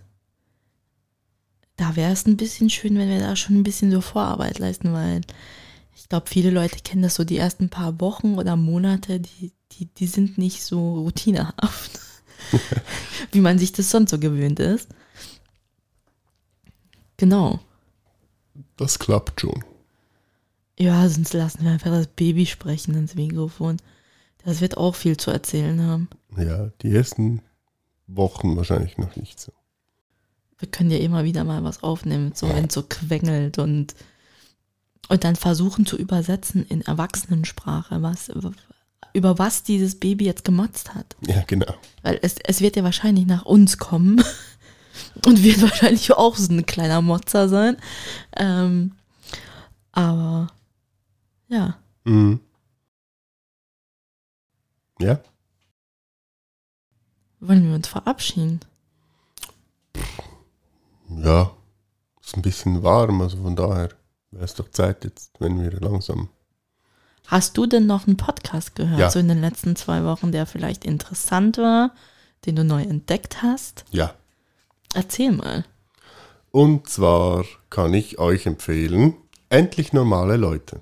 da 1.81 1.95
wäre 1.95 2.11
es 2.11 2.27
ein 2.27 2.37
bisschen 2.37 2.69
schön, 2.69 2.95
wenn 2.95 3.09
wir 3.09 3.19
da 3.19 3.35
schon 3.35 3.55
ein 3.55 3.63
bisschen 3.63 3.91
so 3.91 4.01
Vorarbeit 4.01 4.59
leisten, 4.59 4.93
weil 4.93 5.21
ich 5.95 6.07
glaube, 6.09 6.27
viele 6.29 6.51
Leute 6.51 6.77
kennen 6.83 7.01
das 7.01 7.15
so 7.15 7.23
die 7.23 7.37
ersten 7.37 7.69
paar 7.69 7.99
Wochen 7.99 8.37
oder 8.37 8.55
Monate, 8.55 9.19
die, 9.19 9.51
die, 9.71 9.85
die 9.85 10.05
sind 10.05 10.37
nicht 10.37 10.63
so 10.63 10.99
routinehaft, 10.99 11.99
wie 13.31 13.41
man 13.41 13.57
sich 13.57 13.71
das 13.71 13.89
sonst 13.89 14.11
so 14.11 14.19
gewöhnt 14.19 14.59
ist. 14.59 14.89
Genau. 17.17 17.59
Das 18.77 18.99
klappt 18.99 19.41
schon. 19.41 19.63
Ja, 20.77 21.09
sonst 21.09 21.33
lassen 21.33 21.63
wir 21.63 21.71
einfach 21.71 21.89
das 21.89 22.07
Baby 22.07 22.45
sprechen 22.45 22.93
ins 22.93 23.15
Mikrofon. 23.15 23.77
Das 24.45 24.61
wird 24.61 24.77
auch 24.77 24.93
viel 24.93 25.17
zu 25.17 25.31
erzählen 25.31 25.81
haben. 25.81 26.09
Ja, 26.37 26.67
die 26.83 26.93
ersten 26.93 27.41
Wochen 28.05 28.55
wahrscheinlich 28.55 28.99
noch 28.99 29.15
nicht 29.15 29.39
so. 29.39 29.51
Wir 30.61 30.69
können 30.69 30.91
ja 30.91 30.99
immer 30.99 31.23
wieder 31.25 31.43
mal 31.43 31.63
was 31.63 31.83
aufnehmen, 31.83 32.31
so 32.33 32.47
wenn 32.47 32.65
es 32.65 32.73
so 32.73 32.83
quengelt 32.83 33.57
und, 33.57 33.93
und 35.09 35.23
dann 35.23 35.35
versuchen 35.35 35.85
zu 35.85 35.97
übersetzen 35.97 36.65
in 36.65 36.81
Erwachsenensprache, 36.81 38.01
was, 38.01 38.31
über 39.13 39.37
was 39.37 39.63
dieses 39.63 39.99
Baby 39.99 40.25
jetzt 40.25 40.45
gemotzt 40.45 40.93
hat. 40.95 41.17
Ja, 41.27 41.43
genau. 41.45 41.73
Weil 42.03 42.19
es, 42.21 42.35
es 42.43 42.61
wird 42.61 42.75
ja 42.77 42.83
wahrscheinlich 42.83 43.25
nach 43.25 43.43
uns 43.43 43.77
kommen 43.77 44.23
und 45.25 45.43
wird 45.43 45.61
wahrscheinlich 45.61 46.13
auch 46.13 46.37
so 46.37 46.53
ein 46.53 46.65
kleiner 46.65 47.01
Motzer 47.01 47.49
sein. 47.49 47.77
Ähm, 48.37 48.93
aber 49.91 50.47
ja. 51.49 51.77
Mhm. 52.05 52.39
Ja, 55.01 55.19
Wollen 57.41 57.67
wir 57.67 57.75
uns 57.75 57.87
verabschieden? 57.87 58.59
Ja. 61.17 61.51
Ist 62.23 62.35
ein 62.37 62.41
bisschen 62.43 62.83
warm, 62.83 63.21
also 63.21 63.37
von 63.37 63.55
daher 63.55 63.89
wäre 64.31 64.45
es 64.45 64.53
doch 64.53 64.69
Zeit 64.69 65.03
jetzt, 65.03 65.31
wenn 65.39 65.59
wir 65.61 65.71
langsam. 65.79 66.29
Hast 67.27 67.57
du 67.57 67.65
denn 67.65 67.85
noch 67.87 68.07
einen 68.07 68.17
Podcast 68.17 68.75
gehört, 68.75 68.99
Ja. 68.99 69.09
so 69.09 69.19
in 69.19 69.27
den 69.27 69.41
letzten 69.41 69.75
zwei 69.75 70.03
Wochen, 70.03 70.31
der 70.31 70.45
vielleicht 70.45 70.85
interessant 70.85 71.57
war, 71.57 71.93
den 72.45 72.55
du 72.55 72.63
neu 72.63 72.81
entdeckt 72.83 73.41
hast? 73.41 73.85
Ja. 73.91 74.13
Erzähl 74.93 75.31
mal. 75.31 75.65
Und 76.51 76.89
zwar 76.89 77.45
kann 77.69 77.93
ich 77.93 78.19
euch 78.19 78.45
empfehlen, 78.45 79.15
endlich 79.49 79.93
normale 79.93 80.35
Leute. 80.37 80.81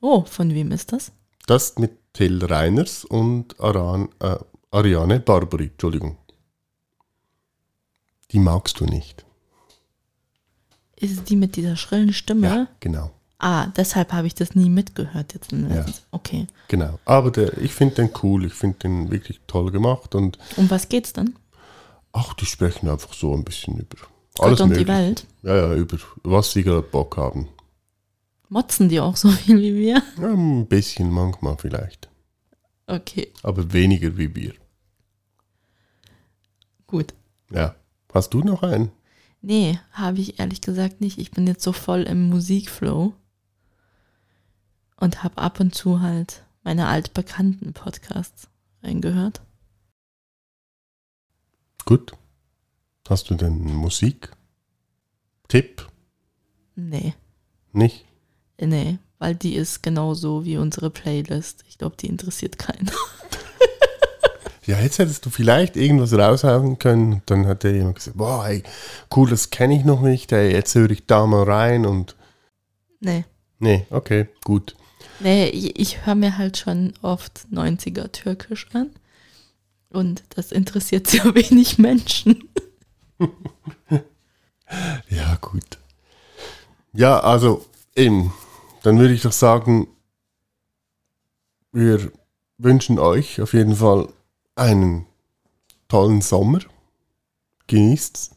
Oh, 0.00 0.24
von 0.24 0.52
wem 0.54 0.72
ist 0.72 0.92
das? 0.92 1.12
Das 1.46 1.76
mit 1.78 1.92
Till 2.14 2.42
Reiners 2.44 3.04
und 3.04 3.60
Aran, 3.60 4.08
äh, 4.20 4.36
Ariane 4.70 5.20
Barbary, 5.20 5.66
Entschuldigung. 5.66 6.16
Die 8.30 8.38
magst 8.38 8.80
du 8.80 8.86
nicht. 8.86 9.25
Ist 10.98 11.12
es 11.12 11.24
die 11.24 11.36
mit 11.36 11.56
dieser 11.56 11.76
schrillen 11.76 12.12
Stimme? 12.12 12.46
Ja, 12.46 12.68
genau. 12.80 13.10
Ah, 13.38 13.66
deshalb 13.76 14.12
habe 14.12 14.26
ich 14.26 14.34
das 14.34 14.54
nie 14.54 14.70
mitgehört 14.70 15.34
jetzt. 15.34 15.52
Ja. 15.52 15.84
Okay. 16.10 16.46
Genau. 16.68 16.98
Aber 17.04 17.30
der, 17.30 17.58
ich 17.58 17.72
finde 17.74 17.96
den 17.96 18.10
cool, 18.22 18.46
ich 18.46 18.54
finde 18.54 18.78
den 18.78 19.10
wirklich 19.10 19.40
toll 19.46 19.70
gemacht 19.70 20.14
und 20.14 20.38
Um 20.56 20.70
was 20.70 20.88
geht's 20.88 21.12
dann? 21.12 21.34
ach, 22.12 22.32
die 22.32 22.46
sprechen 22.46 22.88
einfach 22.88 23.12
so 23.12 23.34
ein 23.34 23.44
bisschen 23.44 23.76
über 23.76 23.98
Gott 24.38 24.46
alles 24.46 24.60
und 24.62 24.70
die 24.70 24.78
Mögliche. 24.78 24.98
Welt. 24.98 25.26
Ja, 25.42 25.54
ja, 25.56 25.74
über 25.74 25.98
was 26.22 26.52
sie 26.52 26.62
gerade 26.62 26.80
Bock 26.80 27.18
haben. 27.18 27.48
Motzen 28.48 28.88
die 28.88 29.00
auch 29.00 29.16
so 29.16 29.28
viel 29.28 29.60
wie 29.60 29.74
wir? 29.74 30.02
Ja, 30.18 30.28
ein 30.32 30.66
bisschen 30.66 31.10
manchmal 31.10 31.58
vielleicht. 31.58 32.08
Okay, 32.86 33.32
Aber 33.42 33.70
weniger 33.72 34.16
wie 34.16 34.34
wir. 34.34 34.54
gut. 36.86 37.12
Ja. 37.50 37.74
Hast 38.14 38.32
du 38.32 38.40
noch 38.40 38.62
einen? 38.62 38.90
Nee, 39.48 39.78
habe 39.92 40.18
ich 40.18 40.40
ehrlich 40.40 40.60
gesagt 40.60 41.00
nicht. 41.00 41.18
Ich 41.18 41.30
bin 41.30 41.46
jetzt 41.46 41.62
so 41.62 41.72
voll 41.72 42.02
im 42.02 42.28
Musikflow 42.30 43.14
und 44.96 45.22
habe 45.22 45.38
ab 45.38 45.60
und 45.60 45.72
zu 45.72 46.00
halt 46.00 46.44
meine 46.64 46.88
altbekannten 46.88 47.72
Podcasts 47.72 48.48
reingehört. 48.82 49.42
Gut. 51.84 52.14
Hast 53.08 53.30
du 53.30 53.36
denn 53.36 53.62
Musik? 53.62 54.32
Tipp? 55.46 55.86
Nee, 56.74 57.14
Nicht? 57.72 58.04
nee, 58.60 58.98
weil 59.20 59.36
die 59.36 59.54
ist 59.54 59.80
genauso 59.84 60.44
wie 60.44 60.56
unsere 60.56 60.90
Playlist. 60.90 61.62
Ich 61.68 61.78
glaube, 61.78 61.94
die 61.96 62.08
interessiert 62.08 62.58
keinen. 62.58 62.90
Ja, 64.66 64.80
jetzt 64.80 64.98
hättest 64.98 65.24
du 65.24 65.30
vielleicht 65.30 65.76
irgendwas 65.76 66.12
raushauen 66.12 66.78
können. 66.78 67.14
Und 67.14 67.22
dann 67.26 67.46
hat 67.46 67.62
der 67.62 67.72
jemand 67.72 67.96
gesagt, 67.96 68.16
boah, 68.16 68.46
ey, 68.46 68.62
cool, 69.14 69.30
das 69.30 69.50
kenne 69.50 69.76
ich 69.76 69.84
noch 69.84 70.00
nicht. 70.00 70.32
Ey, 70.32 70.52
jetzt 70.52 70.74
höre 70.74 70.90
ich 70.90 71.06
da 71.06 71.26
mal 71.26 71.44
rein 71.44 71.86
und 71.86 72.16
Nee. 73.00 73.24
nee, 73.58 73.86
okay, 73.90 74.28
gut. 74.44 74.74
Nee, 75.20 75.48
ich, 75.48 75.78
ich 75.78 76.04
höre 76.06 76.14
mir 76.14 76.36
halt 76.38 76.56
schon 76.56 76.94
oft 77.02 77.46
90er 77.52 78.10
Türkisch 78.10 78.66
an. 78.72 78.90
Und 79.90 80.24
das 80.30 80.50
interessiert 80.50 81.06
sehr 81.08 81.34
wenig 81.34 81.78
Menschen. 81.78 82.48
Ja, 85.08 85.36
gut. 85.40 85.78
Ja, 86.92 87.20
also 87.20 87.64
eben, 87.94 88.32
dann 88.82 88.98
würde 88.98 89.14
ich 89.14 89.22
doch 89.22 89.30
sagen, 89.30 89.86
wir 91.70 92.10
wünschen 92.58 92.98
euch 92.98 93.40
auf 93.40 93.52
jeden 93.52 93.76
Fall 93.76 94.08
einen 94.56 95.06
tollen 95.88 96.20
Sommer. 96.20 96.58
Genießt's. 97.68 98.32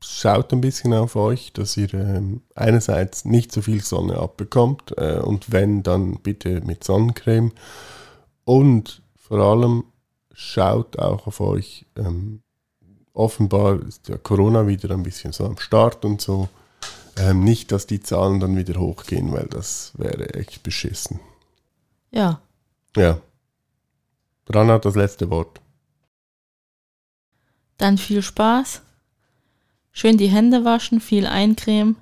Schaut 0.00 0.52
ein 0.52 0.60
bisschen 0.60 0.92
auf 0.94 1.14
euch, 1.14 1.52
dass 1.52 1.76
ihr 1.76 1.94
ähm, 1.94 2.42
einerseits 2.56 3.24
nicht 3.24 3.52
so 3.52 3.62
viel 3.62 3.80
Sonne 3.82 4.16
abbekommt 4.18 4.92
äh, 4.98 5.20
und 5.20 5.52
wenn, 5.52 5.84
dann 5.84 6.18
bitte 6.18 6.60
mit 6.62 6.82
Sonnencreme. 6.82 7.52
Und 8.44 9.02
vor 9.14 9.38
allem 9.38 9.84
schaut 10.32 10.98
auch 10.98 11.28
auf 11.28 11.40
euch. 11.40 11.86
Ähm, 11.96 12.42
offenbar 13.12 13.80
ist 13.86 14.08
ja 14.08 14.16
Corona 14.18 14.66
wieder 14.66 14.92
ein 14.92 15.04
bisschen 15.04 15.32
so 15.32 15.46
am 15.46 15.58
Start 15.58 16.04
und 16.04 16.20
so. 16.20 16.48
Ähm, 17.16 17.44
nicht, 17.44 17.70
dass 17.70 17.86
die 17.86 18.00
Zahlen 18.00 18.40
dann 18.40 18.56
wieder 18.56 18.80
hochgehen, 18.80 19.32
weil 19.32 19.46
das 19.46 19.92
wäre 19.96 20.34
echt 20.34 20.64
beschissen. 20.64 21.20
Ja, 22.10 22.40
Ja. 22.96 23.20
Dran 24.44 24.68
hat 24.68 24.84
das 24.84 24.94
letzte 24.94 25.30
Wort. 25.30 25.62
dann 27.82 27.98
viel 27.98 28.22
Spaß. 28.22 28.80
Schön 29.90 30.16
die 30.16 30.28
Hände 30.28 30.64
waschen, 30.64 31.00
viel 31.00 31.26
eincremen 31.26 31.96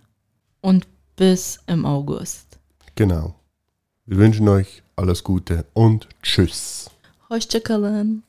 und 0.61 0.87
bis 1.17 1.59
im 1.67 1.85
August. 1.87 2.59
Genau. 2.95 3.35
Wir 4.05 4.19
wünschen 4.19 4.49
euch 4.49 4.83
alles 4.97 5.25
Gute 5.25 5.65
und 5.73 6.09
tschüss. 6.23 6.91
Hoşçakalın. 7.31 8.23